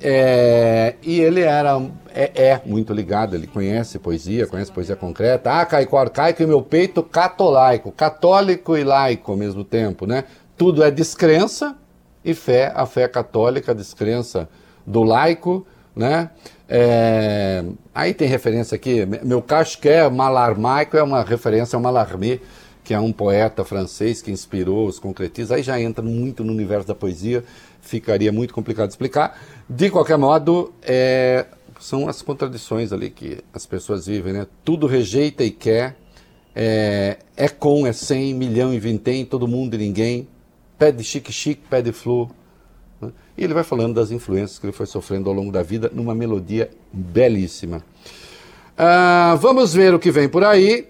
é, 0.01 0.97
e 1.03 1.21
ele 1.21 1.41
era 1.41 1.81
é, 2.13 2.31
é 2.35 2.61
muito 2.67 2.93
ligado, 2.93 3.37
ele 3.37 3.47
conhece 3.47 4.01
poesia, 4.01 4.49
conhece 4.49 4.73
poesia 4.73 4.97
concreta. 4.97 5.53
Ah, 5.53 5.65
Caicó 5.65 5.99
arcaico 5.99 6.43
e 6.43 6.47
meu 6.47 6.63
peito 6.63 7.01
catolaico, 7.01 7.93
católico 7.93 8.77
e 8.77 8.83
laico 8.83 9.31
ao 9.31 9.39
mesmo 9.39 9.63
tempo, 9.63 10.05
né? 10.05 10.25
Tudo 10.57 10.83
é 10.83 10.91
descrença 10.91 11.77
e 12.25 12.35
fé, 12.35 12.73
a 12.75 12.85
fé 12.87 13.07
católica, 13.07 13.71
a 13.71 13.75
descrença 13.75 14.49
do 14.87 15.03
laico, 15.03 15.67
né? 15.95 16.31
É, 16.69 17.65
aí 17.95 18.15
tem 18.15 18.27
referência 18.27 18.75
aqui, 18.75 19.05
meu 19.23 19.43
casqué 19.43 20.09
malarmaico 20.09 20.97
é 20.97 21.03
uma 21.03 21.23
referência 21.23 21.77
ao 21.77 21.83
Mallarmé, 21.83 22.41
que 22.83 22.95
é 22.95 22.99
um 22.99 23.13
poeta 23.13 23.65
francês 23.65 24.23
que 24.23 24.31
inspirou 24.31 24.87
os 24.87 24.99
concretistas. 24.99 25.53
Aí 25.53 25.63
já 25.63 25.81
entra 25.81 26.03
muito 26.03 26.43
no 26.43 26.53
universo 26.53 26.89
da 26.89 26.95
poesia, 26.95 27.45
ficaria 27.81 28.33
muito 28.33 28.55
complicado 28.55 28.89
de 28.89 28.95
explicar. 28.95 29.39
De 29.69 29.91
qualquer 29.91 30.17
modo, 30.17 30.73
é, 30.83 31.47
são 31.79 32.09
as 32.09 32.23
contradições 32.23 32.93
ali 32.93 33.11
que 33.11 33.39
as 33.53 33.67
pessoas 33.67 34.07
vivem, 34.07 34.33
né? 34.33 34.47
Tudo 34.65 34.87
rejeita 34.87 35.45
e 35.45 35.51
quer, 35.51 35.97
é, 36.55 37.19
é 37.37 37.49
com, 37.49 37.87
é 37.87 37.93
sem, 37.93 38.33
milhão 38.35 38.73
e 38.73 38.79
vintém, 38.79 39.25
todo 39.25 39.47
mundo 39.47 39.75
e 39.75 39.79
ninguém, 39.79 40.29
pede 40.79 41.05
chique-chique, 41.05 41.63
pede 41.69 41.93
flu. 41.93 42.31
E 43.37 43.45
ele 43.45 43.55
vai 43.55 43.65
falando 43.65 43.95
das 43.95 44.11
influências 44.11 44.59
que 44.59 44.67
ele 44.67 44.73
foi 44.73 44.87
sofrendo 44.87 45.29
ao 45.29 45.35
longo 45.35 45.51
da 45.51 45.63
vida 45.63 45.91
numa 45.93 46.15
melodia 46.15 46.71
belíssima. 46.93 47.83
Ah, 48.77 49.37
vamos 49.41 49.75
ver 49.75 49.95
o 49.95 49.99
que 49.99 50.11
vem 50.11 50.29
por 50.29 50.45
aí. 50.45 50.89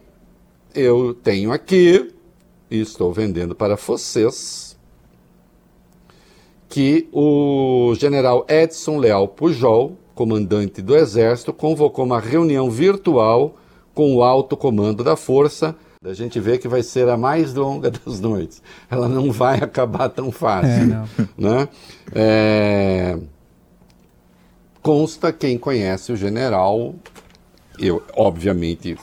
Eu 0.75 1.15
tenho 1.15 1.53
aqui, 1.53 2.13
e 2.71 2.81
estou 2.81 3.13
vendendo 3.13 3.55
para 3.55 3.77
vocês, 3.77 4.77
que 6.69 7.07
o 7.13 7.95
general 7.99 8.47
Edson 8.49 8.97
Leal 8.99 9.29
Pujol, 9.29 9.99
comandante 10.15 10.81
do 10.81 10.97
Exército, 10.97 11.53
convocou 11.53 12.05
uma 12.05 12.19
reunião 12.19 12.71
virtual 12.71 13.57
com 13.93 14.17
o 14.17 14.23
alto 14.23 14.57
comando 14.57 15.05
da 15.05 15.17
Força. 15.17 15.77
A 16.05 16.15
gente 16.15 16.41
vê 16.41 16.59
que 16.59 16.67
vai 16.67 16.83
ser 16.83 17.09
a 17.09 17.17
mais 17.17 17.55
longa 17.55 17.91
das 18.05 18.19
noites. 18.21 18.63
Ela 18.91 19.09
não 19.09 19.31
vai 19.31 19.59
acabar 19.59 20.09
tão 20.09 20.33
fácil. 20.33 20.71
É, 20.71 20.85
não. 20.85 21.09
né? 21.39 21.69
É, 22.13 23.19
Consta 24.83 25.33
quem 25.33 25.57
conhece 25.57 26.11
o 26.11 26.17
general, 26.17 26.93
eu 27.79 28.03
obviamente 28.17 28.99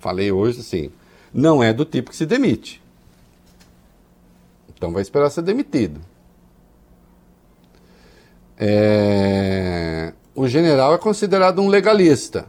falei 0.00 0.32
hoje 0.32 0.60
assim, 0.60 0.90
não 1.32 1.62
é 1.62 1.72
do 1.72 1.84
tipo 1.84 2.10
que 2.10 2.16
se 2.16 2.26
demite. 2.26 2.82
Então 4.68 4.92
vai 4.92 5.02
esperar 5.02 5.30
ser 5.30 5.42
demitido. 5.42 6.00
É, 8.58 10.12
O 10.34 10.48
general 10.48 10.92
é 10.92 10.98
considerado 10.98 11.60
um 11.62 11.68
legalista. 11.68 12.46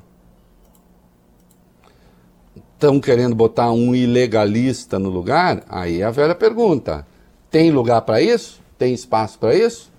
Estão 2.81 2.99
querendo 2.99 3.35
botar 3.35 3.71
um 3.71 3.93
ilegalista 3.93 4.97
no 4.97 5.07
lugar? 5.07 5.63
Aí 5.69 6.01
é 6.01 6.03
a 6.03 6.09
velha 6.09 6.33
pergunta: 6.33 7.05
tem 7.51 7.69
lugar 7.69 8.01
para 8.01 8.19
isso? 8.19 8.59
Tem 8.75 8.91
espaço 8.91 9.37
para 9.37 9.53
isso? 9.53 9.93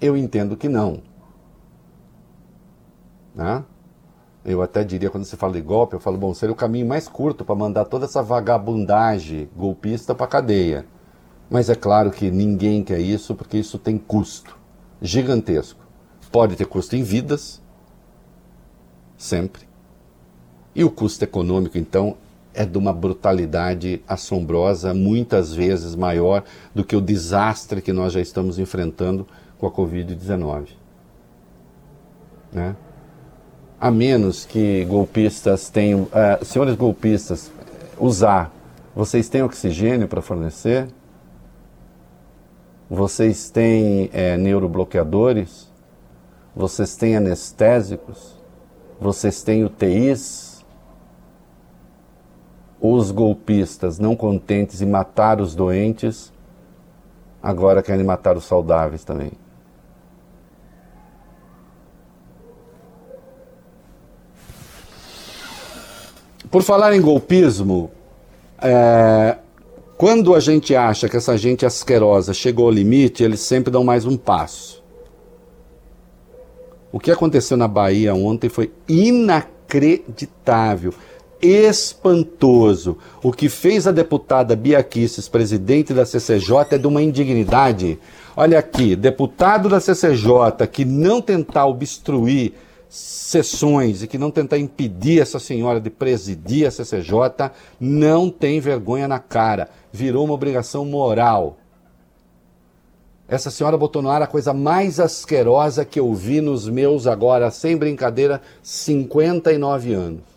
Eu 0.00 0.16
entendo 0.16 0.56
que 0.56 0.66
não. 0.66 1.02
Né? 3.34 3.62
Eu 4.42 4.62
até 4.62 4.82
diria, 4.82 5.10
quando 5.10 5.26
se 5.26 5.36
fala 5.36 5.52
de 5.52 5.60
golpe, 5.60 5.96
eu 5.96 6.00
falo, 6.00 6.16
bom, 6.16 6.32
seria 6.32 6.54
o 6.54 6.56
caminho 6.56 6.86
mais 6.86 7.08
curto 7.08 7.44
para 7.44 7.54
mandar 7.54 7.84
toda 7.84 8.06
essa 8.06 8.22
vagabundagem 8.22 9.50
golpista 9.54 10.14
para 10.14 10.26
cadeia. 10.26 10.86
Mas 11.50 11.68
é 11.68 11.74
claro 11.74 12.10
que 12.10 12.30
ninguém 12.30 12.82
quer 12.82 13.00
isso, 13.00 13.34
porque 13.34 13.58
isso 13.58 13.78
tem 13.78 13.98
custo 13.98 14.58
gigantesco. 15.02 15.84
Pode 16.32 16.56
ter 16.56 16.64
custo 16.64 16.96
em 16.96 17.02
vidas, 17.02 17.60
sempre. 19.18 19.73
E 20.74 20.82
o 20.82 20.90
custo 20.90 21.24
econômico, 21.24 21.78
então, 21.78 22.16
é 22.52 22.64
de 22.64 22.78
uma 22.78 22.92
brutalidade 22.92 24.02
assombrosa, 24.06 24.94
muitas 24.94 25.52
vezes 25.52 25.94
maior 25.94 26.44
do 26.74 26.84
que 26.84 26.94
o 26.94 27.00
desastre 27.00 27.82
que 27.82 27.92
nós 27.92 28.12
já 28.12 28.20
estamos 28.20 28.58
enfrentando 28.58 29.26
com 29.58 29.66
a 29.66 29.70
Covid-19. 29.70 30.68
Né? 32.52 32.76
A 33.80 33.90
menos 33.90 34.44
que 34.44 34.84
golpistas 34.84 35.68
tenham, 35.68 36.02
uh, 36.02 36.44
senhores 36.44 36.76
golpistas, 36.76 37.50
usar, 37.98 38.52
vocês 38.94 39.28
têm 39.28 39.42
oxigênio 39.42 40.06
para 40.06 40.22
fornecer? 40.22 40.86
Vocês 42.88 43.50
têm 43.50 44.08
é, 44.12 44.36
neurobloqueadores? 44.36 45.68
Vocês 46.54 46.96
têm 46.96 47.16
anestésicos? 47.16 48.38
Vocês 49.00 49.42
têm 49.42 49.64
UTIs? 49.64 50.43
Os 52.80 53.10
golpistas, 53.10 53.98
não 53.98 54.14
contentes 54.14 54.82
em 54.82 54.86
matar 54.86 55.40
os 55.40 55.54
doentes, 55.54 56.32
agora 57.42 57.82
querem 57.82 58.04
matar 58.04 58.36
os 58.36 58.44
saudáveis 58.44 59.04
também. 59.04 59.32
Por 66.50 66.62
falar 66.62 66.94
em 66.94 67.00
golpismo, 67.00 67.90
é, 68.62 69.38
quando 69.96 70.34
a 70.34 70.40
gente 70.40 70.76
acha 70.76 71.08
que 71.08 71.16
essa 71.16 71.36
gente 71.36 71.66
asquerosa 71.66 72.32
chegou 72.32 72.66
ao 72.66 72.70
limite, 72.70 73.24
eles 73.24 73.40
sempre 73.40 73.72
dão 73.72 73.82
mais 73.82 74.06
um 74.06 74.16
passo. 74.16 74.84
O 76.92 77.00
que 77.00 77.10
aconteceu 77.10 77.56
na 77.56 77.66
Bahia 77.66 78.14
ontem 78.14 78.48
foi 78.48 78.72
inacreditável, 78.88 80.94
espantoso. 81.44 82.96
O 83.22 83.32
que 83.32 83.48
fez 83.48 83.86
a 83.86 83.92
deputada 83.92 84.56
Bia 84.56 84.82
Kicis, 84.82 85.28
presidente 85.28 85.92
da 85.92 86.06
CCJ, 86.06 86.74
é 86.74 86.78
de 86.78 86.86
uma 86.86 87.02
indignidade. 87.02 87.98
Olha 88.36 88.58
aqui, 88.58 88.96
deputado 88.96 89.68
da 89.68 89.78
CCJ 89.78 90.66
que 90.70 90.84
não 90.84 91.20
tentar 91.20 91.66
obstruir 91.66 92.54
sessões 92.88 94.02
e 94.02 94.06
que 94.06 94.16
não 94.16 94.30
tentar 94.30 94.58
impedir 94.58 95.20
essa 95.20 95.38
senhora 95.38 95.80
de 95.80 95.90
presidir 95.90 96.66
a 96.66 96.70
CCJ, 96.70 97.50
não 97.78 98.30
tem 98.30 98.60
vergonha 98.60 99.08
na 99.08 99.18
cara. 99.18 99.68
Virou 99.92 100.24
uma 100.24 100.34
obrigação 100.34 100.84
moral. 100.84 101.58
Essa 103.26 103.50
senhora 103.50 103.76
botou 103.76 104.02
no 104.02 104.10
ar 104.10 104.22
a 104.22 104.26
coisa 104.26 104.52
mais 104.52 105.00
asquerosa 105.00 105.84
que 105.84 105.98
eu 105.98 106.12
vi 106.12 106.40
nos 106.40 106.68
meus, 106.68 107.06
agora, 107.06 107.50
sem 107.50 107.76
brincadeira, 107.76 108.40
59 108.62 109.94
anos. 109.94 110.33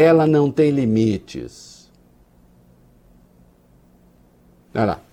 Ela 0.00 0.28
não 0.28 0.48
tem 0.48 0.70
limites. 0.70 1.90
Olha 4.72 4.84
lá. 4.84 5.07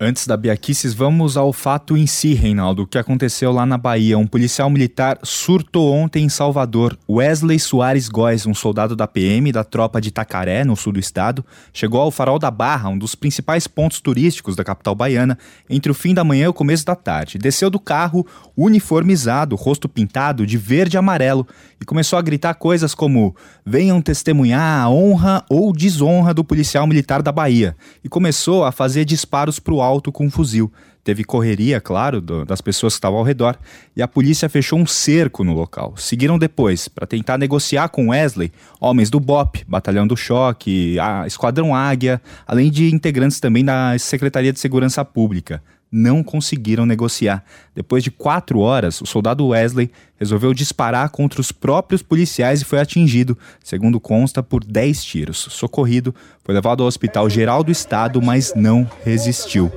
Antes 0.00 0.26
da 0.26 0.36
Biaquices, 0.36 0.92
vamos 0.92 1.36
ao 1.36 1.52
fato 1.52 1.96
em 1.96 2.04
si, 2.04 2.34
Reinaldo. 2.34 2.82
O 2.82 2.86
que 2.86 2.98
aconteceu 2.98 3.52
lá 3.52 3.64
na 3.64 3.78
Bahia? 3.78 4.18
Um 4.18 4.26
policial 4.26 4.68
militar 4.68 5.20
surtou 5.22 5.94
ontem 5.94 6.24
em 6.24 6.28
Salvador. 6.28 6.98
Wesley 7.08 7.60
Soares 7.60 8.08
Góes, 8.08 8.44
um 8.44 8.52
soldado 8.52 8.96
da 8.96 9.06
PM 9.06 9.52
da 9.52 9.62
tropa 9.62 10.00
de 10.00 10.08
Itacaré, 10.08 10.64
no 10.64 10.74
sul 10.74 10.92
do 10.92 10.98
estado, 10.98 11.44
chegou 11.72 12.00
ao 12.00 12.10
Farol 12.10 12.40
da 12.40 12.50
Barra, 12.50 12.88
um 12.88 12.98
dos 12.98 13.14
principais 13.14 13.68
pontos 13.68 14.00
turísticos 14.00 14.56
da 14.56 14.64
capital 14.64 14.96
baiana, 14.96 15.38
entre 15.70 15.92
o 15.92 15.94
fim 15.94 16.12
da 16.12 16.24
manhã 16.24 16.46
e 16.46 16.48
o 16.48 16.52
começo 16.52 16.84
da 16.84 16.96
tarde. 16.96 17.38
Desceu 17.38 17.70
do 17.70 17.78
carro, 17.78 18.26
uniformizado, 18.56 19.54
rosto 19.54 19.88
pintado 19.88 20.44
de 20.44 20.58
verde 20.58 20.96
e 20.96 20.98
amarelo, 20.98 21.46
e 21.80 21.84
começou 21.84 22.18
a 22.18 22.22
gritar 22.22 22.54
coisas 22.54 22.96
como: 22.96 23.36
venham 23.64 24.02
testemunhar 24.02 24.84
a 24.84 24.90
honra 24.90 25.44
ou 25.48 25.72
desonra 25.72 26.34
do 26.34 26.42
policial 26.42 26.84
militar 26.84 27.22
da 27.22 27.30
Bahia. 27.30 27.76
E 28.02 28.08
começou 28.08 28.64
a 28.64 28.72
fazer 28.72 29.04
disparos 29.04 29.60
para 29.60 29.74
o 29.74 29.84
alto 29.94 30.12
com 30.12 30.26
um 30.26 30.30
fuzil. 30.30 30.72
Teve 31.02 31.22
correria, 31.22 31.80
claro, 31.80 32.20
do, 32.20 32.44
das 32.44 32.60
pessoas 32.60 32.94
que 32.94 32.98
estavam 32.98 33.18
ao 33.18 33.24
redor, 33.24 33.58
e 33.94 34.02
a 34.02 34.08
polícia 34.08 34.48
fechou 34.48 34.78
um 34.78 34.86
cerco 34.86 35.44
no 35.44 35.52
local. 35.52 35.94
Seguiram 35.96 36.38
depois, 36.38 36.88
para 36.88 37.06
tentar 37.06 37.38
negociar 37.38 37.88
com 37.88 38.08
Wesley, 38.08 38.50
homens 38.80 39.10
do 39.10 39.20
BOP, 39.20 39.64
Batalhão 39.68 40.06
do 40.06 40.16
Choque, 40.16 40.98
a 40.98 41.26
Esquadrão 41.26 41.74
Águia, 41.74 42.20
além 42.46 42.70
de 42.70 42.92
integrantes 42.94 43.38
também 43.38 43.64
da 43.64 43.98
Secretaria 43.98 44.52
de 44.52 44.58
Segurança 44.58 45.04
Pública 45.04 45.62
não 45.94 46.24
conseguiram 46.24 46.84
negociar. 46.84 47.44
Depois 47.72 48.02
de 48.02 48.10
quatro 48.10 48.58
horas, 48.58 49.00
o 49.00 49.06
soldado 49.06 49.46
Wesley 49.46 49.92
resolveu 50.18 50.52
disparar 50.52 51.08
contra 51.10 51.40
os 51.40 51.52
próprios 51.52 52.02
policiais 52.02 52.60
e 52.60 52.64
foi 52.64 52.80
atingido, 52.80 53.38
segundo 53.62 54.00
consta, 54.00 54.42
por 54.42 54.64
10 54.64 55.04
tiros. 55.04 55.46
Socorrido, 55.50 56.12
foi 56.42 56.52
levado 56.52 56.82
ao 56.82 56.88
Hospital 56.88 57.30
Geral 57.30 57.62
do 57.62 57.70
Estado, 57.70 58.20
mas 58.20 58.52
não 58.56 58.90
resistiu. 59.04 59.70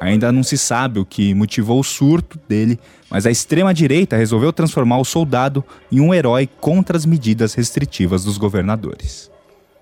Ainda 0.00 0.30
não 0.30 0.44
se 0.44 0.56
sabe 0.56 1.00
o 1.00 1.04
que 1.04 1.34
motivou 1.34 1.80
o 1.80 1.84
surto 1.84 2.38
dele, 2.48 2.78
mas 3.10 3.26
a 3.26 3.30
extrema-direita 3.30 4.16
resolveu 4.16 4.52
transformar 4.52 4.98
o 4.98 5.04
soldado 5.04 5.64
em 5.90 6.00
um 6.00 6.14
herói 6.14 6.48
contra 6.60 6.96
as 6.96 7.04
medidas 7.04 7.54
restritivas 7.54 8.22
dos 8.22 8.38
governadores. 8.38 9.30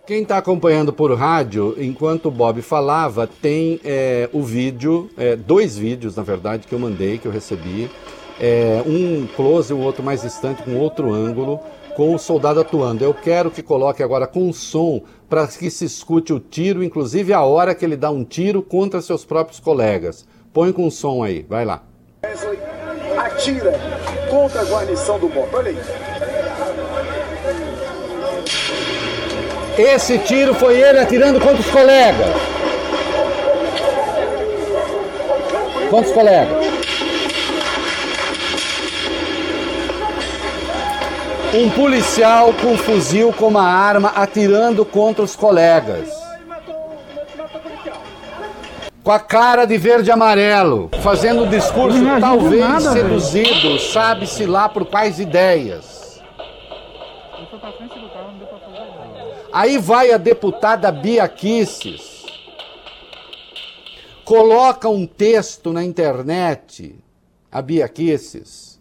Quem 0.06 0.20
está 0.20 0.36
acompanhando 0.36 0.92
por 0.92 1.10
rádio, 1.16 1.74
enquanto 1.78 2.26
o 2.26 2.30
Bob 2.30 2.60
falava, 2.60 3.26
tem 3.26 3.80
é, 3.82 4.28
o 4.34 4.42
vídeo, 4.42 5.08
é, 5.16 5.34
dois 5.34 5.78
vídeos, 5.78 6.14
na 6.14 6.22
verdade, 6.22 6.66
que 6.66 6.74
eu 6.74 6.78
mandei, 6.78 7.16
que 7.16 7.26
eu 7.26 7.32
recebi. 7.32 7.90
É, 8.38 8.82
um 8.84 9.26
close 9.34 9.72
e 9.72 9.74
o 9.74 9.78
outro 9.78 10.02
mais 10.02 10.20
distante, 10.20 10.62
com 10.62 10.76
outro 10.76 11.10
ângulo, 11.10 11.58
com 11.96 12.14
o 12.14 12.18
soldado 12.18 12.60
atuando. 12.60 13.02
Eu 13.02 13.14
quero 13.14 13.50
que 13.50 13.62
coloque 13.62 14.02
agora 14.02 14.26
com 14.26 14.52
som 14.52 15.00
para 15.26 15.46
que 15.46 15.70
se 15.70 15.86
escute 15.86 16.34
o 16.34 16.38
tiro, 16.38 16.84
inclusive 16.84 17.32
a 17.32 17.42
hora 17.42 17.74
que 17.74 17.82
ele 17.82 17.96
dá 17.96 18.10
um 18.10 18.24
tiro 18.24 18.62
contra 18.62 19.00
seus 19.00 19.24
próprios 19.24 19.58
colegas. 19.58 20.26
Põe 20.52 20.70
com 20.70 20.90
som 20.90 21.22
aí, 21.22 21.46
vai 21.48 21.64
lá. 21.64 21.82
Wesley 22.22 22.58
atira 23.16 23.72
contra 24.28 24.60
a 24.60 24.64
guarnição 24.64 25.18
do 25.18 25.30
BOP. 25.30 25.48
Olha 25.54 25.70
aí. 25.70 26.33
Esse 29.76 30.18
tiro 30.18 30.54
foi 30.54 30.80
ele 30.80 31.00
atirando 31.00 31.40
contra 31.40 31.60
os 31.60 31.70
colegas. 31.70 32.30
Quantos 35.90 36.12
colegas? 36.12 36.64
Um 41.52 41.70
policial 41.70 42.52
com 42.60 42.72
um 42.72 42.78
fuzil 42.78 43.32
com 43.32 43.48
uma 43.48 43.62
arma 43.62 44.12
atirando 44.14 44.84
contra 44.84 45.24
os 45.24 45.34
colegas. 45.34 46.08
Com 49.02 49.12
a 49.12 49.18
cara 49.18 49.64
de 49.64 49.76
verde 49.76 50.08
e 50.08 50.12
amarelo, 50.12 50.88
fazendo 51.02 51.44
um 51.44 51.48
discurso 51.48 51.98
talvez 52.20 52.60
nada, 52.60 52.92
seduzido, 52.92 53.78
sabe-se 53.78 54.46
lá 54.46 54.68
por 54.68 54.86
quais 54.86 55.20
ideias. 55.20 56.22
Aí 59.54 59.78
vai 59.78 60.10
a 60.10 60.16
deputada 60.16 60.90
Bia 60.90 61.28
Kisses, 61.28 62.24
coloca 64.24 64.88
um 64.88 65.06
texto 65.06 65.72
na 65.72 65.84
internet, 65.84 66.96
a 67.52 67.62
Bia 67.62 67.88
Kisses, 67.88 68.80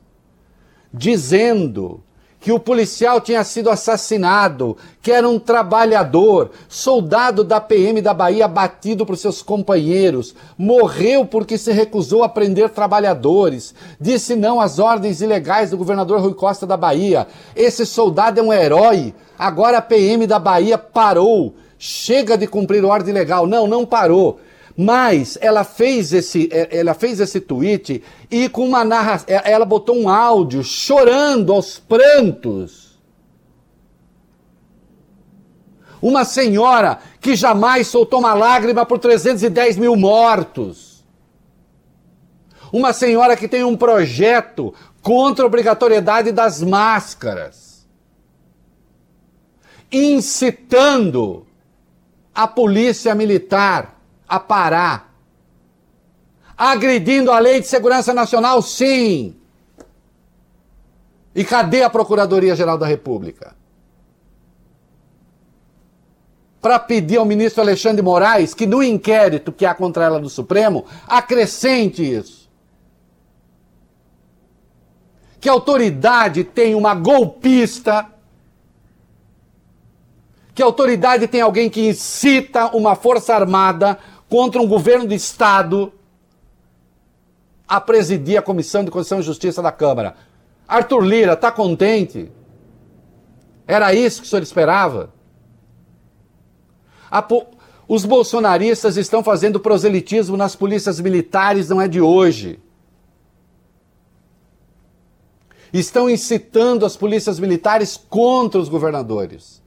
dizendo 0.91 2.03
que 2.39 2.51
o 2.51 2.59
policial 2.59 3.21
tinha 3.21 3.43
sido 3.43 3.69
assassinado, 3.69 4.75
que 4.99 5.11
era 5.11 5.29
um 5.29 5.37
trabalhador, 5.37 6.49
soldado 6.67 7.43
da 7.43 7.61
PM 7.61 8.01
da 8.01 8.13
Bahia 8.13 8.47
batido 8.47 9.05
por 9.05 9.15
seus 9.15 9.43
companheiros, 9.43 10.35
morreu 10.57 11.23
porque 11.23 11.55
se 11.55 11.71
recusou 11.71 12.23
a 12.23 12.27
prender 12.27 12.71
trabalhadores, 12.71 13.75
disse 14.01 14.35
não 14.35 14.59
às 14.59 14.79
ordens 14.79 15.21
ilegais 15.21 15.69
do 15.69 15.77
governador 15.77 16.19
Rui 16.19 16.33
Costa 16.33 16.65
da 16.65 16.75
Bahia. 16.75 17.27
Esse 17.55 17.85
soldado 17.85 18.39
é 18.39 18.43
um 18.43 18.51
herói. 18.51 19.13
Agora 19.43 19.79
a 19.79 19.81
PM 19.81 20.25
da 20.25 20.39
Bahia 20.39 20.77
parou. 20.77 21.55
Chega 21.77 22.37
de 22.37 22.47
cumprir 22.47 22.85
ordem 22.85 23.13
legal. 23.13 23.45
Não, 23.45 23.67
não 23.67 23.85
parou. 23.85 24.39
Mas 24.75 25.37
ela 25.41 25.65
fez 25.65 26.13
esse, 26.13 26.49
ela 26.71 26.93
fez 26.93 27.19
esse 27.19 27.41
tweet 27.41 28.01
e 28.31 28.47
com 28.47 28.65
uma 28.65 28.85
narração, 28.85 29.27
ela 29.43 29.65
botou 29.65 29.95
um 29.95 30.07
áudio 30.07 30.63
chorando 30.63 31.51
aos 31.51 31.77
prantos. 31.77 32.99
Uma 36.01 36.23
senhora 36.23 36.99
que 37.19 37.35
jamais 37.35 37.87
soltou 37.87 38.19
uma 38.19 38.33
lágrima 38.33 38.85
por 38.85 38.97
310 38.97 39.77
mil 39.77 39.95
mortos. 39.97 41.03
Uma 42.71 42.93
senhora 42.93 43.35
que 43.35 43.47
tem 43.47 43.63
um 43.63 43.75
projeto 43.75 44.73
contra 45.01 45.43
a 45.43 45.47
obrigatoriedade 45.47 46.31
das 46.31 46.63
máscaras. 46.63 47.62
Incitando 49.93 51.45
a 52.33 52.47
polícia 52.47 53.13
militar 53.13 54.01
a 54.27 54.39
parar. 54.39 55.13
Agredindo 56.57 57.31
a 57.31 57.37
lei 57.37 57.61
de 57.61 57.67
segurança 57.67 58.13
nacional, 58.13 58.61
sim. 58.61 59.35
E 61.35 61.43
cadê 61.43 61.83
a 61.83 61.89
Procuradoria-Geral 61.89 62.77
da 62.77 62.87
República? 62.87 63.55
Para 66.61 66.79
pedir 66.79 67.17
ao 67.17 67.25
ministro 67.25 67.61
Alexandre 67.61 68.01
Moraes 68.01 68.53
que 68.53 68.65
no 68.65 68.81
inquérito 68.81 69.51
que 69.51 69.65
há 69.65 69.75
contra 69.75 70.05
ela 70.05 70.19
no 70.19 70.29
Supremo, 70.29 70.85
acrescente 71.07 72.01
isso. 72.01 72.49
Que 75.39 75.49
a 75.49 75.51
autoridade 75.51 76.43
tem 76.43 76.73
uma 76.73 76.95
golpista 76.95 78.12
que 80.53 80.61
autoridade 80.61 81.27
tem 81.27 81.41
alguém 81.41 81.69
que 81.69 81.89
incita 81.89 82.67
uma 82.75 82.95
força 82.95 83.33
armada 83.33 83.97
contra 84.29 84.61
um 84.61 84.67
governo 84.67 85.07
de 85.07 85.15
Estado 85.15 85.91
a 87.67 87.81
presidir 87.81 88.37
a 88.37 88.41
Comissão 88.41 88.83
de 88.83 88.91
Constituição 88.91 89.19
e 89.19 89.23
Justiça 89.23 89.61
da 89.61 89.71
Câmara. 89.71 90.15
Arthur 90.67 91.01
Lira, 91.01 91.33
está 91.33 91.51
contente? 91.51 92.31
Era 93.67 93.93
isso 93.93 94.21
que 94.21 94.27
o 94.27 94.29
senhor 94.29 94.43
esperava? 94.43 95.11
Po... 97.27 97.47
Os 97.87 98.05
bolsonaristas 98.05 98.95
estão 98.95 99.23
fazendo 99.23 99.59
proselitismo 99.59 100.37
nas 100.37 100.55
polícias 100.55 100.99
militares, 100.99 101.69
não 101.69 101.81
é 101.81 101.87
de 101.87 101.99
hoje. 101.99 102.59
Estão 105.71 106.09
incitando 106.09 106.85
as 106.85 106.95
polícias 106.95 107.39
militares 107.39 107.97
contra 107.97 108.59
os 108.59 108.69
governadores 108.69 109.62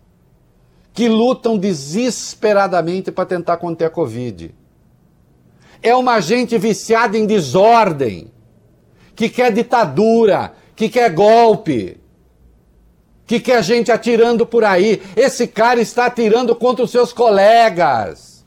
que 0.96 1.10
lutam 1.10 1.58
desesperadamente 1.58 3.12
para 3.12 3.26
tentar 3.26 3.58
conter 3.58 3.84
a 3.84 3.90
Covid. 3.90 4.54
É 5.82 5.94
uma 5.94 6.20
gente 6.22 6.56
viciada 6.56 7.18
em 7.18 7.26
desordem, 7.26 8.32
que 9.14 9.28
quer 9.28 9.52
ditadura, 9.52 10.54
que 10.74 10.88
quer 10.88 11.10
golpe, 11.12 12.00
que 13.26 13.38
quer 13.38 13.62
gente 13.62 13.92
atirando 13.92 14.46
por 14.46 14.64
aí. 14.64 15.02
Esse 15.14 15.46
cara 15.46 15.82
está 15.82 16.06
atirando 16.06 16.56
contra 16.56 16.82
os 16.82 16.90
seus 16.90 17.12
colegas, 17.12 18.46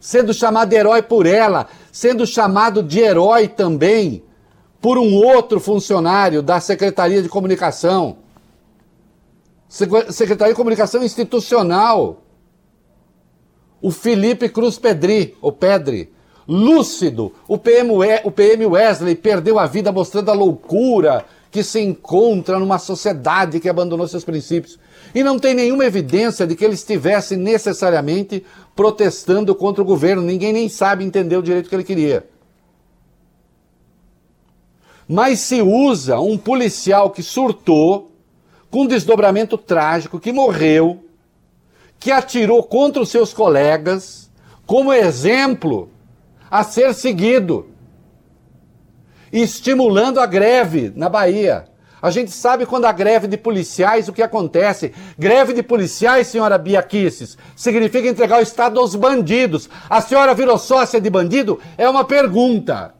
sendo 0.00 0.34
chamado 0.34 0.72
herói 0.72 1.02
por 1.02 1.24
ela, 1.24 1.68
sendo 1.92 2.26
chamado 2.26 2.82
de 2.82 2.98
herói 2.98 3.46
também 3.46 4.24
por 4.80 4.98
um 4.98 5.14
outro 5.14 5.60
funcionário 5.60 6.42
da 6.42 6.58
Secretaria 6.58 7.22
de 7.22 7.28
Comunicação. 7.28 8.25
Secretaria 9.68 10.52
de 10.52 10.56
Comunicação 10.56 11.02
Institucional. 11.02 12.22
O 13.80 13.90
Felipe 13.90 14.48
Cruz 14.48 14.78
Pedri, 14.78 15.36
ou 15.40 15.52
Pedri, 15.52 16.12
lúcido. 16.48 17.32
O 17.46 17.58
PM, 17.58 17.90
o 18.24 18.30
PM 18.30 18.66
Wesley 18.66 19.14
perdeu 19.14 19.58
a 19.58 19.66
vida 19.66 19.92
mostrando 19.92 20.30
a 20.30 20.34
loucura 20.34 21.24
que 21.50 21.62
se 21.62 21.80
encontra 21.80 22.58
numa 22.58 22.78
sociedade 22.78 23.60
que 23.60 23.68
abandonou 23.68 24.06
seus 24.06 24.24
princípios. 24.24 24.78
E 25.14 25.22
não 25.22 25.38
tem 25.38 25.54
nenhuma 25.54 25.84
evidência 25.84 26.46
de 26.46 26.54
que 26.54 26.64
ele 26.64 26.74
estivesse 26.74 27.36
necessariamente 27.36 28.44
protestando 28.74 29.54
contra 29.54 29.82
o 29.82 29.86
governo. 29.86 30.22
Ninguém 30.22 30.52
nem 30.52 30.68
sabe 30.68 31.04
entender 31.04 31.36
o 31.36 31.42
direito 31.42 31.68
que 31.68 31.74
ele 31.74 31.84
queria. 31.84 32.28
Mas 35.08 35.40
se 35.40 35.62
usa 35.62 36.18
um 36.20 36.36
policial 36.36 37.10
que 37.10 37.22
surtou, 37.22 38.10
com 38.70 38.82
um 38.82 38.86
desdobramento 38.86 39.56
trágico, 39.56 40.20
que 40.20 40.32
morreu, 40.32 41.04
que 41.98 42.10
atirou 42.10 42.62
contra 42.62 43.02
os 43.02 43.08
seus 43.08 43.32
colegas, 43.32 44.30
como 44.66 44.92
exemplo 44.92 45.88
a 46.50 46.62
ser 46.62 46.94
seguido, 46.94 47.68
estimulando 49.32 50.20
a 50.20 50.26
greve 50.26 50.92
na 50.94 51.08
Bahia. 51.08 51.68
A 52.00 52.10
gente 52.10 52.30
sabe 52.30 52.66
quando 52.66 52.84
a 52.84 52.92
greve 52.92 53.26
de 53.26 53.36
policiais, 53.36 54.08
o 54.08 54.12
que 54.12 54.22
acontece. 54.22 54.92
Greve 55.18 55.52
de 55.52 55.62
policiais, 55.62 56.26
senhora 56.26 56.58
Bia 56.58 56.86
significa 57.56 58.08
entregar 58.08 58.38
o 58.38 58.42
Estado 58.42 58.78
aos 58.78 58.94
bandidos. 58.94 59.68
A 59.88 60.00
senhora 60.00 60.34
virou 60.34 60.58
sócia 60.58 61.00
de 61.00 61.10
bandido? 61.10 61.58
É 61.76 61.88
uma 61.88 62.04
pergunta. 62.04 62.95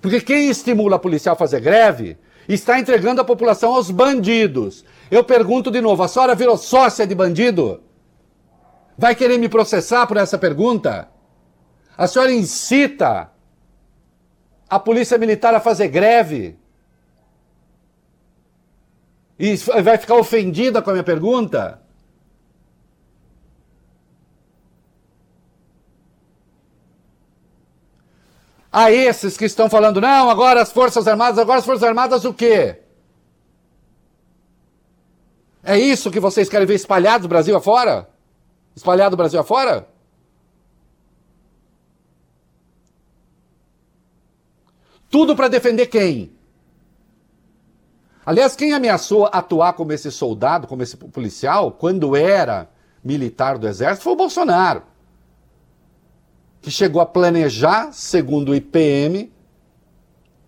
Porque 0.00 0.20
quem 0.20 0.48
estimula 0.48 0.96
a 0.96 0.98
policial 0.98 1.34
a 1.34 1.38
fazer 1.38 1.60
greve 1.60 2.16
está 2.48 2.78
entregando 2.78 3.20
a 3.20 3.24
população 3.24 3.74
aos 3.74 3.90
bandidos. 3.90 4.84
Eu 5.10 5.22
pergunto 5.22 5.70
de 5.70 5.80
novo: 5.80 6.02
a 6.02 6.08
senhora 6.08 6.34
virou 6.34 6.56
sócia 6.56 7.06
de 7.06 7.14
bandido? 7.14 7.82
Vai 8.96 9.14
querer 9.14 9.38
me 9.38 9.48
processar 9.48 10.06
por 10.06 10.16
essa 10.16 10.38
pergunta? 10.38 11.08
A 11.96 12.06
senhora 12.06 12.32
incita 12.32 13.30
a 14.68 14.78
polícia 14.78 15.18
militar 15.18 15.54
a 15.54 15.60
fazer 15.60 15.88
greve? 15.88 16.58
E 19.38 19.56
vai 19.82 19.96
ficar 19.96 20.16
ofendida 20.16 20.82
com 20.82 20.90
a 20.90 20.92
minha 20.92 21.04
pergunta? 21.04 21.79
A 28.72 28.92
esses 28.92 29.36
que 29.36 29.44
estão 29.44 29.68
falando, 29.68 30.00
não, 30.00 30.30
agora 30.30 30.62
as 30.62 30.70
Forças 30.70 31.08
Armadas, 31.08 31.38
agora 31.38 31.58
as 31.58 31.64
Forças 31.64 31.82
Armadas 31.82 32.24
o 32.24 32.32
quê? 32.32 32.78
É 35.62 35.78
isso 35.78 36.10
que 36.10 36.20
vocês 36.20 36.48
querem 36.48 36.66
ver 36.66 36.74
espalhado 36.74 37.22
do 37.22 37.28
Brasil 37.28 37.56
afora? 37.56 38.08
Espalhado 38.74 39.10
do 39.10 39.16
Brasil 39.16 39.40
afora? 39.40 39.88
Tudo 45.10 45.34
para 45.34 45.48
defender 45.48 45.86
quem? 45.86 46.32
Aliás, 48.24 48.54
quem 48.54 48.72
ameaçou 48.72 49.28
atuar 49.32 49.72
como 49.72 49.92
esse 49.92 50.12
soldado, 50.12 50.68
como 50.68 50.82
esse 50.82 50.96
policial, 50.96 51.72
quando 51.72 52.14
era 52.14 52.70
militar 53.02 53.58
do 53.58 53.66
Exército, 53.66 54.04
foi 54.04 54.12
o 54.12 54.16
Bolsonaro. 54.16 54.89
Que 56.60 56.70
chegou 56.70 57.00
a 57.00 57.06
planejar, 57.06 57.92
segundo 57.92 58.50
o 58.50 58.54
IPM, 58.54 59.32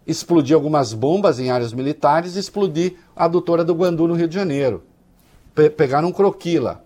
explodir 0.06 0.54
algumas 0.54 0.92
bombas 0.92 1.38
em 1.38 1.50
áreas 1.50 1.72
militares 1.72 2.36
e 2.36 2.38
explodir 2.38 2.96
a 3.14 3.24
adutora 3.24 3.64
do 3.64 3.74
Guandu 3.74 4.06
no 4.08 4.14
Rio 4.14 4.28
de 4.28 4.34
Janeiro. 4.34 4.82
Pe 5.54 5.70
pegaram 5.70 6.08
um 6.08 6.12
croquila. 6.12 6.84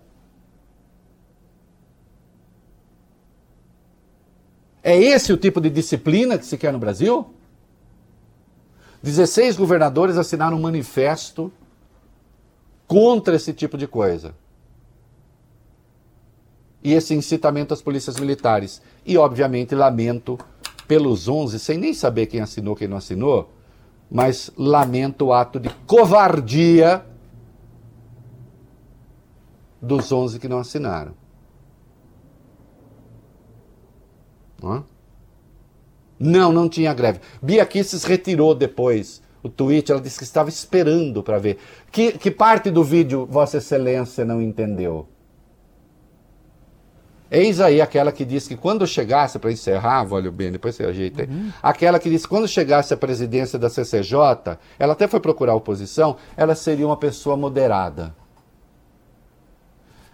É 4.83 4.97
esse 4.97 5.33
o 5.33 5.37
tipo 5.37 5.59
de 5.59 5.69
disciplina 5.69 6.37
que 6.37 6.45
se 6.45 6.57
quer 6.57 6.71
no 6.71 6.79
Brasil? 6.79 7.27
16 9.03 9.57
governadores 9.57 10.17
assinaram 10.17 10.57
um 10.57 10.61
manifesto 10.61 11.51
contra 12.87 13.35
esse 13.35 13.53
tipo 13.53 13.77
de 13.77 13.85
coisa. 13.85 14.33
E 16.87 16.93
esse 16.93 17.13
incitamento 17.13 17.73
às 17.73 17.81
polícias 17.81 18.17
militares. 18.17 18.81
E, 19.05 19.17
obviamente, 19.17 19.75
lamento 19.75 20.39
pelos 20.87 21.27
11, 21.27 21.59
sem 21.59 21.77
nem 21.77 21.93
saber 21.93 22.27
quem 22.27 22.39
assinou, 22.39 22.77
quem 22.77 22.87
não 22.87 22.95
assinou, 22.95 23.51
mas 24.09 24.49
lamento 24.55 25.25
o 25.25 25.33
ato 25.33 25.59
de 25.59 25.69
covardia 25.85 27.03
dos 29.81 30.09
11 30.13 30.39
que 30.39 30.47
não 30.47 30.59
assinaram. 30.59 31.11
Não, 34.63 34.85
não, 36.17 36.53
não 36.53 36.69
tinha 36.69 36.93
greve. 36.93 37.19
Bia 37.41 37.65
Kisses 37.65 38.05
retirou 38.05 38.55
depois 38.55 39.21
o 39.43 39.49
tweet, 39.49 39.91
ela 39.91 39.99
disse 39.99 40.19
que 40.19 40.23
estava 40.23 40.47
esperando 40.47 41.21
para 41.21 41.37
ver. 41.37 41.57
Que, 41.91 42.13
que 42.13 42.31
parte 42.31 42.71
do 42.71 42.81
vídeo 42.81 43.25
Vossa 43.25 43.57
Excelência 43.57 44.23
não 44.23 44.41
entendeu? 44.41 45.09
Eis 47.29 47.59
aí 47.59 47.81
aquela 47.81 48.11
que 48.11 48.23
disse 48.23 48.47
que 48.47 48.55
quando 48.55 48.87
chegasse, 48.87 49.37
para 49.37 49.51
encerrar, 49.51 50.07
olha 50.11 50.31
bem, 50.31 50.51
depois 50.51 50.75
você 50.75 50.85
ajeita 50.85 51.23
aí, 51.23 51.27
uhum. 51.27 51.51
aquela 51.61 51.99
que 51.99 52.09
disse 52.09 52.23
que 52.23 52.29
quando 52.29 52.47
chegasse 52.47 52.93
a 52.93 52.97
presidência 52.97 53.59
da 53.59 53.69
CCJ, 53.69 54.57
ela 54.79 54.93
até 54.93 55.07
foi 55.07 55.19
procurar 55.19 55.51
a 55.51 55.55
oposição, 55.55 56.15
ela 56.37 56.55
seria 56.55 56.85
uma 56.85 56.95
pessoa 56.95 57.35
moderada. 57.35 58.15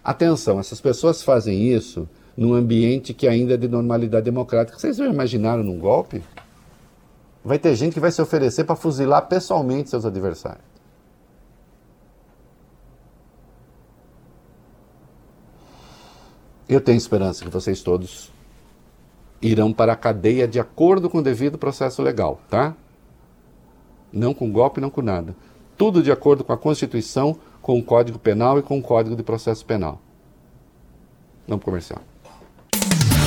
Atenção, 0.04 0.60
essas 0.60 0.82
pessoas 0.82 1.22
fazem 1.22 1.72
isso 1.72 2.10
num 2.36 2.54
ambiente 2.54 3.14
que 3.14 3.28
ainda 3.28 3.54
é 3.54 3.58
de 3.58 3.68
normalidade 3.68 4.26
democrática. 4.26 4.78
Vocês 4.78 4.98
já 4.98 5.06
imaginaram 5.06 5.64
num 5.64 5.78
golpe? 5.78 6.24
Vai 7.46 7.60
ter 7.60 7.76
gente 7.76 7.94
que 7.94 8.00
vai 8.00 8.12
se 8.12 8.22
oferecer 8.22 8.64
para 8.64 8.76
fuzilar 8.76 9.28
pessoalmente 9.28 9.90
seus 9.90 10.06
adversários. 10.06 10.73
Eu 16.74 16.82
tenho 16.82 16.98
esperança 16.98 17.46
que 17.46 17.52
vocês 17.52 17.84
todos 17.84 18.32
irão 19.40 19.72
para 19.72 19.94
a 19.94 19.96
cadeia 19.96 20.48
de 20.48 20.60
acordo 20.60 21.08
com 21.08 21.20
o 21.20 21.22
devido 21.22 21.56
processo 21.56 22.02
legal, 22.02 22.42
tá? 22.50 22.74
Não 24.12 24.34
com 24.34 24.52
golpe, 24.52 24.82
não 24.82 24.90
com 24.90 25.04
nada. 25.04 25.36
Tudo 25.78 26.02
de 26.02 26.12
acordo 26.12 26.44
com 26.44 26.52
a 26.52 26.58
Constituição, 26.58 27.38
com 27.62 27.78
o 27.78 27.84
Código 27.84 28.18
Penal 28.18 28.58
e 28.58 28.64
com 28.64 28.80
o 28.80 28.82
Código 28.82 29.16
de 29.16 29.22
Processo 29.22 29.64
Penal. 29.64 30.02
Vamos 31.48 31.64
comercial. 31.64 32.02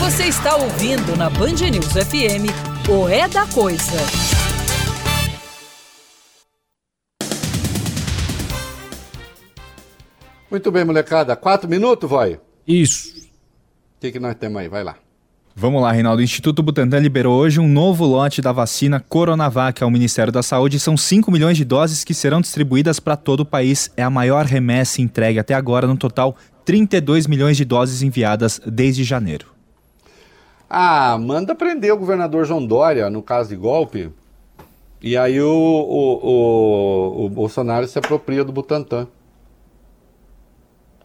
Você 0.00 0.24
está 0.24 0.56
ouvindo 0.56 1.16
na 1.16 1.30
Band 1.30 1.70
News 1.70 1.92
FM 1.92 2.50
o 2.90 3.08
É 3.08 3.28
da 3.28 3.46
Coisa. 3.46 3.92
Muito 10.50 10.72
bem, 10.72 10.84
molecada. 10.84 11.36
Quatro 11.36 11.70
minutos, 11.70 12.10
vai? 12.10 12.40
Isso. 12.66 13.15
O 13.96 14.00
que, 14.00 14.12
que 14.12 14.20
nós 14.20 14.34
temos 14.34 14.60
aí? 14.60 14.68
Vai 14.68 14.84
lá. 14.84 14.96
Vamos 15.58 15.80
lá, 15.80 15.90
Reinaldo. 15.90 16.20
O 16.20 16.22
Instituto 16.22 16.62
Butantan 16.62 16.98
liberou 16.98 17.34
hoje 17.34 17.58
um 17.58 17.66
novo 17.66 18.04
lote 18.04 18.42
da 18.42 18.52
vacina 18.52 19.00
Coronavac 19.00 19.82
ao 19.82 19.90
Ministério 19.90 20.30
da 20.30 20.42
Saúde. 20.42 20.78
São 20.78 20.98
5 20.98 21.32
milhões 21.32 21.56
de 21.56 21.64
doses 21.64 22.04
que 22.04 22.12
serão 22.12 22.42
distribuídas 22.42 23.00
para 23.00 23.16
todo 23.16 23.40
o 23.40 23.46
país. 23.46 23.90
É 23.96 24.02
a 24.02 24.10
maior 24.10 24.44
remessa 24.44 25.00
entregue 25.00 25.38
até 25.38 25.54
agora, 25.54 25.86
no 25.86 25.96
total 25.96 26.36
32 26.66 27.26
milhões 27.26 27.56
de 27.56 27.64
doses 27.64 28.02
enviadas 28.02 28.60
desde 28.66 29.02
janeiro. 29.02 29.46
Ah, 30.68 31.16
manda 31.18 31.54
prender 31.54 31.90
o 31.90 31.96
governador 31.96 32.44
João 32.44 32.66
Dória 32.66 33.08
no 33.08 33.22
caso 33.22 33.48
de 33.48 33.56
golpe. 33.56 34.12
E 35.00 35.16
aí 35.16 35.40
o, 35.40 35.48
o, 35.48 37.22
o, 37.22 37.24
o 37.24 37.28
Bolsonaro 37.30 37.86
se 37.88 37.98
apropria 37.98 38.44
do 38.44 38.52
Butantan. 38.52 39.08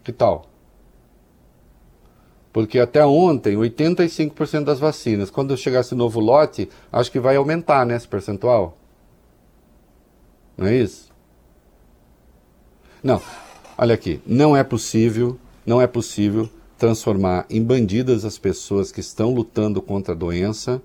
Que 0.04 0.12
tal? 0.12 0.51
Porque 2.52 2.80
até 2.80 3.06
ontem, 3.06 3.56
85% 3.56 4.66
das 4.66 4.80
vacinas, 4.80 5.30
quando 5.30 5.56
chegar 5.56 5.82
esse 5.82 5.96
novo 5.96 6.20
lote, 6.20 6.70
acho 6.92 7.12
que 7.12 7.20
vai 7.20 7.36
aumentar, 7.38 7.86
né, 7.86 7.96
esse 7.96 8.08
percentual. 8.08 8.78
Não 10.58 10.68
é 10.68 10.76
isso? 10.76 11.10
Não. 13.02 13.22
Olha 13.78 13.96
aqui, 13.96 14.22
não 14.28 14.56
é 14.56 14.64
possível, 14.64 15.40
não 15.66 15.82
é 15.82 15.88
possível 15.88 16.50
transformar 16.78 17.46
em 17.50 17.64
bandidas 17.64 18.26
as 18.26 18.38
pessoas 18.38 18.92
que 18.92 19.00
estão 19.00 19.34
lutando 19.34 19.82
contra 19.82 20.14
a 20.14 20.18
doença 20.18 20.82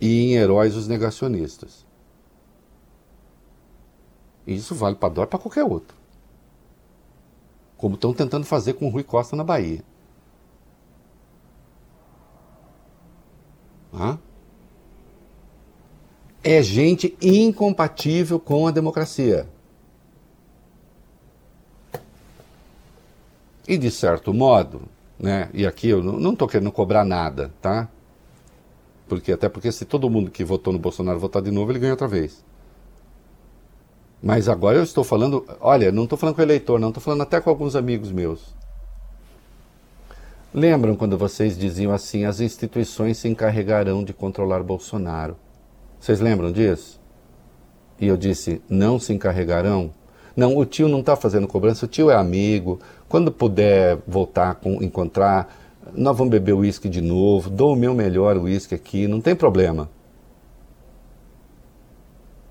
e 0.00 0.22
em 0.22 0.34
heróis 0.34 0.74
os 0.74 0.88
negacionistas. 0.88 1.86
Isso 4.46 4.74
vale 4.74 4.96
para 4.96 5.12
Dória 5.12 5.28
para 5.28 5.38
qualquer 5.38 5.64
outro. 5.64 5.96
Como 7.76 7.94
estão 7.94 8.12
tentando 8.12 8.44
fazer 8.44 8.72
com 8.72 8.86
o 8.86 8.90
Rui 8.90 9.04
Costa 9.04 9.36
na 9.36 9.44
Bahia. 9.44 9.84
É 16.42 16.62
gente 16.62 17.16
incompatível 17.20 18.40
com 18.40 18.66
a 18.66 18.70
democracia. 18.70 19.48
E 23.68 23.78
de 23.78 23.90
certo 23.90 24.34
modo, 24.34 24.82
né? 25.18 25.48
E 25.54 25.66
aqui 25.66 25.88
eu 25.88 26.02
não 26.02 26.32
estou 26.32 26.48
querendo 26.48 26.72
cobrar 26.72 27.04
nada, 27.04 27.52
tá? 27.60 27.88
Porque 29.06 29.30
até 29.30 29.48
porque 29.48 29.70
se 29.70 29.84
todo 29.84 30.10
mundo 30.10 30.30
que 30.30 30.42
votou 30.44 30.72
no 30.72 30.78
Bolsonaro 30.78 31.20
votar 31.20 31.42
de 31.42 31.50
novo, 31.50 31.70
ele 31.70 31.78
ganha 31.78 31.92
outra 31.92 32.08
vez. 32.08 32.44
Mas 34.22 34.48
agora 34.48 34.78
eu 34.78 34.82
estou 34.82 35.04
falando, 35.04 35.44
olha, 35.60 35.92
não 35.92 36.04
estou 36.04 36.16
falando 36.16 36.34
com 36.34 36.40
o 36.40 36.44
eleitor, 36.44 36.78
não, 36.80 36.88
estou 36.88 37.02
falando 37.02 37.22
até 37.22 37.40
com 37.40 37.50
alguns 37.50 37.76
amigos 37.76 38.10
meus. 38.10 38.54
Lembram 40.54 40.94
quando 40.94 41.16
vocês 41.16 41.56
diziam 41.56 41.92
assim: 41.92 42.24
as 42.24 42.40
instituições 42.40 43.18
se 43.18 43.28
encarregarão 43.28 44.04
de 44.04 44.12
controlar 44.12 44.62
Bolsonaro? 44.62 45.36
Vocês 45.98 46.20
lembram 46.20 46.52
disso? 46.52 47.00
E 47.98 48.06
eu 48.06 48.16
disse: 48.16 48.60
não 48.68 48.98
se 48.98 49.12
encarregarão? 49.12 49.90
Não, 50.36 50.56
o 50.56 50.64
tio 50.64 50.88
não 50.88 51.00
está 51.00 51.16
fazendo 51.16 51.46
cobrança, 51.46 51.84
o 51.84 51.88
tio 51.88 52.10
é 52.10 52.16
amigo. 52.16 52.80
Quando 53.08 53.30
puder 53.30 53.98
voltar, 54.06 54.54
com, 54.56 54.82
encontrar, 54.82 55.54
nós 55.94 56.16
vamos 56.16 56.30
beber 56.30 56.54
uísque 56.54 56.88
de 56.88 57.00
novo, 57.00 57.50
dou 57.50 57.74
o 57.74 57.76
meu 57.76 57.94
melhor 57.94 58.36
uísque 58.36 58.74
aqui, 58.74 59.06
não 59.06 59.20
tem 59.20 59.34
problema. 59.34 59.90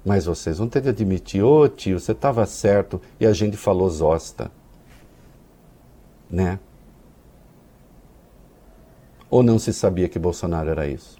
Mas 0.04 0.26
vocês 0.26 0.58
vão 0.58 0.68
ter 0.68 0.82
de 0.82 0.90
admitir, 0.90 1.44
ô 1.44 1.62
oh, 1.62 1.68
tio, 1.68 2.00
você 2.00 2.12
estava 2.12 2.46
certo 2.46 3.00
e 3.20 3.26
a 3.26 3.34
gente 3.34 3.58
falou 3.58 3.90
zosta. 3.90 4.52
Né? 6.30 6.60
Ou 9.32 9.42
não 9.42 9.58
se 9.58 9.72
sabia 9.72 10.10
que 10.10 10.20
Bolsonaro 10.20 10.70
era 10.70 10.86
isso? 10.86 11.18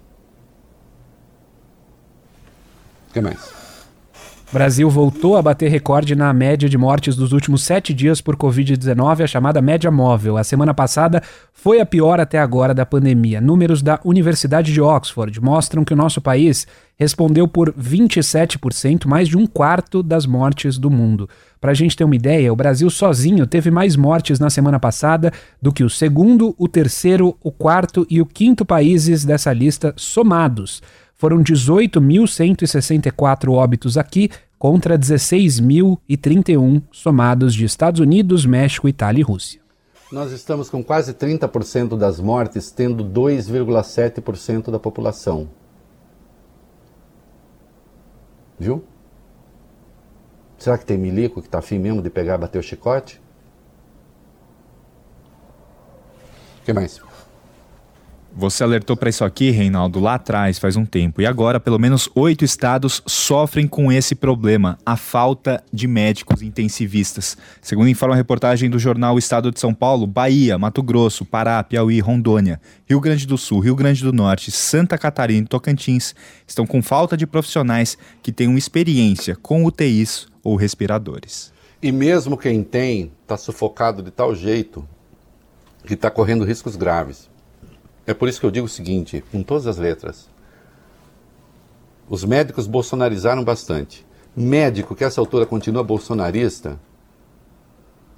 O 3.08 3.12
que 3.14 3.20
mais? 3.22 3.61
Brasil 4.52 4.90
voltou 4.90 5.38
a 5.38 5.40
bater 5.40 5.70
recorde 5.70 6.14
na 6.14 6.30
média 6.30 6.68
de 6.68 6.76
mortes 6.76 7.16
dos 7.16 7.32
últimos 7.32 7.62
sete 7.62 7.94
dias 7.94 8.20
por 8.20 8.36
Covid-19, 8.36 9.24
a 9.24 9.26
chamada 9.26 9.62
média 9.62 9.90
móvel. 9.90 10.36
A 10.36 10.44
semana 10.44 10.74
passada 10.74 11.22
foi 11.54 11.80
a 11.80 11.86
pior 11.86 12.20
até 12.20 12.38
agora 12.38 12.74
da 12.74 12.84
pandemia. 12.84 13.40
Números 13.40 13.80
da 13.80 13.98
Universidade 14.04 14.70
de 14.70 14.78
Oxford 14.78 15.40
mostram 15.40 15.82
que 15.86 15.94
o 15.94 15.96
nosso 15.96 16.20
país 16.20 16.66
respondeu 16.98 17.48
por 17.48 17.72
27%, 17.72 19.06
mais 19.06 19.26
de 19.26 19.38
um 19.38 19.46
quarto 19.46 20.02
das 20.02 20.26
mortes 20.26 20.76
do 20.76 20.90
mundo. 20.90 21.26
Para 21.58 21.70
a 21.70 21.74
gente 21.74 21.96
ter 21.96 22.04
uma 22.04 22.14
ideia, 22.14 22.52
o 22.52 22.56
Brasil 22.56 22.90
sozinho 22.90 23.46
teve 23.46 23.70
mais 23.70 23.96
mortes 23.96 24.38
na 24.38 24.50
semana 24.50 24.78
passada 24.78 25.32
do 25.62 25.72
que 25.72 25.82
o 25.82 25.88
segundo, 25.88 26.54
o 26.58 26.68
terceiro, 26.68 27.34
o 27.42 27.50
quarto 27.50 28.06
e 28.10 28.20
o 28.20 28.26
quinto 28.26 28.66
países 28.66 29.24
dessa 29.24 29.50
lista 29.50 29.94
somados. 29.96 30.82
Foram 31.22 31.40
18.164 31.40 33.52
óbitos 33.52 33.96
aqui 33.96 34.28
contra 34.58 34.98
16.031 34.98 36.82
somados 36.90 37.54
de 37.54 37.64
Estados 37.64 38.00
Unidos, 38.00 38.44
México, 38.44 38.88
Itália 38.88 39.20
e 39.20 39.22
Rússia. 39.22 39.60
Nós 40.10 40.32
estamos 40.32 40.68
com 40.68 40.82
quase 40.82 41.14
30% 41.14 41.96
das 41.96 42.18
mortes 42.18 42.72
tendo 42.72 43.04
2,7% 43.04 44.72
da 44.72 44.80
população. 44.80 45.48
Viu? 48.58 48.82
Será 50.58 50.76
que 50.76 50.84
tem 50.84 50.98
milico 50.98 51.40
que 51.40 51.46
está 51.46 51.60
afim 51.60 51.78
mesmo 51.78 52.02
de 52.02 52.10
pegar 52.10 52.34
e 52.34 52.38
bater 52.38 52.58
o 52.58 52.62
chicote? 52.64 53.22
O 56.60 56.64
que 56.64 56.72
mais? 56.72 57.00
Você 58.34 58.64
alertou 58.64 58.96
para 58.96 59.10
isso 59.10 59.26
aqui, 59.26 59.50
Reinaldo, 59.50 60.00
lá 60.00 60.14
atrás, 60.14 60.58
faz 60.58 60.74
um 60.74 60.86
tempo. 60.86 61.20
E 61.20 61.26
agora, 61.26 61.60
pelo 61.60 61.78
menos 61.78 62.08
oito 62.14 62.46
estados 62.46 63.02
sofrem 63.06 63.68
com 63.68 63.92
esse 63.92 64.14
problema, 64.14 64.78
a 64.86 64.96
falta 64.96 65.62
de 65.70 65.86
médicos 65.86 66.40
intensivistas. 66.40 67.36
Segundo 67.60 67.90
informa 67.90 68.14
a 68.14 68.16
reportagem 68.16 68.70
do 68.70 68.78
jornal 68.78 69.18
Estado 69.18 69.50
de 69.50 69.60
São 69.60 69.74
Paulo, 69.74 70.06
Bahia, 70.06 70.58
Mato 70.58 70.82
Grosso, 70.82 71.26
Pará, 71.26 71.62
Piauí, 71.62 72.00
Rondônia, 72.00 72.58
Rio 72.86 73.00
Grande 73.00 73.26
do 73.26 73.36
Sul, 73.36 73.60
Rio 73.60 73.76
Grande 73.76 74.02
do 74.02 74.14
Norte, 74.14 74.50
Santa 74.50 74.96
Catarina 74.96 75.44
e 75.44 75.48
Tocantins 75.48 76.14
estão 76.46 76.66
com 76.66 76.82
falta 76.82 77.18
de 77.18 77.26
profissionais 77.26 77.98
que 78.22 78.32
tenham 78.32 78.56
experiência 78.56 79.36
com 79.36 79.62
UTIs 79.62 80.26
ou 80.42 80.56
respiradores. 80.56 81.52
E 81.82 81.92
mesmo 81.92 82.38
quem 82.38 82.62
tem, 82.62 83.12
está 83.22 83.36
sufocado 83.36 84.02
de 84.02 84.10
tal 84.10 84.34
jeito 84.34 84.88
que 85.84 85.94
está 85.94 86.10
correndo 86.10 86.44
riscos 86.44 86.76
graves. 86.76 87.31
É 88.06 88.12
por 88.12 88.28
isso 88.28 88.40
que 88.40 88.46
eu 88.46 88.50
digo 88.50 88.66
o 88.66 88.68
seguinte, 88.68 89.22
com 89.30 89.42
todas 89.42 89.66
as 89.66 89.78
letras. 89.78 90.28
Os 92.08 92.24
médicos 92.24 92.66
bolsonarizaram 92.66 93.44
bastante. 93.44 94.04
Médico 94.36 94.94
que 94.94 95.04
a 95.04 95.06
essa 95.06 95.20
altura 95.20 95.46
continua 95.46 95.84
bolsonarista, 95.84 96.78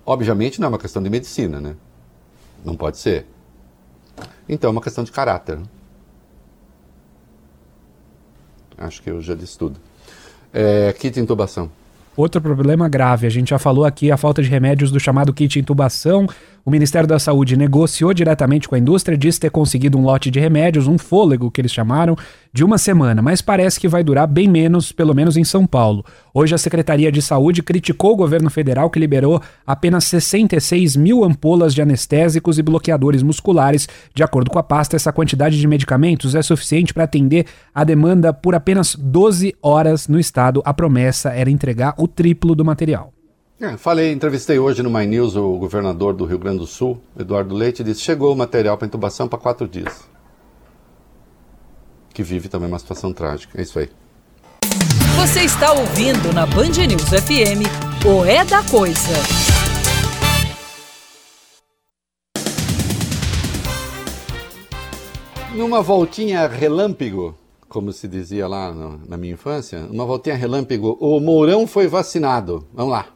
obviamente 0.06 0.60
não 0.60 0.66
é 0.66 0.68
uma 0.70 0.78
questão 0.78 1.02
de 1.02 1.10
medicina, 1.10 1.60
né? 1.60 1.76
Não 2.64 2.76
pode 2.76 2.98
ser. 2.98 3.26
Então 4.48 4.68
é 4.68 4.72
uma 4.72 4.80
questão 4.80 5.04
de 5.04 5.12
caráter. 5.12 5.58
Acho 8.78 9.02
que 9.02 9.10
eu 9.10 9.20
já 9.20 9.34
disse 9.34 9.58
tudo. 9.58 9.78
É, 10.52 10.92
kit 10.92 11.18
intubação. 11.18 11.70
Outro 12.16 12.40
problema 12.40 12.88
grave, 12.88 13.26
a 13.26 13.30
gente 13.30 13.50
já 13.50 13.58
falou 13.58 13.84
aqui 13.84 14.10
a 14.10 14.16
falta 14.16 14.40
de 14.40 14.48
remédios 14.48 14.90
do 14.92 15.00
chamado 15.00 15.32
kit 15.32 15.58
intubação. 15.58 16.28
O 16.66 16.70
Ministério 16.70 17.06
da 17.06 17.18
Saúde 17.18 17.58
negociou 17.58 18.14
diretamente 18.14 18.66
com 18.66 18.74
a 18.74 18.78
indústria, 18.78 19.18
disse 19.18 19.38
ter 19.38 19.50
conseguido 19.50 19.98
um 19.98 20.02
lote 20.02 20.30
de 20.30 20.40
remédios, 20.40 20.86
um 20.86 20.96
fôlego 20.96 21.50
que 21.50 21.60
eles 21.60 21.70
chamaram, 21.70 22.16
de 22.54 22.64
uma 22.64 22.78
semana, 22.78 23.20
mas 23.20 23.42
parece 23.42 23.78
que 23.78 23.86
vai 23.86 24.02
durar 24.02 24.26
bem 24.26 24.48
menos, 24.48 24.90
pelo 24.90 25.14
menos 25.14 25.36
em 25.36 25.44
São 25.44 25.66
Paulo. 25.66 26.02
Hoje 26.32 26.54
a 26.54 26.58
Secretaria 26.58 27.12
de 27.12 27.20
Saúde 27.20 27.62
criticou 27.62 28.12
o 28.12 28.16
governo 28.16 28.48
federal 28.48 28.88
que 28.88 28.98
liberou 28.98 29.42
apenas 29.66 30.04
66 30.04 30.96
mil 30.96 31.22
ampolas 31.22 31.74
de 31.74 31.82
anestésicos 31.82 32.58
e 32.58 32.62
bloqueadores 32.62 33.22
musculares. 33.22 33.86
De 34.14 34.22
acordo 34.22 34.50
com 34.50 34.58
a 34.58 34.62
pasta, 34.62 34.96
essa 34.96 35.12
quantidade 35.12 35.60
de 35.60 35.68
medicamentos 35.68 36.34
é 36.34 36.40
suficiente 36.40 36.94
para 36.94 37.04
atender 37.04 37.44
a 37.74 37.84
demanda 37.84 38.32
por 38.32 38.54
apenas 38.54 38.94
12 38.94 39.54
horas 39.60 40.08
no 40.08 40.18
estado. 40.18 40.62
A 40.64 40.72
promessa 40.72 41.28
era 41.28 41.50
entregar 41.50 41.94
o 41.98 42.08
triplo 42.08 42.54
do 42.54 42.64
material. 42.64 43.13
É, 43.60 43.76
falei, 43.76 44.10
entrevistei 44.10 44.58
hoje 44.58 44.82
no 44.82 44.90
My 44.90 45.06
News 45.06 45.36
o 45.36 45.56
governador 45.58 46.12
do 46.12 46.24
Rio 46.24 46.40
Grande 46.40 46.58
do 46.58 46.66
Sul, 46.66 47.00
Eduardo 47.16 47.54
Leite, 47.54 47.82
e 47.82 47.84
disse: 47.84 48.00
chegou 48.00 48.32
o 48.32 48.36
material 48.36 48.76
para 48.76 48.88
intubação 48.88 49.28
para 49.28 49.38
quatro 49.38 49.68
dias. 49.68 50.08
Que 52.12 52.24
vive 52.24 52.48
também 52.48 52.66
uma 52.66 52.80
situação 52.80 53.12
trágica. 53.12 53.56
É 53.56 53.62
isso 53.62 53.78
aí. 53.78 53.88
Você 55.16 55.42
está 55.42 55.72
ouvindo 55.72 56.32
na 56.32 56.44
Band 56.46 56.84
News 56.88 57.08
FM 57.08 57.62
o 58.04 58.24
É 58.24 58.44
da 58.44 58.60
Coisa. 58.64 59.12
Numa 65.54 65.80
voltinha 65.80 66.48
relâmpago, 66.48 67.38
como 67.68 67.92
se 67.92 68.08
dizia 68.08 68.48
lá 68.48 68.72
no, 68.72 69.00
na 69.08 69.16
minha 69.16 69.34
infância, 69.34 69.86
uma 69.88 70.04
voltinha 70.04 70.34
relâmpago, 70.34 70.98
o 71.00 71.20
Mourão 71.20 71.68
foi 71.68 71.86
vacinado. 71.86 72.66
Vamos 72.74 72.90
lá. 72.90 73.14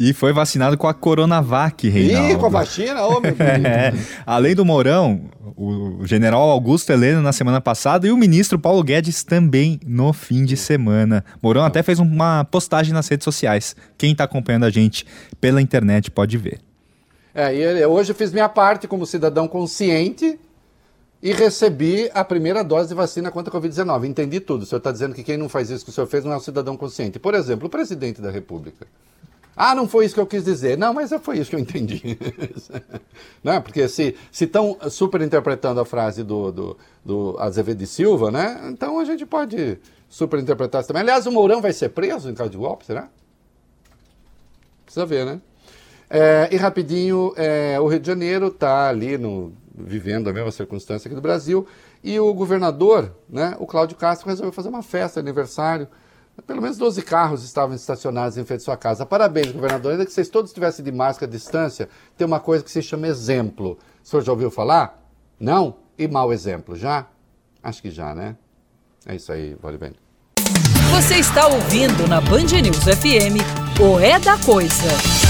E 0.00 0.14
foi 0.14 0.32
vacinado 0.32 0.78
com 0.78 0.88
a 0.88 0.94
Coronavac, 0.94 1.86
Reinaldo. 1.86 2.32
Ih, 2.32 2.38
com 2.38 2.46
a 2.46 2.48
vacina? 2.48 3.06
Ô, 3.06 3.20
meu 3.20 3.36
é. 3.38 3.92
Além 4.24 4.54
do 4.54 4.64
Mourão, 4.64 5.20
o 5.54 6.06
general 6.06 6.48
Augusto 6.48 6.90
Heleno 6.90 7.20
na 7.20 7.34
semana 7.34 7.60
passada 7.60 8.06
e 8.06 8.10
o 8.10 8.16
ministro 8.16 8.58
Paulo 8.58 8.82
Guedes 8.82 9.22
também 9.22 9.78
no 9.86 10.10
fim 10.14 10.46
de 10.46 10.56
semana. 10.56 11.22
Mourão 11.42 11.62
até 11.62 11.82
fez 11.82 11.98
uma 11.98 12.44
postagem 12.44 12.94
nas 12.94 13.08
redes 13.08 13.24
sociais. 13.24 13.76
Quem 13.98 14.12
está 14.12 14.24
acompanhando 14.24 14.64
a 14.64 14.70
gente 14.70 15.04
pela 15.38 15.60
internet 15.60 16.10
pode 16.10 16.38
ver. 16.38 16.60
É, 17.34 17.54
e 17.54 17.84
hoje 17.84 18.12
eu 18.12 18.16
fiz 18.16 18.32
minha 18.32 18.48
parte 18.48 18.88
como 18.88 19.04
cidadão 19.04 19.46
consciente 19.46 20.40
e 21.22 21.30
recebi 21.34 22.10
a 22.14 22.24
primeira 22.24 22.64
dose 22.64 22.88
de 22.88 22.94
vacina 22.94 23.30
contra 23.30 23.54
a 23.54 23.60
Covid-19. 23.60 24.06
Entendi 24.06 24.40
tudo. 24.40 24.62
O 24.62 24.66
senhor 24.66 24.78
está 24.78 24.90
dizendo 24.90 25.14
que 25.14 25.22
quem 25.22 25.36
não 25.36 25.50
faz 25.50 25.68
isso 25.68 25.84
que 25.84 25.90
o 25.90 25.92
senhor 25.92 26.06
fez 26.06 26.24
não 26.24 26.32
é 26.32 26.38
um 26.38 26.40
cidadão 26.40 26.74
consciente. 26.74 27.18
Por 27.18 27.34
exemplo, 27.34 27.66
o 27.66 27.70
presidente 27.70 28.22
da 28.22 28.30
República. 28.30 28.86
Ah, 29.62 29.74
não 29.74 29.86
foi 29.86 30.06
isso 30.06 30.14
que 30.14 30.20
eu 30.22 30.26
quis 30.26 30.42
dizer. 30.42 30.78
Não, 30.78 30.94
mas 30.94 31.12
foi 31.20 31.36
isso 31.36 31.50
que 31.50 31.56
eu 31.56 31.60
entendi. 31.60 32.18
né? 33.44 33.60
Porque 33.60 33.86
se 33.88 34.16
estão 34.32 34.78
super 34.88 35.20
interpretando 35.20 35.78
a 35.78 35.84
frase 35.84 36.24
do, 36.24 36.50
do, 36.50 36.78
do 37.04 37.36
Azevedo 37.38 37.76
de 37.76 37.86
Silva, 37.86 38.30
né? 38.30 38.58
então 38.70 38.98
a 38.98 39.04
gente 39.04 39.26
pode 39.26 39.78
super 40.08 40.40
interpretar 40.40 40.80
isso 40.80 40.88
também. 40.88 41.02
Aliás, 41.02 41.26
o 41.26 41.30
Mourão 41.30 41.60
vai 41.60 41.74
ser 41.74 41.90
preso 41.90 42.30
em 42.30 42.34
caso 42.34 42.48
de 42.48 42.56
golpe, 42.56 42.86
será? 42.86 43.10
Precisa 44.86 45.04
ver, 45.04 45.26
né? 45.26 45.42
É, 46.08 46.48
e 46.50 46.56
rapidinho, 46.56 47.34
é, 47.36 47.78
o 47.78 47.86
Rio 47.86 48.00
de 48.00 48.06
Janeiro 48.06 48.46
está 48.46 48.88
ali 48.88 49.18
no, 49.18 49.52
vivendo 49.74 50.30
a 50.30 50.32
mesma 50.32 50.50
circunstância 50.50 51.06
aqui 51.06 51.14
do 51.14 51.20
Brasil 51.20 51.66
e 52.02 52.18
o 52.18 52.32
governador, 52.32 53.14
né, 53.28 53.56
o 53.58 53.66
Cláudio 53.66 53.98
Castro, 53.98 54.26
resolveu 54.26 54.52
fazer 54.52 54.70
uma 54.70 54.82
festa, 54.82 55.20
aniversário 55.20 55.86
pelo 56.46 56.62
menos 56.62 56.76
12 56.76 57.02
carros 57.02 57.44
estavam 57.44 57.74
estacionados 57.74 58.36
em 58.38 58.44
frente 58.44 58.60
à 58.60 58.64
sua 58.64 58.76
casa. 58.76 59.04
Parabéns, 59.06 59.52
governador. 59.52 59.92
Ainda 59.92 60.06
que 60.06 60.12
vocês 60.12 60.28
todos 60.28 60.50
estivessem 60.50 60.84
de 60.84 60.92
máscara 60.92 61.30
à 61.30 61.32
distância, 61.32 61.88
tem 62.16 62.26
uma 62.26 62.40
coisa 62.40 62.64
que 62.64 62.70
se 62.70 62.82
chama 62.82 63.06
exemplo. 63.06 63.78
O 64.02 64.08
senhor 64.08 64.22
já 64.22 64.32
ouviu 64.32 64.50
falar? 64.50 65.02
Não? 65.38 65.76
E 65.98 66.08
mau 66.08 66.32
exemplo? 66.32 66.76
Já? 66.76 67.06
Acho 67.62 67.82
que 67.82 67.90
já, 67.90 68.14
né? 68.14 68.36
É 69.06 69.14
isso 69.14 69.32
aí, 69.32 69.56
vale 69.60 69.78
bem. 69.78 69.92
Você 70.90 71.16
está 71.16 71.46
ouvindo 71.46 72.08
na 72.08 72.20
Band 72.20 72.60
News 72.62 72.84
FM 72.84 73.38
o 73.80 73.98
É 73.98 74.18
da 74.18 74.36
Coisa. 74.38 75.29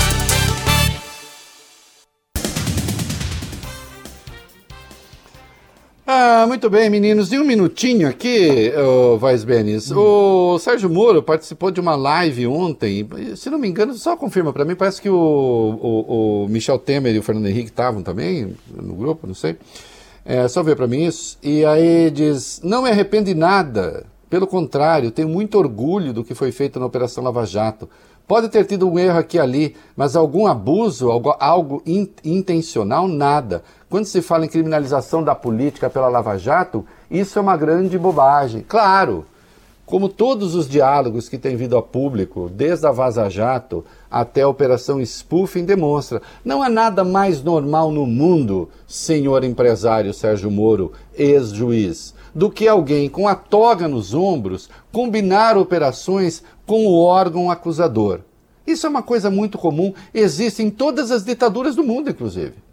Ah, 6.12 6.44
muito 6.48 6.68
bem, 6.68 6.90
meninos. 6.90 7.32
Em 7.32 7.38
um 7.38 7.44
minutinho 7.44 8.08
aqui, 8.08 8.72
oh, 8.76 9.16
Vaz 9.16 9.44
Benes, 9.44 9.92
o 9.92 10.58
Sérgio 10.58 10.90
Moro 10.90 11.22
participou 11.22 11.70
de 11.70 11.78
uma 11.78 11.94
live 11.94 12.48
ontem. 12.48 13.08
Se 13.36 13.48
não 13.48 13.56
me 13.56 13.68
engano, 13.68 13.94
só 13.94 14.16
confirma 14.16 14.52
para 14.52 14.64
mim, 14.64 14.74
parece 14.74 15.00
que 15.00 15.08
o, 15.08 15.14
o, 15.14 16.42
o, 16.46 16.48
Michel 16.48 16.80
Temer 16.80 17.14
e 17.14 17.20
o 17.20 17.22
Fernando 17.22 17.46
Henrique 17.46 17.68
estavam 17.68 18.02
também 18.02 18.56
no 18.74 18.94
grupo, 18.94 19.24
não 19.24 19.36
sei. 19.36 19.56
É, 20.24 20.48
só 20.48 20.64
ver 20.64 20.74
para 20.74 20.88
mim 20.88 21.04
isso. 21.04 21.38
E 21.44 21.64
aí 21.64 22.10
diz: 22.10 22.60
não 22.64 22.82
me 22.82 22.90
arrependo 22.90 23.26
de 23.26 23.34
nada. 23.36 24.04
Pelo 24.28 24.48
contrário, 24.48 25.12
tenho 25.12 25.28
muito 25.28 25.56
orgulho 25.58 26.12
do 26.12 26.24
que 26.24 26.34
foi 26.34 26.50
feito 26.50 26.80
na 26.80 26.86
Operação 26.86 27.22
Lava 27.22 27.46
Jato. 27.46 27.88
Pode 28.26 28.48
ter 28.48 28.64
tido 28.64 28.88
um 28.88 28.96
erro 28.96 29.18
aqui 29.18 29.36
e 29.36 29.40
ali, 29.40 29.76
mas 29.96 30.14
algum 30.14 30.46
abuso, 30.46 31.10
algo, 31.10 31.34
algo 31.40 31.82
in, 31.84 32.08
intencional, 32.24 33.08
nada. 33.08 33.62
Quando 33.90 34.04
se 34.04 34.22
fala 34.22 34.44
em 34.44 34.48
criminalização 34.48 35.20
da 35.20 35.34
política 35.34 35.90
pela 35.90 36.06
Lava 36.06 36.38
Jato, 36.38 36.86
isso 37.10 37.36
é 37.36 37.42
uma 37.42 37.56
grande 37.56 37.98
bobagem. 37.98 38.64
Claro, 38.66 39.26
como 39.84 40.08
todos 40.08 40.54
os 40.54 40.68
diálogos 40.68 41.28
que 41.28 41.36
têm 41.36 41.56
vindo 41.56 41.76
a 41.76 41.82
público, 41.82 42.48
desde 42.48 42.86
a 42.86 42.92
Vaza 42.92 43.28
Jato 43.28 43.84
até 44.08 44.42
a 44.42 44.48
Operação 44.48 45.04
Spoofing, 45.04 45.64
demonstra, 45.64 46.22
não 46.44 46.62
há 46.62 46.68
nada 46.68 47.02
mais 47.02 47.42
normal 47.42 47.90
no 47.90 48.06
mundo, 48.06 48.68
senhor 48.86 49.42
empresário 49.42 50.14
Sérgio 50.14 50.52
Moro, 50.52 50.92
ex-juiz, 51.12 52.14
do 52.32 52.48
que 52.48 52.68
alguém 52.68 53.08
com 53.08 53.26
a 53.26 53.34
toga 53.34 53.88
nos 53.88 54.14
ombros 54.14 54.70
combinar 54.92 55.58
operações 55.58 56.44
com 56.64 56.86
o 56.86 56.96
órgão 56.96 57.50
acusador. 57.50 58.20
Isso 58.64 58.86
é 58.86 58.88
uma 58.88 59.02
coisa 59.02 59.32
muito 59.32 59.58
comum, 59.58 59.92
existe 60.14 60.62
em 60.62 60.70
todas 60.70 61.10
as 61.10 61.24
ditaduras 61.24 61.74
do 61.74 61.82
mundo, 61.82 62.08
inclusive. 62.08 62.69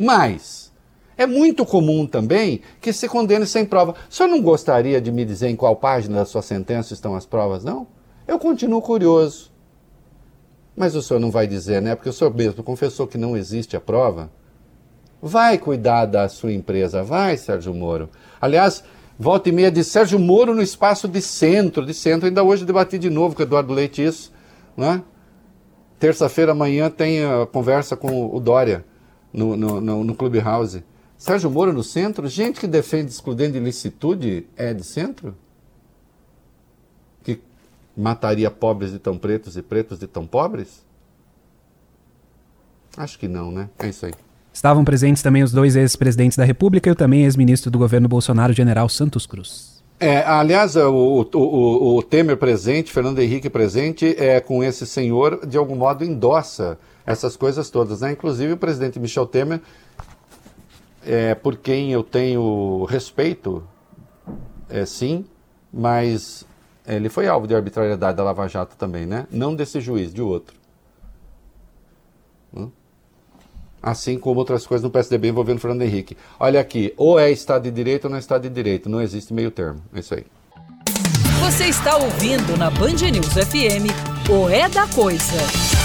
Mas 0.00 0.72
é 1.16 1.26
muito 1.26 1.66
comum 1.66 2.06
também 2.06 2.60
que 2.80 2.92
se 2.92 3.08
condene 3.08 3.44
sem 3.44 3.66
prova. 3.66 3.96
O 4.08 4.14
senhor 4.14 4.28
não 4.28 4.40
gostaria 4.40 5.00
de 5.00 5.10
me 5.10 5.24
dizer 5.24 5.48
em 5.48 5.56
qual 5.56 5.74
página 5.74 6.18
da 6.18 6.24
sua 6.24 6.40
sentença 6.40 6.94
estão 6.94 7.16
as 7.16 7.26
provas, 7.26 7.64
não? 7.64 7.88
Eu 8.24 8.38
continuo 8.38 8.80
curioso. 8.80 9.50
Mas 10.76 10.94
o 10.94 11.02
senhor 11.02 11.18
não 11.18 11.32
vai 11.32 11.48
dizer, 11.48 11.82
né? 11.82 11.96
Porque 11.96 12.08
o 12.08 12.12
senhor 12.12 12.32
mesmo 12.32 12.62
confessou 12.62 13.08
que 13.08 13.18
não 13.18 13.36
existe 13.36 13.76
a 13.76 13.80
prova. 13.80 14.30
Vai 15.20 15.58
cuidar 15.58 16.06
da 16.06 16.28
sua 16.28 16.52
empresa, 16.52 17.02
vai, 17.02 17.36
Sérgio 17.36 17.74
Moro. 17.74 18.08
Aliás, 18.40 18.84
volta 19.18 19.48
e 19.48 19.52
meia 19.52 19.72
de 19.72 19.82
Sérgio 19.82 20.20
Moro 20.20 20.54
no 20.54 20.62
espaço 20.62 21.08
de 21.08 21.20
centro, 21.20 21.84
de 21.84 21.92
centro. 21.92 22.28
Ainda 22.28 22.44
hoje 22.44 22.64
debati 22.64 22.96
de 22.96 23.10
novo 23.10 23.34
com 23.34 23.42
o 23.42 23.44
Eduardo 23.44 23.72
Leite 23.72 24.04
isso, 24.04 24.32
né? 24.76 25.02
Terça-feira 25.98 26.52
amanhã 26.52 26.88
tem 26.88 27.24
a 27.24 27.44
conversa 27.44 27.96
com 27.96 28.32
o 28.32 28.38
Dória 28.38 28.84
no, 29.32 29.56
no, 29.56 29.80
no, 29.80 30.04
no 30.04 30.14
Clubhouse. 30.14 30.82
Sérgio 31.16 31.50
Moro 31.50 31.72
no 31.72 31.82
centro? 31.82 32.28
Gente 32.28 32.60
que 32.60 32.66
defende 32.66 33.10
excludente 33.10 33.52
de 33.52 33.58
ilicitude 33.58 34.46
é 34.56 34.72
de 34.72 34.84
centro? 34.84 35.34
Que 37.24 37.40
mataria 37.96 38.50
pobres 38.50 38.92
de 38.92 38.98
tão 38.98 39.18
pretos 39.18 39.56
e 39.56 39.62
pretos 39.62 39.98
de 39.98 40.06
tão 40.06 40.26
pobres? 40.26 40.86
Acho 42.96 43.18
que 43.18 43.28
não, 43.28 43.50
né? 43.50 43.68
É 43.78 43.88
isso 43.88 44.06
aí. 44.06 44.12
Estavam 44.52 44.84
presentes 44.84 45.22
também 45.22 45.42
os 45.42 45.52
dois 45.52 45.76
ex-presidentes 45.76 46.36
da 46.36 46.44
República 46.44 46.88
e 46.88 46.92
o 46.92 46.96
também 46.96 47.22
ex-ministro 47.24 47.70
do 47.70 47.78
governo 47.78 48.08
Bolsonaro, 48.08 48.52
general 48.52 48.88
Santos 48.88 49.26
Cruz. 49.26 49.78
É, 50.00 50.24
aliás, 50.24 50.76
o, 50.76 51.26
o, 51.32 51.96
o, 51.96 52.02
Temer 52.02 52.36
presente, 52.36 52.92
Fernando 52.92 53.18
Henrique 53.18 53.50
presente, 53.50 54.14
é, 54.16 54.38
com 54.40 54.62
esse 54.62 54.86
senhor, 54.86 55.44
de 55.46 55.56
algum 55.56 55.74
modo 55.74 56.04
endossa 56.04 56.78
essas 57.08 57.36
coisas 57.36 57.70
todas. 57.70 58.02
Né? 58.02 58.12
Inclusive 58.12 58.52
o 58.52 58.56
presidente 58.56 59.00
Michel 59.00 59.26
Temer, 59.26 59.62
é, 61.06 61.34
por 61.34 61.56
quem 61.56 61.90
eu 61.90 62.02
tenho 62.02 62.84
respeito, 62.84 63.66
é, 64.68 64.84
sim, 64.84 65.24
mas 65.72 66.44
ele 66.86 67.08
foi 67.08 67.26
alvo 67.26 67.46
de 67.46 67.54
arbitrariedade 67.54 68.16
da 68.16 68.22
Lava 68.22 68.46
Jato 68.46 68.76
também, 68.76 69.06
né? 69.06 69.26
Não 69.30 69.54
desse 69.54 69.80
juiz, 69.80 70.12
de 70.12 70.20
outro. 70.20 70.54
Hum? 72.54 72.70
Assim 73.82 74.18
como 74.18 74.40
outras 74.40 74.66
coisas 74.66 74.84
no 74.84 74.90
PSDB 74.90 75.28
envolvendo 75.28 75.60
Fernando 75.60 75.82
Henrique. 75.82 76.14
Olha 76.38 76.60
aqui, 76.60 76.92
ou 76.94 77.18
é 77.18 77.30
Estado 77.30 77.62
de 77.62 77.70
Direito 77.70 78.04
ou 78.04 78.10
não 78.10 78.16
é 78.16 78.20
Estado 78.20 78.42
de 78.42 78.50
Direito. 78.50 78.90
Não 78.90 79.00
existe 79.00 79.32
meio 79.32 79.50
termo. 79.50 79.82
É 79.94 80.00
isso 80.00 80.14
aí. 80.14 80.26
Você 81.40 81.64
está 81.66 81.96
ouvindo 81.96 82.58
na 82.58 82.68
Band 82.68 83.10
News 83.10 83.32
FM 83.32 83.88
o 84.28 84.48
É 84.50 84.68
da 84.68 84.86
Coisa. 84.88 85.77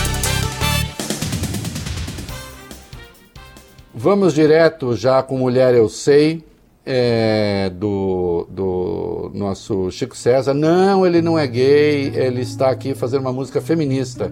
Vamos 4.04 4.34
direto 4.34 4.98
já 4.98 5.24
com 5.24 5.38
Mulher 5.38 5.74
Eu 5.74 5.88
Sei, 5.88 6.44
é, 6.86 7.72
do, 7.74 8.46
do 8.52 9.32
nosso 9.34 9.90
Chico 9.92 10.18
César. 10.18 10.54
Não, 10.54 11.08
ele 11.08 11.22
não 11.22 11.40
é 11.40 11.48
gay, 11.48 12.12
ele 12.14 12.42
está 12.42 12.70
aqui 12.70 12.94
fazendo 12.94 13.22
uma 13.22 13.32
música 13.32 13.62
feminista. 13.62 14.30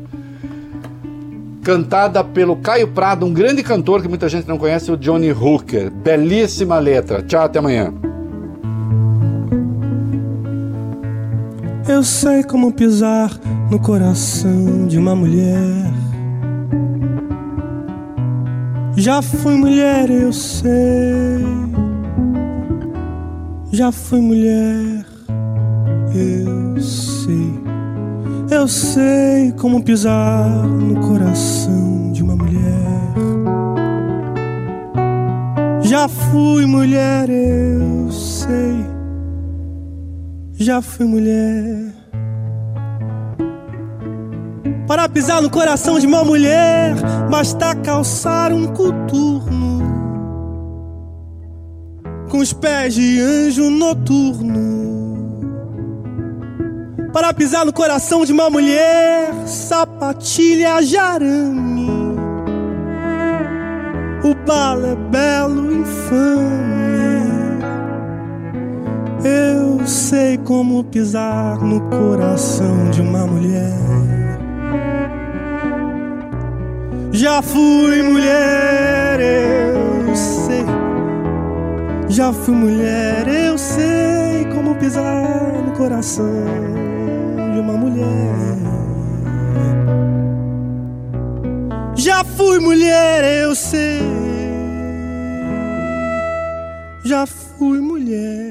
Cantada 1.63 2.21
pelo 2.21 2.57
Caio 2.57 2.89
Prado, 2.89 3.25
um 3.25 3.33
grande 3.33 3.63
cantor 3.63 4.01
que 4.01 4.09
muita 4.09 4.27
gente 4.27 4.45
não 4.45 4.57
conhece, 4.57 4.91
o 4.91 4.97
Johnny 4.97 5.31
Hooker. 5.31 5.89
Belíssima 5.89 6.77
letra. 6.77 7.21
Tchau, 7.21 7.45
até 7.45 7.59
amanhã. 7.59 7.93
Eu 11.87 12.03
sei 12.03 12.43
como 12.43 12.73
pisar 12.73 13.31
no 13.71 13.79
coração 13.79 14.85
de 14.85 14.97
uma 14.97 15.15
mulher 15.15 16.10
já 19.01 19.19
fui 19.19 19.55
mulher, 19.55 20.11
eu 20.11 20.31
sei. 20.31 20.69
Já 23.71 23.91
fui 23.91 24.21
mulher, 24.21 25.03
eu 26.13 26.79
sei. 26.79 27.59
Eu 28.51 28.67
sei 28.67 29.51
como 29.53 29.81
pisar 29.81 30.67
no 30.67 30.99
coração 30.99 32.11
de 32.11 32.21
uma 32.21 32.35
mulher. 32.35 32.61
Já 35.81 36.07
fui 36.07 36.67
mulher, 36.67 37.27
eu 37.27 38.11
sei. 38.11 38.85
Já 40.53 40.79
fui 40.79 41.07
mulher. 41.07 41.90
Para 44.91 45.07
pisar 45.07 45.41
no 45.41 45.49
coração 45.49 45.97
de 45.97 46.05
uma 46.05 46.21
mulher, 46.21 46.93
basta 47.29 47.73
calçar 47.75 48.51
um 48.51 48.67
coturno. 48.67 49.79
Com 52.29 52.39
os 52.39 52.51
pés 52.51 52.95
de 52.95 53.21
anjo 53.21 53.69
noturno. 53.69 55.39
Para 57.13 57.33
pisar 57.33 57.65
no 57.65 57.71
coração 57.71 58.25
de 58.25 58.33
uma 58.33 58.49
mulher, 58.49 59.31
sapatilha 59.45 60.81
de 60.81 60.97
arame. 60.97 61.89
O 64.25 64.35
balo 64.45 64.87
é 64.87 64.95
belo, 65.09 65.73
infame. 65.73 67.31
Eu 69.23 69.87
sei 69.87 70.37
como 70.39 70.83
pisar 70.83 71.61
no 71.61 71.79
coração 71.89 72.89
de 72.91 72.99
uma 72.99 73.25
mulher. 73.25 74.10
Já 77.13 77.41
fui 77.41 78.01
mulher, 78.01 79.19
eu 79.19 80.15
sei. 80.15 80.65
Já 82.07 82.31
fui 82.31 82.55
mulher, 82.55 83.27
eu 83.27 83.57
sei 83.57 84.45
como 84.53 84.75
pisar 84.75 85.51
no 85.65 85.73
coração 85.73 86.25
de 87.53 87.59
uma 87.59 87.73
mulher. 87.73 88.55
Já 91.95 92.23
fui 92.23 92.59
mulher, 92.59 93.41
eu 93.43 93.55
sei. 93.55 94.01
Já 97.03 97.25
fui 97.25 97.81
mulher. 97.81 98.50